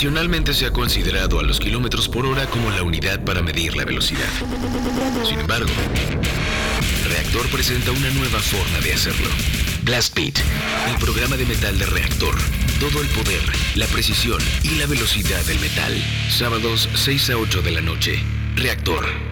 Tradicionalmente 0.00 0.54
se 0.54 0.64
ha 0.64 0.70
considerado 0.70 1.40
a 1.40 1.42
los 1.42 1.60
kilómetros 1.60 2.08
por 2.08 2.24
hora 2.24 2.46
como 2.46 2.70
la 2.70 2.82
unidad 2.82 3.22
para 3.22 3.42
medir 3.42 3.76
la 3.76 3.84
velocidad. 3.84 4.30
Sin 5.28 5.40
embargo, 5.40 5.68
Reactor 7.06 7.46
presenta 7.50 7.92
una 7.92 8.08
nueva 8.12 8.38
forma 8.38 8.78
de 8.78 8.94
hacerlo. 8.94 9.28
Blastbeat, 9.82 10.38
el 10.90 10.96
programa 10.96 11.36
de 11.36 11.44
metal 11.44 11.78
de 11.78 11.84
Reactor. 11.84 12.34
Todo 12.80 13.02
el 13.02 13.08
poder, 13.08 13.42
la 13.74 13.84
precisión 13.88 14.40
y 14.62 14.76
la 14.76 14.86
velocidad 14.86 15.44
del 15.44 15.60
metal. 15.60 15.92
Sábados 16.30 16.88
6 16.94 17.28
a 17.28 17.36
8 17.36 17.60
de 17.60 17.70
la 17.70 17.82
noche. 17.82 18.24
Reactor. 18.56 19.29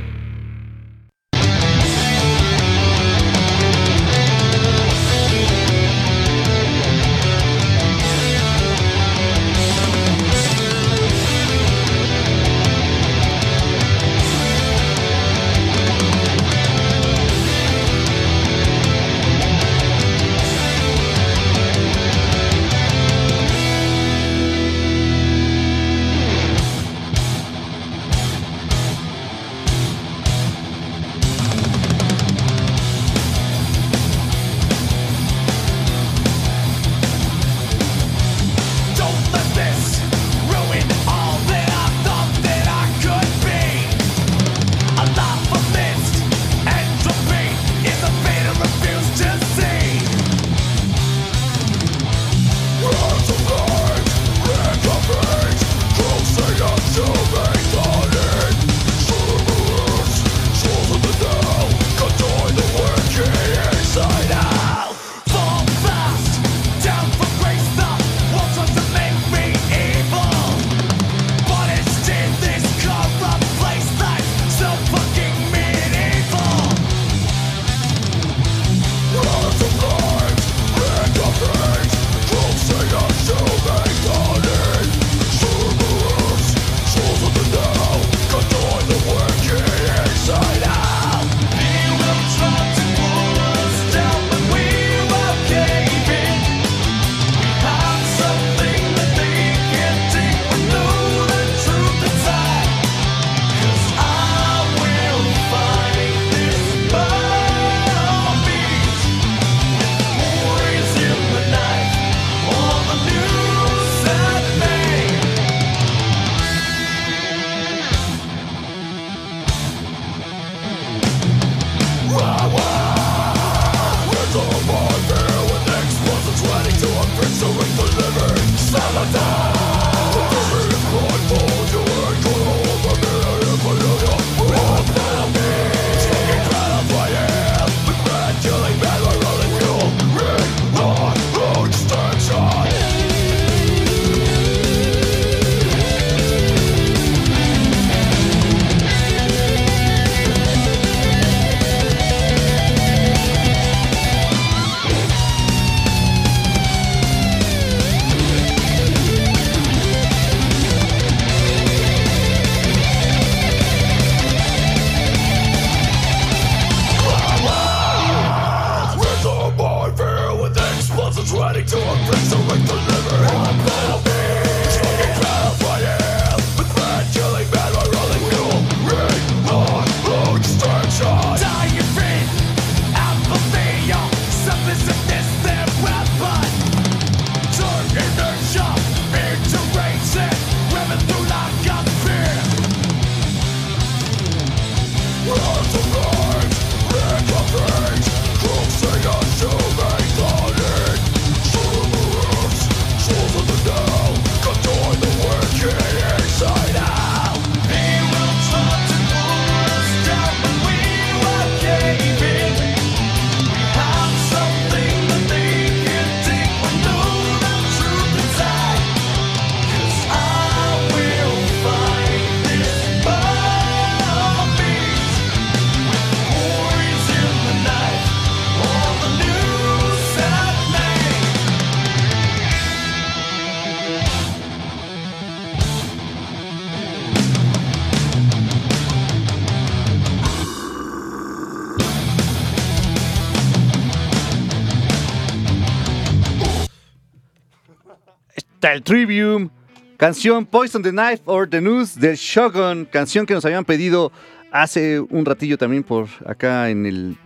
Tal 248.61 248.83
Trivium, 248.83 249.51
canción 249.97 250.45
Poison 250.45 250.83
the 250.83 250.91
Knife 250.91 251.23
or 251.27 251.49
the 251.49 251.61
News 251.61 251.95
del 251.95 252.17
Shogun, 252.17 252.87
canción 252.87 253.25
que 253.25 253.35
nos 253.35 253.45
habían 253.45 253.65
pedido 253.65 254.11
hace 254.51 254.99
un 254.99 255.25
ratillo 255.25 255.57
también 255.59 255.85
por 255.85 256.09
acá 256.27 256.69
en 256.69 256.85
el 256.85 257.17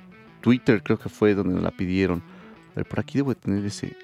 Twitter, 0.42 0.82
creo 0.82 0.98
que 0.98 1.08
fue 1.08 1.34
donde 1.34 1.54
nos 1.54 1.62
la 1.62 1.70
pidieron. 1.70 2.22
A 2.72 2.76
ver, 2.76 2.84
por 2.84 3.00
aquí 3.00 3.18
debo 3.18 3.34
tener 3.34 3.64
ese. 3.64 3.96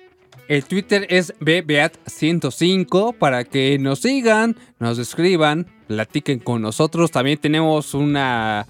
El 0.48 0.64
Twitter 0.64 1.06
es 1.10 1.34
bbeat105 1.40 3.14
para 3.18 3.44
que 3.44 3.78
nos 3.78 3.98
sigan, 3.98 4.56
nos 4.78 4.98
escriban, 4.98 5.66
platiquen 5.86 6.38
con 6.38 6.62
nosotros. 6.62 7.10
También 7.10 7.36
tenemos 7.36 7.92
una, 7.92 8.66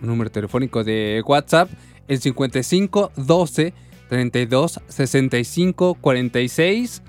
un 0.00 0.08
número 0.08 0.30
telefónico 0.30 0.84
de 0.84 1.22
WhatsApp, 1.26 1.68
el 2.06 2.18
55 2.18 3.12
12 3.16 3.74
32 4.08 4.80
65 4.88 5.94
46 6.00 7.02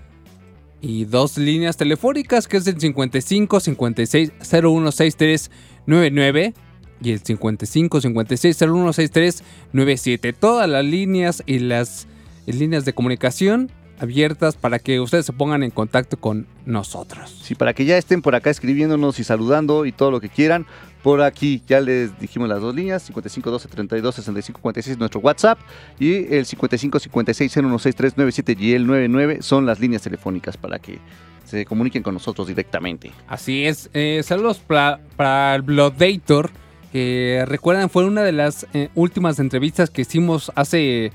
y 0.82 1.06
dos 1.06 1.38
líneas 1.38 1.78
telefónicas 1.78 2.48
que 2.48 2.58
es 2.58 2.68
el 2.68 2.80
55 2.80 3.60
56 3.60 4.32
01 4.52 4.92
63 4.92 5.52
99 5.86 6.54
y 7.02 7.12
el 7.12 7.20
55 7.20 8.02
56 8.02 8.62
01 8.62 8.94
63 8.94 9.44
97. 9.74 10.34
Todas 10.34 10.70
las 10.70 10.86
líneas 10.86 11.44
y 11.46 11.60
las 11.60 12.08
líneas 12.46 12.86
de 12.86 12.94
comunicación 12.94 13.72
abiertas 14.00 14.56
para 14.56 14.80
que 14.80 15.00
ustedes 15.00 15.26
se 15.26 15.34
pongan 15.34 15.62
en 15.64 15.72
contacto 15.72 16.18
con 16.18 16.48
nosotros. 16.66 17.38
Sí, 17.44 17.56
para 17.56 17.74
que 17.74 17.86
ya 17.86 17.98
estén 17.98 18.22
por 18.22 18.36
acá 18.36 18.50
escribiéndonos 18.50 19.20
y 19.20 19.24
saludando 19.24 19.86
y 19.86 19.92
todo 19.92 20.12
lo 20.12 20.22
que 20.22 20.30
quieran. 20.30 20.66
Por 21.04 21.22
aquí 21.22 21.62
ya 21.66 21.80
les 21.80 22.20
dijimos 22.20 22.50
las 22.50 22.60
dos 22.60 22.76
líneas, 22.76 23.04
55 23.04 23.50
12 23.52 23.68
32 23.70 24.16
65 24.16 24.60
46 24.62 24.98
nuestro 24.98 25.22
WhatsApp 25.22 25.58
y 26.00 26.34
el 26.36 26.46
55 26.46 27.00
56 27.00 27.52
0163 27.54 28.18
97 28.18 28.58
y 28.60 28.74
el 28.74 28.86
99 28.86 29.42
son 29.42 29.66
las 29.66 29.80
líneas 29.80 30.02
telefónicas 30.02 30.58
para 30.58 30.78
que 30.80 31.00
se 31.46 31.66
comuniquen 31.66 32.04
con 32.04 32.14
nosotros 32.14 32.48
directamente. 32.48 33.12
Así 33.28 33.66
es. 33.66 33.90
eh, 33.94 34.22
saludos 34.24 34.60
para, 34.60 35.00
para 35.16 35.56
el 35.56 35.62
Bloodator, 35.64 36.52
que 36.92 37.44
recuerdan 37.48 37.90
fue 37.90 38.04
una 38.06 38.22
de 38.24 38.32
las 38.34 38.68
eh, 38.74 38.90
últimas 38.94 39.40
entrevistas 39.40 39.90
que 39.90 40.02
hicimos 40.02 40.52
hace 40.56 41.12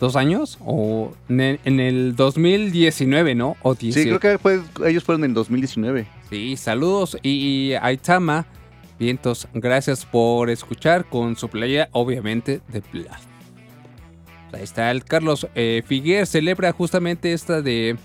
dos 0.00 0.16
años 0.16 0.58
o 0.64 1.12
en 1.28 1.40
el, 1.40 1.60
en 1.64 1.80
el 1.80 2.16
2019, 2.16 3.34
¿no? 3.34 3.56
O 3.62 3.74
Sí, 3.74 3.86
18. 3.92 4.18
creo 4.18 4.32
que 4.32 4.38
fue- 4.38 4.88
ellos 4.88 5.04
fueron 5.04 5.24
en 5.24 5.34
2019. 5.34 6.06
Sí, 6.30 6.56
saludos. 6.56 7.18
Y, 7.22 7.30
y 7.30 7.74
Aitama, 7.74 8.46
vientos, 8.98 9.48
gracias 9.54 10.04
por 10.04 10.50
escuchar 10.50 11.04
con 11.04 11.36
su 11.36 11.48
playa, 11.48 11.88
obviamente, 11.92 12.60
de 12.68 12.82
Blast. 12.92 13.28
Ahí 14.52 14.62
está 14.62 14.90
el 14.90 15.04
Carlos 15.04 15.46
eh, 15.54 15.82
Figuer, 15.86 16.26
celebra 16.26 16.72
justamente 16.72 17.32
esta 17.32 17.62
de 17.62 17.96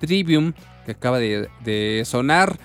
Trivium 0.00 0.52
que 0.84 0.92
acaba 0.92 1.18
de, 1.18 1.48
de 1.64 2.02
sonar 2.04 2.58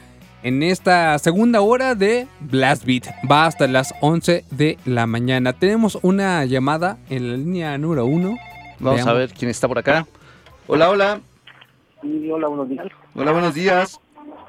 en 0.44 0.64
esta 0.64 1.18
segunda 1.20 1.62
hora 1.62 1.96
de 1.96 2.28
Blast 2.40 2.86
Beat. 2.86 3.06
Va 3.30 3.46
hasta 3.46 3.68
las 3.68 3.94
11 4.02 4.46
de 4.52 4.78
la 4.86 5.06
mañana. 5.06 5.54
Tenemos 5.54 5.98
una 6.02 6.46
llamada 6.46 6.98
en 7.10 7.32
la 7.32 7.38
línea 7.38 7.78
número 7.78 8.06
uno. 8.06 8.38
Vamos 8.80 9.06
a 9.06 9.14
ver 9.14 9.32
quién 9.32 9.52
está 9.52 9.68
por 9.68 9.78
acá. 9.78 10.06
Hola, 10.68 10.90
hola. 10.90 11.22
Sí, 12.02 12.30
hola, 12.32 12.48
buenos 12.48 12.70
días. 12.70 12.88
Hola, 13.16 13.32
buenos 13.32 13.54
días. 13.54 14.00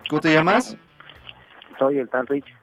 ¿Cómo 0.09 0.21
te 0.21 0.33
llamas? 0.33 0.77
Soy 1.79 1.99
el 1.99 2.09
tal 2.09 2.27
Rich. 2.27 2.60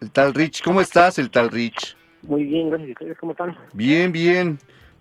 El 0.00 0.10
tal 0.10 0.34
Rich. 0.34 0.62
¿Cómo 0.62 0.80
estás, 0.80 1.18
el 1.18 1.30
tal 1.30 1.50
Rich? 1.50 1.96
Muy 2.22 2.44
bien, 2.44 2.68
gracias. 2.70 2.88
¿Y 2.88 2.92
ustedes 2.92 3.18
cómo 3.18 3.32
están? 3.32 3.56
Bien, 3.72 4.12
bien. 4.12 4.58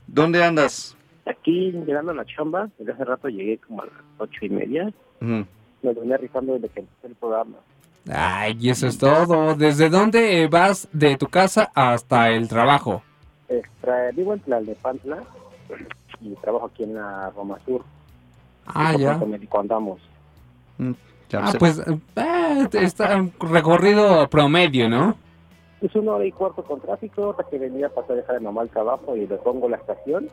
¿Dónde 0.08 0.44
andas? 0.44 0.96
Aquí 1.26 1.72
llegando 1.72 2.12
a 2.12 2.16
la 2.16 2.26
chamba, 2.26 2.70
desde 2.80 2.94
hace 2.94 3.06
rato 3.06 3.28
llegué 3.30 3.58
como 3.60 3.84
a 3.84 3.86
las 3.86 3.94
ocho 4.18 4.46
y 4.46 4.50
media. 4.50 4.92
Me 5.22 5.46
venía 5.94 6.18
rifando 6.18 6.54
desde 6.54 6.70
que 6.70 6.80
empecé 6.82 7.08
el 7.08 7.16
programa. 7.16 7.58
Ay, 8.12 8.58
y 8.60 8.70
eso 8.70 8.88
es 8.88 8.98
todo. 8.98 9.56
¿Desde 9.56 9.90
dónde 9.90 10.48
vas 10.48 10.88
de 10.92 11.18
tu 11.18 11.28
casa 11.28 11.72
hasta 11.76 12.30
el 12.32 12.48
trabajo? 12.48 13.04
Extra- 13.48 14.12
vivo 14.12 14.34
en 14.34 14.40
Tlalnepantla 14.40 15.24
y 16.22 16.34
trabajo 16.36 16.66
aquí 16.68 16.84
en 16.84 16.96
la 16.96 17.30
Roma 17.32 17.58
Sur. 17.66 17.84
Ah, 18.66 18.94
ya. 18.98 19.10
Puerto 19.18 19.26
Médico 19.28 19.60
Ah, 21.34 21.54
pues 21.60 21.80
eh, 21.80 22.66
está 22.74 23.16
un 23.18 23.32
recorrido 23.52 24.28
promedio, 24.30 24.90
¿no? 24.90 25.16
Es 25.82 25.96
una 25.96 26.14
hora 26.14 26.26
y 26.26 26.32
cuarto 26.32 26.64
con 26.64 26.82
tráfico, 26.82 27.32
hasta 27.32 27.44
que 27.50 27.58
venía 27.60 27.88
a 27.88 27.90
pasar 27.90 28.14
a 28.14 28.16
dejar 28.16 28.36
a 28.38 28.40
mamá 28.40 28.62
al 28.62 28.70
trabajo 28.70 29.16
y 29.16 29.26
le 29.28 29.36
pongo 29.38 29.70
la 29.70 29.78
estación, 29.78 30.28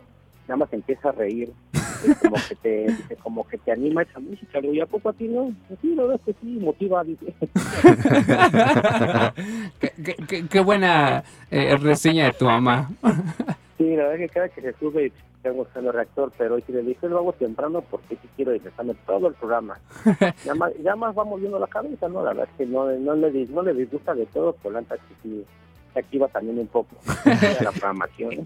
nada 0.49 0.57
más 0.59 0.72
empieza 0.72 1.11
a 1.11 1.12
reír, 1.12 1.53
como 2.20 2.36
que 2.49 2.55
te 2.57 3.16
como 3.22 3.47
que 3.47 3.59
te 3.59 3.70
anima 3.72 4.03
esa 4.03 4.18
música, 4.18 4.55
le 4.61 4.62
digo, 4.62 4.74
¿y 4.74 4.80
a 4.80 4.86
poco 4.86 5.11
a 5.11 5.12
ti 5.12 5.28
no? 5.28 5.53
Sí, 5.82 5.94
la 5.94 6.03
verdad 6.03 6.20
es 6.26 6.34
que 6.34 6.40
sí, 6.40 6.59
motiva, 6.61 7.05
qué- 9.80 10.16
qué- 10.28 10.47
qué 10.49 10.61
buena 10.61 11.22
eh, 11.51 11.76
reseña 11.76 12.26
de 12.26 12.32
tu 12.32 12.44
mamá. 12.47 12.90
Sí, 13.78 13.84
la 13.97 14.05
verdad 14.09 14.14
es 14.14 14.20
que 14.20 14.28
cada 14.34 14.49
que 14.49 14.61
se 14.62 14.72
sube 14.78 15.12
tengo 15.51 15.64
buscando 15.64 15.92
reactor, 15.92 16.32
pero 16.36 16.55
hoy 16.57 16.64
sí 16.66 16.72
le 16.72 16.82
dije, 16.82 17.09
lo 17.09 17.18
hago 17.18 17.32
temprano 17.32 17.82
porque 17.88 18.16
quiero 18.34 18.53
disfrutarme 18.53 18.94
todo 19.07 19.28
el 19.28 19.34
programa. 19.34 19.78
ya, 20.44 20.55
más, 20.55 20.72
ya 20.82 20.97
más 20.97 21.14
vamos 21.14 21.40
viendo 21.40 21.59
la 21.59 21.66
cabeza, 21.68 22.09
¿no? 22.09 22.22
La 22.22 22.30
verdad 22.30 22.49
es 22.51 22.57
que 22.59 22.66
no, 22.66 22.86
no, 22.90 23.14
le, 23.14 23.47
no 23.47 23.62
le 23.62 23.74
disgusta 23.74 24.14
de 24.14 24.26
todo, 24.26 24.53
por 24.55 24.72
la 24.72 24.80
neta 24.80 24.97
que 24.97 25.14
sí 25.22 25.44
se 25.92 26.01
activa 26.01 26.28
también 26.28 26.59
un 26.59 26.66
poco 26.66 26.97
la 27.24 27.70
programación. 27.70 28.32
¿eh? 28.32 28.44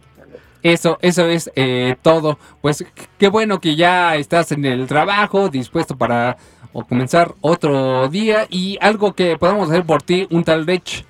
Eso, 0.62 0.98
eso 1.00 1.26
es 1.26 1.50
eh, 1.56 1.96
todo. 2.02 2.38
Pues 2.60 2.84
qué- 3.18 3.28
bueno 3.28 3.60
que 3.60 3.74
ya 3.76 4.14
estás 4.16 4.52
en 4.52 4.64
el 4.66 4.86
trabajo, 4.86 5.48
dispuesto 5.48 5.96
para 5.96 6.36
o 6.72 6.84
comenzar 6.84 7.32
otro 7.40 8.08
día 8.08 8.46
y 8.50 8.78
algo 8.80 9.14
que 9.14 9.36
podamos 9.38 9.70
hacer 9.70 9.84
por 9.84 10.02
ti, 10.02 10.28
un 10.30 10.44
tal 10.44 10.66
Rich. 10.66 11.04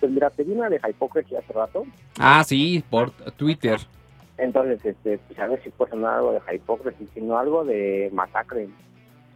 Pues 0.00 0.10
mira, 0.10 0.30
te 0.30 0.44
di 0.44 0.52
una 0.52 0.68
de 0.68 0.80
Hypocrisy 0.88 1.36
hace 1.36 1.52
rato, 1.52 1.84
Ah, 2.18 2.42
sí, 2.44 2.82
por 2.90 3.10
Twitter. 3.36 3.78
Entonces, 4.38 4.84
este, 4.84 5.18
pues 5.18 5.38
a 5.38 5.46
ver 5.46 5.62
si 5.62 5.70
puede 5.70 5.92
sonar 5.92 6.16
algo 6.18 6.32
de 6.32 6.40
Hypocrisy, 6.54 7.08
sino 7.14 7.38
algo 7.38 7.64
de 7.64 8.10
Masacre. 8.12 8.68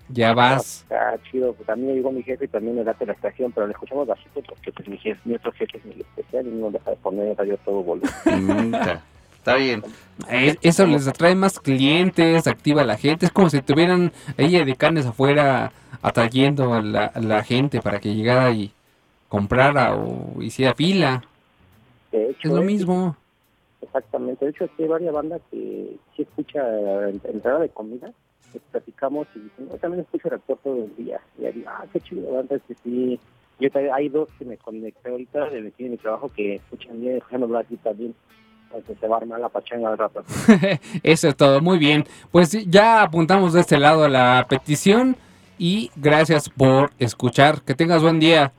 Ya 0.08 0.34
vas. 0.34 0.82
Está 0.82 1.18
chido, 1.30 1.52
pues 1.54 1.66
también 1.66 1.94
llegó 1.94 2.10
mi 2.10 2.22
jefe 2.22 2.44
y 2.44 2.48
también 2.48 2.76
me 2.76 2.84
da 2.84 2.96
la 2.98 3.12
estación, 3.12 3.52
pero 3.52 3.66
le 3.66 3.72
escuchamos 3.72 4.08
bajito 4.08 4.42
porque 4.46 4.72
pues 4.72 4.88
mi 4.88 4.98
jefe, 4.98 5.20
mi 5.24 5.36
otro 5.36 5.52
jefe 5.52 5.78
es 5.78 5.84
muy 5.84 6.00
especial 6.00 6.46
y 6.46 6.50
no 6.50 6.70
deja 6.70 6.90
de 6.90 6.96
poner 6.96 7.28
el 7.28 7.36
radio 7.36 7.56
todo 7.64 7.82
volumen. 7.82 8.10
Nunca. 8.46 9.02
Está 9.36 9.54
bien. 9.54 9.82
Eso 10.60 10.86
les 10.86 11.08
atrae 11.08 11.34
más 11.34 11.58
clientes, 11.58 12.46
activa 12.46 12.82
a 12.82 12.84
la 12.84 12.98
gente. 12.98 13.24
Es 13.24 13.32
como 13.32 13.48
si 13.48 13.62
tuvieran 13.62 14.12
ahí 14.36 14.62
de 14.62 14.76
carnes 14.76 15.06
afuera 15.06 15.72
atrayendo 16.02 16.74
a 16.74 16.82
la, 16.82 17.06
a 17.06 17.20
la 17.20 17.42
gente 17.42 17.80
para 17.80 18.00
que 18.00 18.14
llegara 18.14 18.50
y 18.50 18.70
comprara 19.28 19.94
o 19.96 20.42
hiciera 20.42 20.74
fila. 20.74 21.22
De 22.12 22.30
hecho, 22.30 22.48
Es 22.48 22.52
lo 22.52 22.62
eh, 22.62 22.66
mismo. 22.66 23.16
Exactamente, 23.82 24.44
de 24.44 24.50
hecho 24.50 24.64
aquí 24.64 24.82
hay 24.82 24.88
varias 24.88 25.12
bandas 25.12 25.40
que 25.50 25.96
sí 26.14 26.22
escucha 26.22 26.60
entrada 27.08 27.60
de 27.60 27.68
comida, 27.70 28.12
que 28.52 28.60
platicamos 28.70 29.26
y 29.34 29.40
dicen, 29.40 29.68
yo 29.70 29.76
también 29.78 30.02
escucho 30.02 30.28
el 30.28 30.34
actor 30.34 30.58
todo 30.62 30.84
el 30.84 30.96
día. 30.96 31.20
Y 31.38 31.46
ahí, 31.46 31.64
ah, 31.66 31.84
qué 31.92 32.00
chido, 32.00 32.40
es 32.40 32.62
que 32.62 32.74
sí. 32.82 33.20
Yo 33.58 33.70
también- 33.70 33.94
hay 33.94 34.08
dos 34.08 34.28
que 34.38 34.44
me 34.44 34.56
conecté 34.56 35.10
ahorita 35.10 35.50
de 35.50 35.72
mi, 35.78 35.96
trabajo 35.96 36.30
que 36.34 36.56
escuchan 36.56 37.00
bien, 37.00 37.20
Blas 37.30 37.66
y 37.70 37.76
también. 37.76 38.14
Se 39.00 39.08
va 39.08 39.16
a 39.16 39.18
armar 39.18 39.40
la 39.40 39.48
pachanga 39.48 39.90
al 39.90 39.98
rato. 39.98 40.22
Eso 41.02 41.28
es 41.28 41.36
todo, 41.36 41.60
muy 41.60 41.78
bien. 41.78 42.04
Pues 42.30 42.52
ya 42.70 43.02
apuntamos 43.02 43.52
de 43.52 43.60
este 43.60 43.78
lado 43.78 44.08
la 44.08 44.46
petición 44.48 45.16
y 45.58 45.90
gracias 45.96 46.48
por 46.48 46.90
escuchar. 47.00 47.62
Que 47.62 47.74
tengas 47.74 48.00
buen 48.00 48.20
día. 48.20 48.52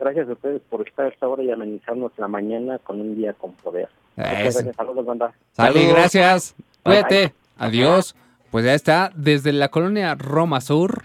Gracias 0.00 0.26
a 0.28 0.32
ustedes 0.32 0.62
por 0.70 0.88
estar 0.88 1.04
a 1.04 1.08
esta 1.10 1.28
hora 1.28 1.42
y 1.42 1.50
amenizarnos 1.50 2.12
la 2.16 2.28
mañana 2.28 2.78
con 2.78 3.00
un 3.00 3.14
día 3.14 3.34
con 3.34 3.52
poder. 3.52 3.90
Gracias, 4.16 4.76
saludos, 4.76 5.06
banda. 5.06 5.32
Saludos. 5.52 5.88
gracias. 5.88 6.54
Cuídate. 6.82 7.32
Adiós. 7.58 8.14
Pues 8.50 8.66
ya 8.66 8.74
está, 8.74 9.10
desde 9.14 9.50
la 9.52 9.70
colonia 9.70 10.14
Roma 10.14 10.60
Sur, 10.60 11.02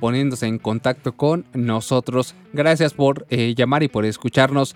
poniéndose 0.00 0.48
en 0.48 0.58
contacto 0.58 1.12
con 1.12 1.44
nosotros. 1.52 2.34
Gracias 2.52 2.92
por 2.92 3.24
eh, 3.30 3.54
llamar 3.54 3.84
y 3.84 3.88
por 3.88 4.04
escucharnos. 4.04 4.74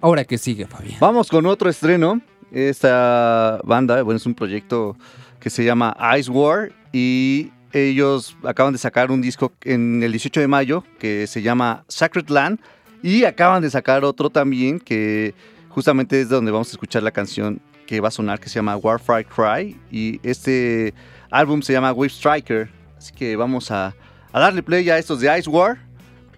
Ahora 0.00 0.24
que 0.24 0.38
sigue, 0.38 0.66
Fabián. 0.66 0.98
Vamos 1.00 1.28
con 1.28 1.46
otro 1.46 1.68
estreno. 1.68 2.20
Esta 2.52 3.60
banda, 3.64 4.02
bueno, 4.02 4.16
es 4.16 4.26
un 4.26 4.34
proyecto 4.34 4.96
que 5.40 5.50
se 5.50 5.64
llama 5.64 5.96
Ice 6.16 6.30
War 6.30 6.70
y 6.92 7.50
ellos 7.72 8.36
acaban 8.44 8.72
de 8.72 8.78
sacar 8.78 9.10
un 9.10 9.20
disco 9.20 9.52
en 9.62 10.02
el 10.04 10.12
18 10.12 10.40
de 10.40 10.48
mayo 10.48 10.84
que 11.00 11.26
se 11.26 11.42
llama 11.42 11.84
Sacred 11.88 12.28
Land 12.28 12.60
y 13.02 13.24
acaban 13.24 13.62
de 13.62 13.70
sacar 13.70 14.04
otro 14.04 14.30
también 14.30 14.78
que 14.78 15.34
justamente 15.70 16.20
es 16.20 16.28
donde 16.28 16.50
vamos 16.50 16.68
a 16.68 16.72
escuchar 16.72 17.02
la 17.02 17.10
canción 17.10 17.60
que 17.86 18.00
va 18.00 18.08
a 18.08 18.10
sonar 18.10 18.38
que 18.38 18.48
se 18.48 18.56
llama 18.56 18.76
Warfare 18.76 19.24
Cry 19.24 19.80
y 19.90 20.20
este 20.22 20.92
álbum 21.30 21.62
se 21.62 21.72
llama 21.72 21.92
Wave 21.92 22.10
Striker. 22.10 22.70
Así 22.98 23.12
que 23.12 23.34
vamos 23.34 23.70
a, 23.70 23.94
a 24.32 24.40
darle 24.40 24.62
play 24.62 24.88
a 24.90 24.98
estos 24.98 25.20
de 25.20 25.38
Ice 25.38 25.48
War. 25.48 25.78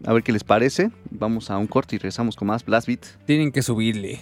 A 0.07 0.13
ver 0.13 0.23
qué 0.23 0.33
les 0.33 0.45
parece. 0.45 0.91
Vamos 1.11 1.51
a 1.51 1.59
un 1.59 1.67
corte 1.67 1.97
y 1.97 1.99
regresamos 1.99 2.37
con 2.37 2.49
más 2.49 2.65
Blast 2.65 2.87
Beat. 2.87 3.05
Tienen 3.27 3.53
que 3.53 3.63
subirle. 3.63 4.21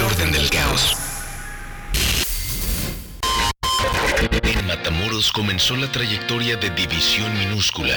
Orden 0.00 0.32
del 0.32 0.48
caos. 0.48 0.96
En 4.42 4.66
Matamoros 4.66 5.30
comenzó 5.32 5.76
la 5.76 5.92
trayectoria 5.92 6.56
de 6.56 6.70
División 6.70 7.36
Minúscula. 7.38 7.96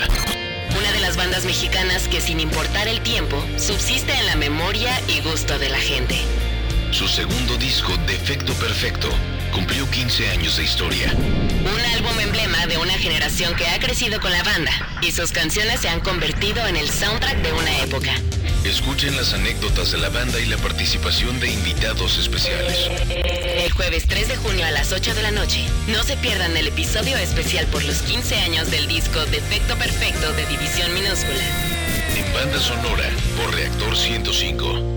Una 0.78 0.92
de 0.92 1.00
las 1.00 1.16
bandas 1.16 1.46
mexicanas 1.46 2.10
que 2.10 2.20
sin 2.20 2.42
importar 2.42 2.90
el 2.90 3.02
tiempo, 3.02 3.42
subsiste 3.58 4.14
en 4.14 4.26
la 4.26 4.36
memoria 4.36 5.00
y 5.08 5.22
gusto 5.22 5.58
de 5.58 5.70
la 5.70 5.80
gente. 5.80 6.18
Su 6.92 7.08
segundo 7.08 7.56
disco, 7.58 7.96
Defecto 8.08 8.54
Perfecto, 8.56 9.08
cumplió 9.54 9.90
15 9.90 10.30
años 10.32 10.58
de 10.58 10.66
historia. 10.66 11.14
Un 11.14 11.80
álbum 11.96 12.20
emblema 12.20 12.66
de 12.68 12.78
una 12.78 12.94
generación 12.94 13.56
que 13.56 13.68
ha 13.68 13.80
crecido 13.80 14.20
con 14.20 14.32
la 14.32 14.44
banda 14.44 14.72
y 15.02 15.14
sus 15.14 15.32
canciones 15.32 15.80
se 15.80 15.90
han 15.90 16.02
convertido 16.02 16.68
en 16.68 16.76
el 16.76 16.90
soundtrack 16.90 17.38
de 17.38 17.54
una 17.54 17.80
época. 17.80 18.12
Escuchen 18.68 19.16
las 19.16 19.34
anécdotas 19.34 19.94
de 19.94 19.98
la 19.98 20.10
banda 20.10 20.42
y 20.42 20.46
la 20.46 20.58
participación 20.58 21.40
de 21.40 21.50
invitados 21.50 22.18
especiales. 22.18 22.90
El 23.64 23.72
jueves 23.72 24.06
3 24.08 24.28
de 24.28 24.36
junio 24.36 24.66
a 24.66 24.72
las 24.72 24.92
8 24.92 25.16
de 25.16 25.22
la 25.22 25.32
noche, 25.32 25.64
no 25.88 26.04
se 26.04 26.18
pierdan 26.18 26.56
el 26.58 26.68
episodio 26.68 27.16
especial 27.18 27.66
por 27.68 27.86
los 27.86 28.02
15 28.02 28.36
años 28.36 28.70
del 28.70 28.88
disco 28.88 29.26
Defecto 29.28 29.78
Perfecto 29.78 30.34
de 30.34 30.46
División 30.48 30.94
Minúscula. 30.94 31.44
En 32.18 32.34
banda 32.34 32.60
sonora 32.60 33.10
por 33.38 33.56
Reactor 33.56 33.96
105. 33.96 34.97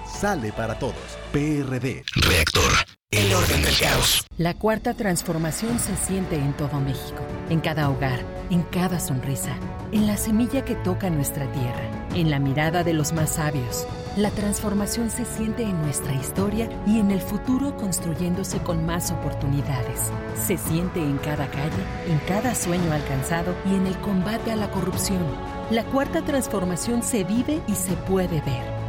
sale 0.05 0.51
para 0.51 0.77
todos. 0.79 0.95
PRD. 1.31 2.03
Reactor. 2.15 2.71
El 3.11 3.33
orden 3.33 3.61
del 3.61 3.77
caos. 3.77 4.25
La 4.37 4.53
cuarta 4.53 4.93
transformación 4.93 5.79
se 5.79 5.97
siente 5.97 6.37
en 6.37 6.53
todo 6.53 6.79
México, 6.79 7.21
en 7.49 7.59
cada 7.59 7.89
hogar, 7.89 8.21
en 8.49 8.63
cada 8.63 9.01
sonrisa, 9.01 9.53
en 9.91 10.07
la 10.07 10.15
semilla 10.15 10.63
que 10.63 10.75
toca 10.75 11.09
nuestra 11.09 11.51
tierra, 11.51 12.07
en 12.15 12.31
la 12.31 12.39
mirada 12.39 12.85
de 12.85 12.93
los 12.93 13.11
más 13.11 13.31
sabios. 13.31 13.85
La 14.15 14.29
transformación 14.29 15.09
se 15.09 15.25
siente 15.25 15.63
en 15.63 15.81
nuestra 15.81 16.13
historia 16.13 16.69
y 16.87 16.99
en 16.99 17.11
el 17.11 17.19
futuro 17.19 17.75
construyéndose 17.75 18.59
con 18.59 18.85
más 18.85 19.11
oportunidades. 19.11 20.09
Se 20.47 20.57
siente 20.57 21.01
en 21.01 21.17
cada 21.17 21.47
calle, 21.51 21.83
en 22.07 22.17
cada 22.29 22.55
sueño 22.55 22.93
alcanzado 22.93 23.53
y 23.69 23.75
en 23.75 23.87
el 23.87 23.97
combate 23.97 24.51
a 24.51 24.55
la 24.55 24.71
corrupción. 24.71 25.23
La 25.69 25.83
cuarta 25.83 26.21
transformación 26.21 27.03
se 27.03 27.25
vive 27.25 27.61
y 27.67 27.75
se 27.75 27.93
puede 27.93 28.39
ver. 28.41 28.80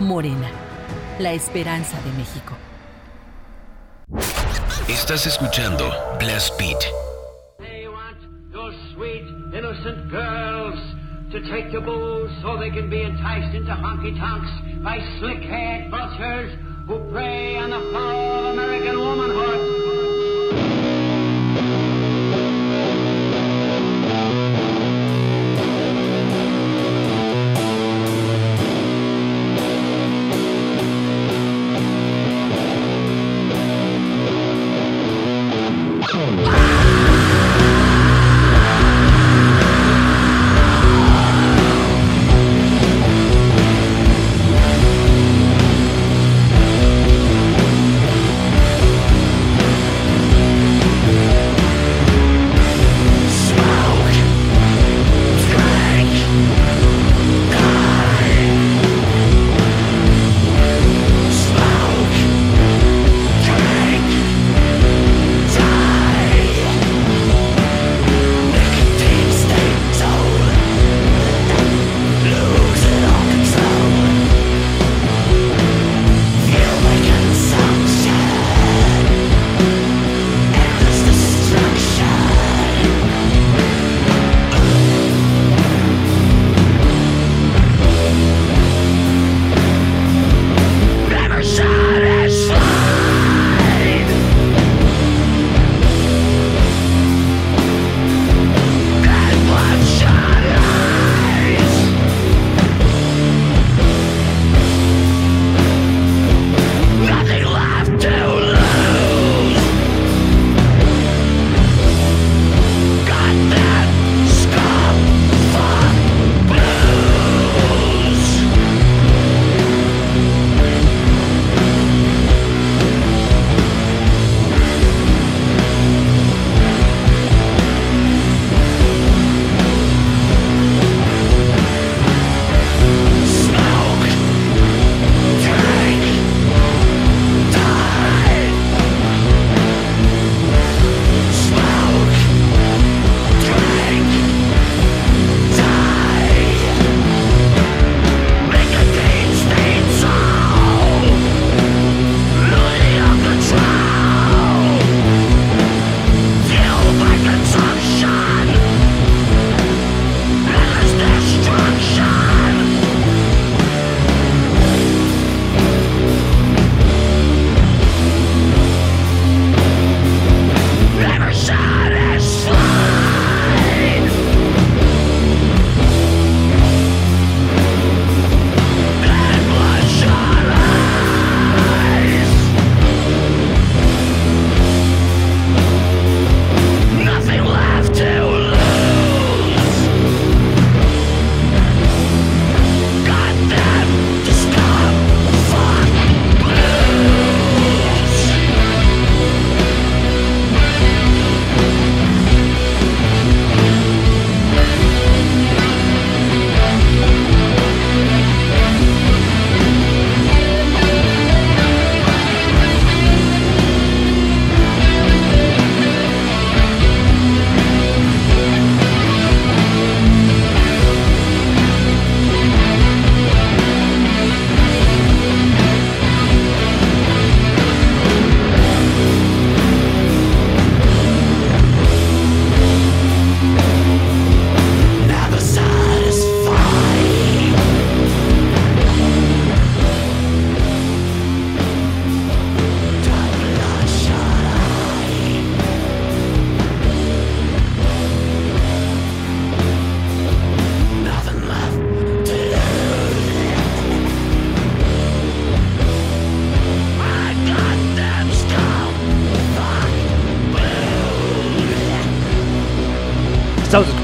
Morena, 0.00 0.50
la 1.18 1.32
esperanza 1.34 2.00
de 2.00 2.12
México. 2.12 2.54
Estás 4.88 5.26
escuchando 5.26 5.92
Blast 6.18 6.58
Beat. 6.58 6.78
Those 8.50 8.74
sweet, 8.94 9.24
innocent 9.54 10.10
girls 10.10 10.78
to 11.32 11.40
take 11.52 11.70
to 11.72 11.80
booze 11.82 12.30
so 12.42 12.56
they 12.56 12.70
can 12.70 12.88
be 12.88 13.02
enticed 13.02 13.54
into 13.54 13.72
honky 13.72 14.18
tonks 14.18 14.50
by 14.82 14.98
slick 15.20 15.42
haired 15.42 15.90
vultures 15.90 16.58
who 16.86 16.98
prey 17.12 17.58
on 17.58 17.70
the 17.70 17.80
flower 17.90 18.38
of 18.38 18.44
American 18.54 18.98
womanhood. 18.98 19.99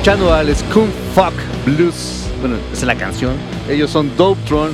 Escuchando 0.06 0.32
al 0.32 0.54
Skunk 0.54 0.90
Fuck 1.16 1.34
Blues. 1.64 2.30
Bueno, 2.38 2.54
esa 2.72 2.72
es 2.72 2.82
la 2.84 2.94
canción. 2.94 3.34
Ellos 3.68 3.90
son 3.90 4.16
Dope 4.16 4.40
Tron 4.46 4.70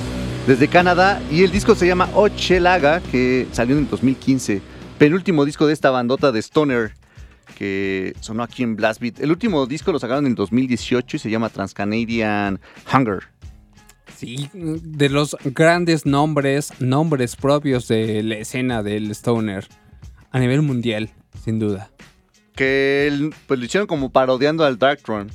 desde 0.47 0.69
Canadá 0.69 1.23
y 1.31 1.43
el 1.43 1.51
disco 1.51 1.75
se 1.75 1.87
llama 1.87 2.11
Ochelaga, 2.13 3.01
que 3.01 3.47
salió 3.51 3.75
en 3.75 3.85
el 3.85 3.89
2015. 3.89 4.61
Penúltimo 4.99 5.47
disco 5.47 5.67
de 5.67 5.73
esta 5.73 5.89
bandota 5.89 6.33
de 6.33 6.43
Stoner 6.43 6.93
que 7.57 8.15
sonó 8.21 8.43
aquí 8.43 8.63
en 8.63 8.77
Blast 8.77 9.01
Beat. 9.01 9.21
El 9.21 9.31
último 9.31 9.65
disco 9.65 9.91
lo 9.91 9.99
sacaron 9.99 10.27
en 10.27 10.35
2018 10.35 11.17
y 11.17 11.19
se 11.19 11.31
llama 11.31 11.49
Transcanadian 11.49 12.61
Hunger. 12.93 13.23
Sí, 14.15 14.51
de 14.53 15.09
los 15.09 15.35
grandes 15.47 16.05
nombres, 16.05 16.75
nombres 16.79 17.37
propios 17.37 17.89
de 17.89 18.23
la 18.23 18.35
escena 18.35 18.83
del 18.83 19.11
Stoner 19.13 19.67
a 20.31 20.39
nivel 20.39 20.61
mundial, 20.61 21.09
sin 21.43 21.59
duda. 21.59 21.89
Que 22.55 23.07
el- 23.09 23.35
pues 23.47 23.59
lo 23.61 23.67
hicieron 23.67 23.87
como 23.87 24.11
parodiando 24.11 24.65
al 24.65 24.79
Darktron. 24.79 25.31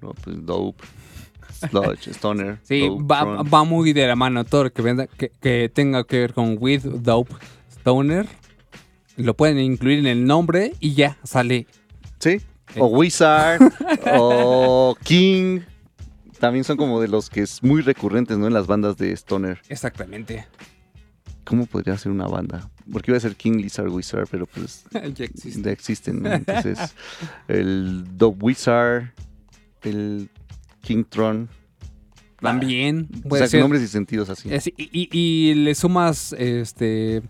No, 0.00 0.10
pues 0.24 0.36
Dope, 0.46 0.82
Sludge, 1.52 2.08
Stoner. 2.12 2.58
Sí, 2.62 2.80
Dope, 2.86 3.04
va, 3.04 3.42
va 3.42 3.64
muy 3.64 3.92
de 3.92 4.06
la 4.06 4.16
mano 4.16 4.44
todo 4.44 4.64
lo 4.64 4.72
que, 4.72 4.82
venda- 4.82 5.06
que, 5.06 5.30
que 5.40 5.70
tenga 5.72 6.04
que 6.04 6.18
ver 6.20 6.34
con 6.34 6.56
With 6.58 6.82
Dope 6.84 7.34
Stoner. 7.70 8.26
Lo 9.16 9.34
pueden 9.34 9.58
incluir 9.58 9.98
en 9.98 10.06
el 10.06 10.24
nombre 10.24 10.72
y 10.80 10.94
ya 10.94 11.18
sale. 11.24 11.66
Sí. 12.20 12.40
O 12.78 12.86
Wizard, 12.86 13.60
o 14.16 14.96
King. 15.02 15.60
También 16.38 16.62
son 16.62 16.76
como 16.76 17.00
de 17.00 17.08
los 17.08 17.28
que 17.28 17.40
es 17.40 17.62
muy 17.64 17.82
recurrentes, 17.82 18.38
¿no? 18.38 18.46
En 18.46 18.52
las 18.54 18.68
bandas 18.68 18.96
de 18.96 19.10
Stoner. 19.12 19.60
Exactamente. 19.68 20.46
¿Cómo 21.48 21.64
podría 21.64 21.96
ser 21.96 22.12
una 22.12 22.26
banda? 22.26 22.68
Porque 22.92 23.10
iba 23.10 23.16
a 23.16 23.20
ser 23.20 23.34
King, 23.34 23.52
Lizard, 23.62 23.88
Wizard, 23.88 24.28
pero 24.30 24.44
pues 24.46 24.84
Ya 24.92 25.24
existe. 25.24 25.62
ya 25.62 25.70
existen, 25.70 26.22
¿no? 26.22 26.30
Entonces, 26.32 26.78
el 27.48 28.04
Dope 28.18 28.44
Wizard, 28.44 29.12
el 29.82 30.28
King 30.82 31.04
Tron. 31.08 31.48
También. 32.40 33.08
O 33.24 33.28
puede 33.30 33.40
sea, 33.42 33.48
ser. 33.48 33.60
nombres 33.62 33.82
y 33.82 33.88
sentidos 33.88 34.28
así. 34.28 34.52
Es- 34.52 34.68
y, 34.68 34.74
y- 34.92 35.08
y 35.12 35.54
le 35.54 35.74
sumas 35.74 36.34
este 36.34 37.22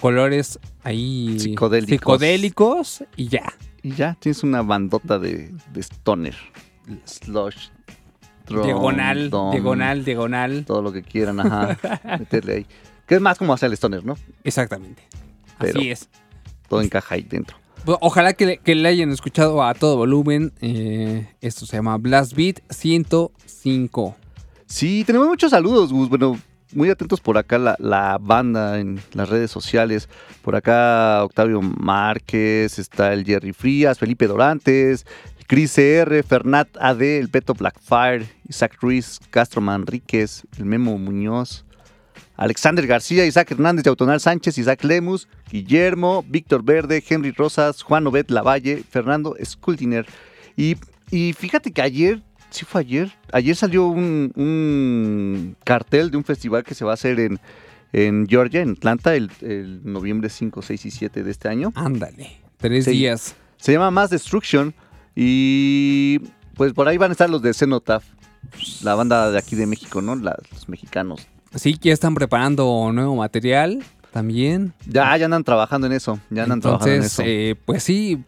colores 0.00 0.58
ahí 0.82 1.38
Psicodélicos. 1.38 1.90
psicodélicos 1.96 3.04
y 3.16 3.28
ya. 3.28 3.52
Y 3.82 3.92
ya 3.92 4.16
tienes 4.20 4.42
una 4.42 4.62
bandota 4.62 5.18
de, 5.18 5.52
de 5.72 5.80
Stoner. 5.80 6.34
Slush. 7.04 7.68
Tron, 8.44 8.64
diagonal, 8.66 9.30
Dom, 9.30 9.52
diagonal, 9.52 10.04
diagonal. 10.04 10.64
Todo 10.66 10.82
lo 10.82 10.92
que 10.92 11.02
quieran, 11.02 11.38
ajá. 11.40 11.78
meterle 12.18 12.52
ahí. 12.56 12.66
Que 13.10 13.16
es 13.16 13.20
más 13.20 13.36
como 13.38 13.52
hacer 13.52 13.66
el 13.66 13.72
Stoner, 13.72 14.04
¿no? 14.04 14.16
Exactamente. 14.44 15.02
Pero 15.58 15.80
Así 15.80 15.90
es. 15.90 16.08
Todo 16.68 16.80
encaja 16.80 17.16
ahí 17.16 17.22
dentro. 17.22 17.56
Pues, 17.84 17.98
Ojalá 18.00 18.34
que 18.34 18.46
le, 18.46 18.58
que 18.58 18.76
le 18.76 18.88
hayan 18.88 19.10
escuchado 19.10 19.64
a 19.64 19.74
todo 19.74 19.96
volumen. 19.96 20.52
eh, 20.60 21.28
esto 21.40 21.66
se 21.66 21.76
llama 21.76 21.96
Blast 21.98 22.34
Beat 22.34 22.60
105. 22.70 24.16
Sí, 24.66 25.02
tenemos 25.04 25.26
muchos 25.26 25.50
saludos, 25.50 25.92
Gus. 25.92 26.08
Bueno, 26.08 26.38
muy 26.72 26.88
atentos 26.88 27.20
por 27.20 27.36
acá 27.36 27.58
la, 27.58 27.74
la 27.80 28.16
banda 28.20 28.78
en 28.78 29.00
las 29.14 29.28
redes 29.28 29.50
sociales. 29.50 30.08
Por 30.42 30.54
acá 30.54 31.24
Octavio 31.24 31.60
Márquez, 31.60 32.78
está 32.78 33.12
el 33.12 33.24
Jerry 33.24 33.52
Frías, 33.52 33.98
Felipe 33.98 34.28
Dorantes, 34.28 35.04
Chris 35.48 35.74
CR, 35.74 36.22
Fernat 36.22 36.68
AD, 36.78 37.02
el 37.02 37.28
Peto 37.28 37.54
Blackfire, 37.54 38.28
Isaac 38.48 38.76
Ruiz, 38.80 39.18
Castro 39.30 39.60
Manríquez, 39.60 40.44
el 40.58 40.64
Memo 40.64 40.96
Muñoz, 40.96 41.64
Alexander 42.40 42.86
García, 42.86 43.26
Isaac 43.26 43.50
Hernández 43.50 43.84
de 43.84 43.90
Autonal 43.90 44.18
Sánchez, 44.18 44.56
Isaac 44.56 44.82
Lemus, 44.84 45.28
Guillermo, 45.52 46.24
Víctor 46.26 46.62
Verde, 46.64 47.04
Henry 47.06 47.32
Rosas, 47.32 47.82
Juan 47.82 48.06
Obed 48.06 48.30
Lavalle, 48.30 48.82
Fernando 48.88 49.36
Skultiner. 49.44 50.06
Y, 50.56 50.76
y 51.10 51.34
fíjate 51.34 51.70
que 51.70 51.82
ayer, 51.82 52.22
sí 52.48 52.64
fue 52.64 52.80
ayer, 52.80 53.12
ayer 53.30 53.54
salió 53.54 53.86
un, 53.88 54.32
un 54.36 55.54
cartel 55.64 56.10
de 56.10 56.16
un 56.16 56.24
festival 56.24 56.64
que 56.64 56.74
se 56.74 56.82
va 56.84 56.92
a 56.92 56.94
hacer 56.94 57.20
en, 57.20 57.38
en 57.92 58.26
Georgia, 58.26 58.62
en 58.62 58.70
Atlanta, 58.70 59.14
el, 59.14 59.30
el 59.42 59.80
noviembre 59.84 60.30
5, 60.30 60.62
6 60.62 60.86
y 60.86 60.90
7 60.90 61.22
de 61.22 61.30
este 61.30 61.48
año. 61.48 61.72
Ándale. 61.74 62.38
Tres 62.56 62.86
días. 62.86 63.36
Se 63.58 63.72
llama 63.72 63.90
Mass 63.90 64.08
Destruction 64.08 64.74
y 65.14 66.20
pues 66.54 66.72
por 66.72 66.88
ahí 66.88 66.96
van 66.96 67.10
a 67.10 67.12
estar 67.12 67.28
los 67.28 67.42
de 67.42 67.52
Cenotaph, 67.52 68.04
la 68.82 68.94
banda 68.94 69.30
de 69.30 69.38
aquí 69.38 69.56
de 69.56 69.66
México, 69.66 70.00
¿no? 70.00 70.16
La- 70.16 70.38
los 70.50 70.68
mexicanos. 70.68 71.26
Sí, 71.54 71.74
que 71.74 71.88
ya 71.88 71.92
están 71.94 72.14
preparando 72.14 72.90
nuevo 72.92 73.16
material 73.16 73.82
también. 74.12 74.72
Ya, 74.86 75.16
ya 75.16 75.24
andan 75.24 75.44
trabajando 75.44 75.86
en 75.86 75.92
eso, 75.92 76.18
ya 76.30 76.44
andan 76.44 76.60
trabajando 76.60 76.94
en 76.94 77.02
eso. 77.02 77.22
eh, 77.24 77.54
pues 77.64 77.82
sí, 77.82 78.18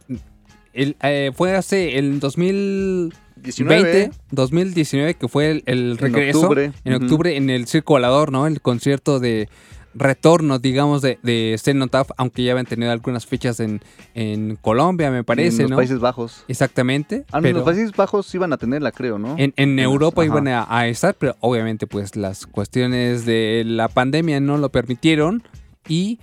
el, 0.73 0.97
eh, 1.03 1.31
fue 1.35 1.55
hace 1.57 1.99
el 1.99 2.19
2020, 2.21 3.17
19. 3.37 4.11
2019 4.31 5.15
que 5.15 5.29
fue 5.29 5.51
el, 5.51 5.63
el 5.67 5.99
regreso. 5.99 6.41
octubre, 6.43 6.73
En 6.85 6.95
octubre 6.95 7.37
en 7.37 7.51
el 7.51 7.67
Circo 7.67 7.95
Volador, 7.95 8.33
¿no? 8.33 8.47
El 8.47 8.61
concierto 8.61 9.19
de 9.21 9.49
retorno, 9.95 10.59
digamos, 10.59 11.03
de, 11.03 11.19
de 11.23 11.57
Cenotaph, 11.63 12.11
aunque 12.17 12.45
ya 12.45 12.53
habían 12.53 12.67
tenido 12.67 12.93
algunas 12.93 13.27
fechas 13.27 13.61
en, 13.61 13.81
en 14.15 14.57
Colombia, 14.57 15.11
me 15.11 15.25
parece, 15.25 15.57
en 15.57 15.63
los 15.63 15.71
¿no? 15.71 15.77
Países 15.77 15.99
Bajos. 16.01 16.45
Exactamente. 16.49 17.25
Ah, 17.33 17.39
no, 17.39 17.43
pero 17.43 17.59
los 17.59 17.65
Países 17.65 17.93
Bajos 17.93 18.35
iban 18.35 18.53
a 18.53 18.57
tenerla, 18.57 18.93
creo, 18.93 19.19
¿no? 19.19 19.35
en, 19.39 19.53
en 19.57 19.79
Europa 19.79 20.23
Ajá. 20.23 20.27
iban 20.31 20.49
a, 20.49 20.67
a 20.69 20.87
estar, 20.89 21.15
pero 21.15 21.37
obviamente 21.41 21.87
pues 21.87 22.17
las 22.17 22.47
cuestiones 22.47 23.27
de 23.27 23.63
la 23.67 23.89
pandemia 23.89 24.41
no 24.41 24.59
lo 24.59 24.71
permitieron 24.71 25.43
y 25.89 26.19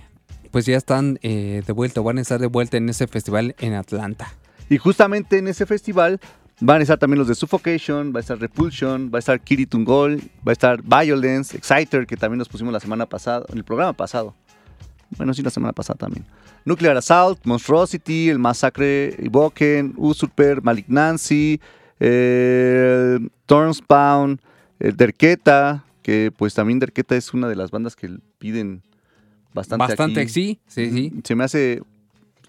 pues 0.50 0.66
ya 0.66 0.76
están 0.76 1.18
eh, 1.22 1.62
de 1.66 1.72
vuelta, 1.72 2.00
van 2.00 2.18
a 2.18 2.20
estar 2.22 2.40
de 2.40 2.46
vuelta 2.48 2.76
en 2.76 2.88
ese 2.88 3.06
festival 3.06 3.54
en 3.60 3.74
Atlanta. 3.74 4.34
Y 4.68 4.78
justamente 4.78 5.38
en 5.38 5.48
ese 5.48 5.66
festival 5.66 6.20
van 6.60 6.80
a 6.80 6.82
estar 6.82 6.98
también 6.98 7.18
los 7.18 7.28
de 7.28 7.34
Suffocation, 7.34 8.12
va 8.14 8.18
a 8.18 8.20
estar 8.20 8.38
Repulsion, 8.38 9.10
va 9.12 9.18
a 9.18 9.20
estar 9.20 9.40
Kiri 9.40 9.66
Tungol, 9.66 10.18
va 10.46 10.50
a 10.50 10.52
estar 10.52 10.82
Violence, 10.82 11.56
Exciter, 11.56 12.06
que 12.06 12.16
también 12.16 12.38
nos 12.38 12.48
pusimos 12.48 12.72
la 12.72 12.80
semana 12.80 13.06
pasada, 13.06 13.46
en 13.48 13.58
el 13.58 13.64
programa 13.64 13.92
pasado. 13.94 14.34
Bueno, 15.16 15.34
sí, 15.34 15.42
la 15.42 15.50
semana 15.50 15.72
pasada 15.72 15.98
también. 15.98 16.24
Nuclear 16.64 16.96
Assault, 16.96 17.44
Monstrosity, 17.44 18.28
El 18.28 18.38
Masacre, 18.38 19.16
Evoken, 19.24 19.94
Usurper, 19.96 20.62
Malignancy, 20.62 21.60
eh, 21.98 23.18
Thornspawn, 23.46 24.40
eh, 24.78 24.92
Derketa, 24.94 25.84
que 26.02 26.30
pues 26.36 26.54
también 26.54 26.78
Derketa 26.78 27.16
es 27.16 27.34
una 27.34 27.48
de 27.48 27.56
las 27.56 27.70
bandas 27.70 27.96
que 27.96 28.18
piden 28.38 28.82
bastante 29.52 29.86
Bastante, 29.86 30.20
aquí. 30.20 30.30
sí, 30.30 30.60
sí, 30.66 30.90
sí. 30.90 31.12
Se 31.24 31.34
me 31.34 31.44
hace... 31.44 31.82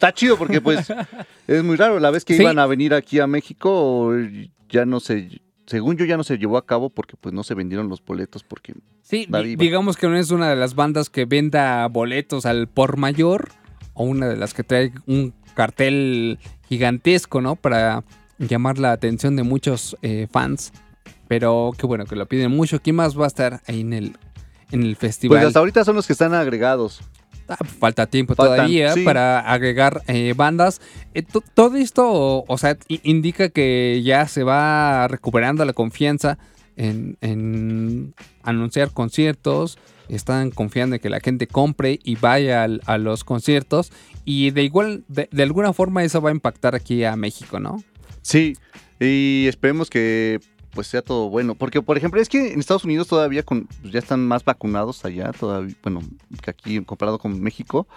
Está 0.02 0.16
chido 0.16 0.36
porque 0.36 0.60
pues 0.62 0.92
es 1.48 1.64
muy 1.64 1.76
raro. 1.76 2.00
La 2.00 2.10
vez 2.10 2.26
que 2.26 2.36
Sí. 2.36 2.42
iban 2.42 2.58
a 2.58 2.66
venir 2.66 2.96
aquí 2.96 3.20
a 3.20 3.28
México 3.28 4.12
ya 4.68 4.84
no 4.84 5.00
se... 5.00 5.42
Según 5.68 5.96
yo 5.96 6.06
ya 6.06 6.18
no 6.18 6.24
se 6.24 6.40
llevó 6.40 6.58
a 6.58 6.66
cabo 6.66 6.90
porque 6.90 7.16
pues 7.22 7.36
no 7.36 7.44
se 7.44 7.54
vendieron 7.54 7.88
los 7.88 8.04
boletos 8.04 8.44
porque... 8.44 8.74
Sí, 9.04 9.28
digamos 9.58 9.98
que 9.98 10.08
no 10.08 10.18
es 10.18 10.32
una 10.32 10.50
de 10.50 10.56
las 10.56 10.74
bandas 10.74 11.12
que 11.12 11.26
venda 11.26 11.88
boletos 11.88 12.48
al 12.48 12.68
por 12.68 12.98
mayor 12.98 13.50
o 13.94 14.04
una 14.06 14.28
de 14.28 14.38
las 14.38 14.56
que 14.56 14.64
trae 14.64 14.92
un 15.06 15.36
cartel 15.54 16.40
gigantesco, 16.68 17.40
¿no? 17.40 17.56
Para 17.56 18.04
llamar 18.40 18.80
la 18.80 18.94
atención 18.94 19.36
de 19.36 19.44
muchos 19.44 19.96
eh, 20.02 20.28
fans. 20.32 20.74
Pero 21.28 21.74
qué 21.78 21.86
bueno 21.86 22.06
que 22.06 22.16
lo 22.16 22.26
piden 22.26 22.50
mucho. 22.52 22.82
¿Quién 22.82 22.96
más 22.96 23.18
va 23.18 23.26
a 23.26 23.28
estar 23.28 23.62
ahí 23.68 23.82
en 23.82 23.94
el, 23.94 24.18
en 24.72 24.82
el 24.82 24.96
festival? 24.96 25.38
Pues 25.38 25.48
hasta 25.48 25.60
ahorita 25.60 25.86
son 25.86 25.96
los 25.96 26.08
que 26.08 26.14
están 26.14 26.34
agregados. 26.34 27.02
Ah, 27.60 27.66
falta 27.66 28.08
tiempo 28.08 28.36
Faltan, 28.36 28.56
todavía 28.58 28.94
sí. 28.94 29.04
para 29.04 29.40
agregar 29.40 30.02
eh, 30.08 30.34
bandas. 30.36 30.82
Eh, 31.14 31.22
to- 31.24 31.44
todo 31.54 31.76
esto, 31.78 32.10
o, 32.10 32.46
o 32.48 32.58
sea, 32.58 32.78
indica 33.04 33.50
que 33.50 34.02
ya 34.04 34.28
se 34.28 34.44
va 34.44 35.08
recuperando 35.08 35.64
la 35.66 35.74
confianza 35.74 36.38
en, 36.78 37.18
en 37.22 38.14
anunciar 38.44 38.92
conciertos. 38.92 39.78
Están 40.10 40.52
confiando 40.52 40.96
en 40.96 41.02
que 41.02 41.10
la 41.10 41.20
gente 41.22 41.48
compre 41.48 42.00
y 42.04 42.16
vaya 42.16 42.64
al- 42.64 42.82
a 42.86 42.98
los 42.98 43.24
conciertos. 43.24 43.92
Y 44.26 44.52
de 44.52 44.64
igual, 44.64 45.04
de, 45.08 45.30
de 45.32 45.44
alguna 45.44 45.74
forma 45.74 46.04
eso 46.04 46.22
va 46.22 46.30
a 46.30 46.34
impactar 46.34 46.76
aquí 46.76 47.04
a 47.04 47.16
México, 47.16 47.60
¿no? 47.60 47.84
Sí, 48.22 48.56
y 49.00 49.46
esperemos 49.48 49.90
que 49.90 50.40
pues 50.74 50.88
sea 50.88 51.02
todo 51.02 51.30
bueno. 51.30 51.56
Porque, 51.56 51.82
por 51.82 51.98
ejemplo, 51.98 52.22
es 52.22 52.30
que 52.30 52.54
en 52.54 52.60
Estados 52.60 52.86
Unidos 52.86 53.08
todavía 53.08 53.44
pues, 53.44 53.64
ya 53.84 54.00
están 54.00 54.28
más 54.28 54.44
vacunados 54.44 55.06
allá, 55.06 55.32
todavía, 55.32 55.76
bueno, 55.84 56.02
que 56.42 56.50
aquí 56.50 56.82
comparado 56.84 57.20
con 57.20 57.40
México. 57.42 57.88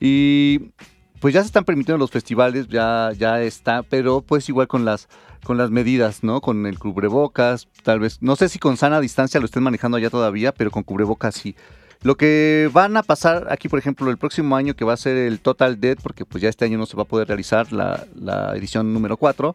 Y 0.00 0.72
pues 1.20 1.34
ya 1.34 1.40
se 1.40 1.46
están 1.46 1.64
permitiendo 1.64 1.98
los 1.98 2.10
festivales, 2.10 2.66
ya, 2.66 3.12
ya 3.16 3.40
está, 3.42 3.84
pero 3.84 4.22
pues 4.22 4.48
igual 4.48 4.66
con 4.66 4.84
las, 4.84 5.08
con 5.44 5.56
las 5.56 5.70
medidas, 5.70 6.24
¿no? 6.24 6.40
Con 6.40 6.66
el 6.66 6.80
cubrebocas, 6.80 7.68
tal 7.84 8.00
vez, 8.00 8.18
no 8.20 8.34
sé 8.34 8.48
si 8.48 8.58
con 8.58 8.76
sana 8.76 9.00
distancia 9.00 9.38
lo 9.38 9.46
estén 9.46 9.62
manejando 9.62 9.96
allá 9.96 10.10
todavía, 10.10 10.52
pero 10.52 10.72
con 10.72 10.82
cubrebocas 10.82 11.36
sí. 11.36 11.54
Lo 12.02 12.16
que 12.16 12.68
van 12.72 12.96
a 12.96 13.04
pasar 13.04 13.46
aquí, 13.50 13.68
por 13.68 13.78
ejemplo, 13.78 14.10
el 14.10 14.18
próximo 14.18 14.56
año, 14.56 14.74
que 14.74 14.84
va 14.84 14.94
a 14.94 14.96
ser 14.96 15.16
el 15.16 15.38
Total 15.38 15.78
Dead, 15.78 15.96
porque 16.02 16.24
pues 16.24 16.42
ya 16.42 16.48
este 16.48 16.64
año 16.64 16.76
no 16.76 16.86
se 16.86 16.96
va 16.96 17.04
a 17.04 17.06
poder 17.06 17.28
realizar 17.28 17.72
la, 17.72 18.04
la 18.16 18.56
edición 18.56 18.92
número 18.92 19.16
4, 19.16 19.54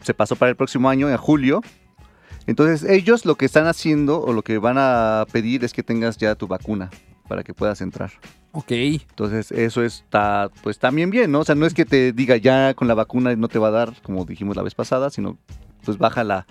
se 0.00 0.14
pasó 0.14 0.36
para 0.36 0.48
el 0.48 0.56
próximo 0.56 0.88
año, 0.88 1.10
en 1.10 1.16
julio. 1.18 1.60
Entonces 2.46 2.88
ellos 2.88 3.24
lo 3.24 3.34
que 3.36 3.44
están 3.44 3.66
haciendo 3.66 4.20
o 4.20 4.32
lo 4.32 4.42
que 4.42 4.58
van 4.58 4.76
a 4.78 5.26
pedir 5.32 5.64
es 5.64 5.72
que 5.72 5.82
tengas 5.82 6.16
ya 6.16 6.34
tu 6.34 6.46
vacuna 6.46 6.90
para 7.28 7.42
que 7.42 7.54
puedas 7.54 7.80
entrar. 7.80 8.12
Ok. 8.52 8.72
Entonces, 8.72 9.52
eso 9.52 9.82
está, 9.82 10.50
pues 10.62 10.78
también 10.78 11.10
bien, 11.10 11.30
¿no? 11.30 11.40
O 11.40 11.44
sea, 11.44 11.54
no 11.54 11.66
es 11.66 11.74
que 11.74 11.84
te 11.84 12.12
diga 12.12 12.36
ya 12.36 12.72
con 12.74 12.88
la 12.88 12.94
vacuna 12.94 13.34
no 13.36 13.48
te 13.48 13.58
va 13.58 13.68
a 13.68 13.72
dar, 13.72 13.92
como 14.02 14.24
dijimos 14.24 14.56
la 14.56 14.62
vez 14.62 14.74
pasada, 14.74 15.10
sino 15.10 15.36
pues 15.84 15.98
baja 15.98 16.24
la, 16.24 16.46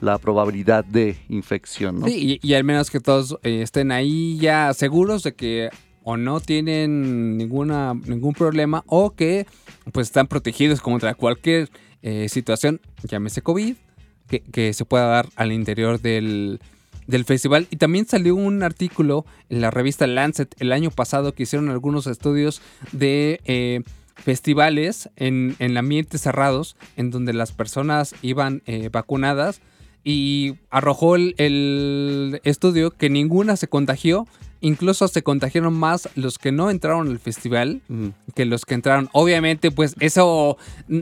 la 0.00 0.18
probabilidad 0.18 0.84
de 0.84 1.16
infección, 1.28 2.00
¿no? 2.00 2.06
Sí, 2.06 2.40
y, 2.42 2.48
y 2.48 2.54
al 2.54 2.64
menos 2.64 2.90
que 2.90 3.00
todos 3.00 3.38
eh, 3.42 3.62
estén 3.62 3.92
ahí 3.92 4.36
ya 4.38 4.74
seguros 4.74 5.22
de 5.22 5.34
que 5.34 5.70
o 6.02 6.16
no 6.16 6.40
tienen 6.40 7.36
ninguna, 7.36 7.94
ningún 7.94 8.34
problema 8.34 8.84
o 8.86 9.10
que 9.10 9.46
pues 9.92 10.08
están 10.08 10.26
protegidos 10.26 10.80
contra 10.80 11.14
cualquier 11.14 11.70
eh, 12.02 12.28
situación, 12.28 12.80
llámese 13.04 13.42
COVID, 13.42 13.76
que, 14.40 14.50
que 14.50 14.72
se 14.72 14.84
pueda 14.84 15.06
dar 15.06 15.28
al 15.36 15.52
interior 15.52 16.00
del, 16.00 16.60
del 17.06 17.24
festival. 17.24 17.66
Y 17.70 17.76
también 17.76 18.06
salió 18.06 18.34
un 18.34 18.62
artículo 18.62 19.24
en 19.48 19.60
la 19.60 19.70
revista 19.70 20.06
Lancet 20.06 20.54
el 20.58 20.72
año 20.72 20.90
pasado 20.90 21.34
que 21.34 21.44
hicieron 21.44 21.70
algunos 21.70 22.06
estudios 22.06 22.60
de 22.92 23.40
eh, 23.44 23.82
festivales 24.16 25.10
en, 25.16 25.56
en 25.58 25.76
ambientes 25.76 26.22
cerrados 26.22 26.76
en 26.96 27.10
donde 27.10 27.32
las 27.32 27.52
personas 27.52 28.14
iban 28.22 28.62
eh, 28.66 28.88
vacunadas 28.90 29.60
y 30.02 30.54
arrojó 30.70 31.16
el, 31.16 31.34
el 31.38 32.40
estudio 32.44 32.90
que 32.90 33.10
ninguna 33.10 33.56
se 33.56 33.68
contagió. 33.68 34.26
Incluso 34.60 35.08
se 35.08 35.22
contagiaron 35.22 35.74
más 35.74 36.08
los 36.14 36.38
que 36.38 36.50
no 36.50 36.70
entraron 36.70 37.08
al 37.08 37.18
festival 37.18 37.82
que 38.34 38.46
los 38.46 38.64
que 38.64 38.72
entraron. 38.72 39.10
Obviamente, 39.12 39.70
pues 39.70 39.94
eso 40.00 40.56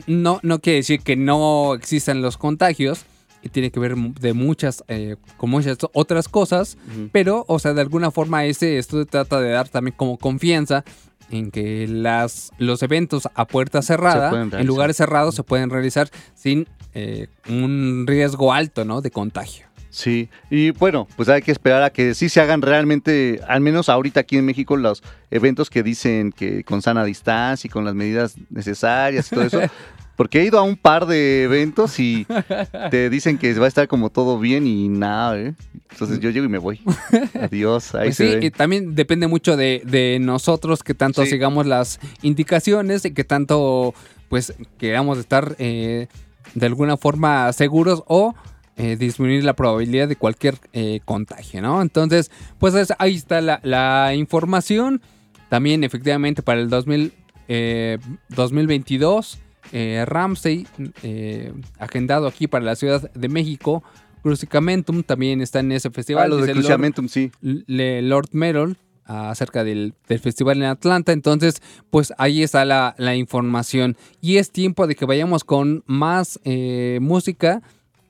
no, 0.05 0.41
no 0.43 0.59
quiere 0.59 0.77
decir 0.77 0.99
que 0.99 1.15
no 1.15 1.73
existan 1.73 2.21
los 2.21 2.37
contagios. 2.37 3.05
Y 3.43 3.49
tiene 3.49 3.71
que 3.71 3.79
ver 3.79 3.95
de 3.95 4.33
muchas, 4.33 4.83
eh, 4.87 5.17
con 5.37 5.49
muchas 5.49 5.77
otras 5.93 6.29
cosas. 6.29 6.77
Pero, 7.11 7.43
o 7.47 7.59
sea, 7.59 7.73
de 7.73 7.81
alguna 7.81 8.09
forma 8.09 8.45
ese 8.45 8.77
estudio 8.77 9.05
trata 9.05 9.41
de 9.41 9.51
dar 9.51 9.67
también 9.67 9.95
como 9.97 10.17
confianza 10.17 10.85
en 11.29 11.51
que 11.51 11.87
las, 11.87 12.51
los 12.57 12.81
eventos 12.83 13.27
a 13.35 13.45
puerta 13.45 13.81
cerrada, 13.81 14.41
en 14.41 14.65
lugares 14.65 14.97
cerrados, 14.97 15.35
se 15.35 15.43
pueden 15.43 15.69
realizar 15.69 16.09
sin 16.35 16.67
eh, 16.93 17.27
un 17.49 18.05
riesgo 18.07 18.53
alto, 18.53 18.85
¿no? 18.85 19.01
De 19.01 19.11
contagio. 19.11 19.65
Sí, 19.89 20.29
y 20.49 20.71
bueno, 20.71 21.07
pues 21.15 21.29
hay 21.29 21.43
que 21.43 21.51
esperar 21.51 21.83
a 21.83 21.91
que 21.91 22.15
sí 22.15 22.27
se 22.27 22.41
hagan 22.41 22.63
realmente, 22.63 23.39
al 23.47 23.61
menos 23.61 23.89
ahorita 23.89 24.21
aquí 24.21 24.37
en 24.37 24.45
México, 24.45 24.75
los 24.75 25.03
eventos 25.29 25.69
que 25.69 25.83
dicen 25.83 26.31
que 26.31 26.63
con 26.63 26.81
sana 26.81 27.05
distancia 27.05 27.67
y 27.67 27.69
con 27.69 27.85
las 27.85 27.93
medidas 27.93 28.35
necesarias 28.49 29.31
y 29.31 29.35
todo 29.35 29.45
eso. 29.45 29.61
Porque 30.23 30.39
he 30.39 30.45
ido 30.45 30.57
a 30.57 30.61
un 30.61 30.77
par 30.77 31.05
de 31.05 31.43
eventos 31.43 31.99
y 31.99 32.25
te 32.91 33.09
dicen 33.09 33.37
que 33.37 33.53
va 33.55 33.65
a 33.65 33.67
estar 33.67 33.89
como 33.89 34.09
todo 34.09 34.39
bien 34.39 34.65
y 34.65 34.87
nada, 34.87 35.37
¿eh? 35.37 35.53
Entonces 35.91 36.21
yo 36.21 36.29
llego 36.29 36.45
y 36.45 36.49
me 36.49 36.59
voy. 36.59 36.79
Adiós, 37.41 37.93
ahí 37.93 38.05
Pues 38.05 38.15
se 38.15 38.27
sí, 38.29 38.35
ven. 38.35 38.43
y 38.43 38.49
también 38.49 38.95
depende 38.95 39.27
mucho 39.27 39.57
de, 39.57 39.81
de 39.85 40.19
nosotros 40.21 40.81
que 40.81 40.93
tanto 40.93 41.25
Sí. 41.25 41.31
sigamos 41.31 41.65
las 41.65 41.99
indicaciones 42.21 43.03
y 43.03 43.11
que 43.11 43.25
tanto 43.25 43.93
pues 44.29 44.53
queramos 44.77 45.17
estar 45.17 45.57
eh, 45.59 46.07
de 46.55 46.65
alguna 46.67 46.95
forma 46.95 47.51
seguros 47.51 48.01
o 48.07 48.33
eh, 48.77 48.95
disminuir 48.95 49.43
la 49.43 49.57
probabilidad 49.57 50.07
de 50.07 50.15
cualquier 50.15 50.55
eh, 50.71 51.01
contagio, 51.03 51.61
¿no? 51.61 51.81
Entonces, 51.81 52.31
pues 52.59 52.75
es- 52.75 52.93
ahí 52.97 53.15
está 53.15 53.41
la, 53.41 53.59
la 53.63 54.15
información. 54.15 55.01
También 55.49 55.83
efectivamente 55.83 56.41
para 56.43 56.61
el 56.61 56.69
2000, 56.69 57.11
eh, 57.49 57.97
2022, 58.29 59.39
eh, 59.73 60.05
Ramsey, 60.07 60.65
eh, 61.03 61.51
agendado 61.79 62.27
aquí 62.27 62.47
para 62.47 62.63
la 62.63 62.75
Ciudad 62.77 63.11
de 63.11 63.27
México, 63.27 63.83
Crucicamentum 64.21 65.03
también 65.03 65.41
está 65.41 65.59
en 65.59 65.71
ese 65.73 65.89
festival. 65.89 66.23
Ah, 66.23 66.27
lo 66.29 66.37
de 66.37 66.47
Lord- 66.47 66.53
Cruciamentum, 66.53 67.07
sí. 67.09 67.29
le- 67.41 68.01
Lord 68.01 68.29
Merrill 68.31 68.77
acerca 69.05 69.65
del, 69.65 69.93
del 70.07 70.19
festival 70.19 70.57
en 70.59 70.63
Atlanta. 70.63 71.11
Entonces, 71.11 71.61
pues 71.89 72.13
ahí 72.17 72.41
está 72.41 72.63
la, 72.63 72.95
la 72.97 73.15
información. 73.17 73.97
Y 74.21 74.37
es 74.37 74.49
tiempo 74.49 74.87
de 74.87 74.95
que 74.95 75.03
vayamos 75.05 75.43
con 75.43 75.83
más 75.87 76.39
eh, 76.45 76.99
música 77.01 77.61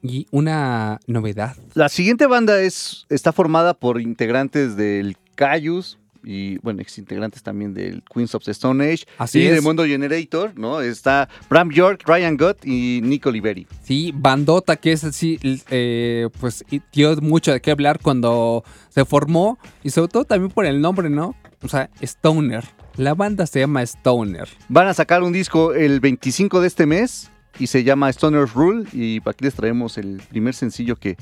y 0.03 0.27
una 0.29 0.99
novedad. 1.07 1.55
La 1.73 1.89
siguiente 1.89 2.27
banda 2.27 2.61
es 2.61 3.07
está 3.09 3.31
formada 3.33 3.73
por 3.73 3.99
integrantes 4.01 4.75
del 4.75 5.17
Cayus 5.33 5.97
y, 6.23 6.57
bueno, 6.59 6.81
ex 6.81 6.97
integrantes 6.97 7.43
también 7.43 7.73
del 7.73 8.03
Queens 8.03 8.35
of 8.35 8.43
the 8.43 8.51
Stone 8.51 8.83
Age 8.83 9.05
Así 9.17 9.39
y 9.39 9.47
es. 9.47 9.55
de 9.55 9.61
Mundo 9.61 9.85
Generator, 9.85 10.57
¿no? 10.57 10.81
Está 10.81 11.29
Bram 11.49 11.71
York, 11.71 12.03
Ryan 12.05 12.37
Gott 12.37 12.65
y 12.65 13.01
Nico 13.03 13.29
Oliveri. 13.29 13.67
Sí, 13.83 14.13
bandota 14.15 14.75
que 14.75 14.91
es 14.91 15.03
así, 15.03 15.39
eh, 15.69 16.29
pues 16.39 16.63
dio 16.91 17.15
mucho 17.17 17.51
de 17.51 17.61
qué 17.61 17.71
hablar 17.71 17.99
cuando 18.01 18.63
se 18.89 19.05
formó 19.05 19.57
y 19.83 19.89
sobre 19.89 20.09
todo 20.09 20.25
también 20.25 20.51
por 20.51 20.65
el 20.65 20.81
nombre, 20.81 21.09
¿no? 21.09 21.35
O 21.61 21.67
sea, 21.67 21.89
Stoner. 22.01 22.63
La 22.95 23.15
banda 23.15 23.47
se 23.47 23.59
llama 23.59 23.81
Stoner. 23.83 24.47
Van 24.69 24.87
a 24.87 24.93
sacar 24.93 25.23
un 25.23 25.33
disco 25.33 25.73
el 25.73 25.99
25 25.99 26.61
de 26.61 26.67
este 26.67 26.85
mes 26.85 27.31
y 27.57 27.67
se 27.67 27.83
llama 27.83 28.09
Stoner's 28.11 28.53
Rule 28.53 28.87
y 28.93 29.19
aquí 29.25 29.45
les 29.45 29.55
traemos 29.55 29.97
el 29.97 30.21
primer 30.29 30.53
sencillo 30.53 30.95
que, 30.95 31.17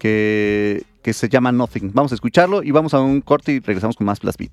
que, 0.00 0.84
se 1.04 1.28
llama 1.28 1.52
Nothing. 1.52 1.92
Vamos 1.94 2.10
a 2.12 2.16
escucharlo 2.16 2.62
y 2.62 2.72
vamos 2.72 2.94
a 2.94 3.00
un 3.00 3.20
corte 3.20 3.52
y 3.52 3.60
regresamos 3.60 3.96
con 3.96 4.06
más 4.06 4.20
Blast 4.20 4.38
Beat. 4.38 4.52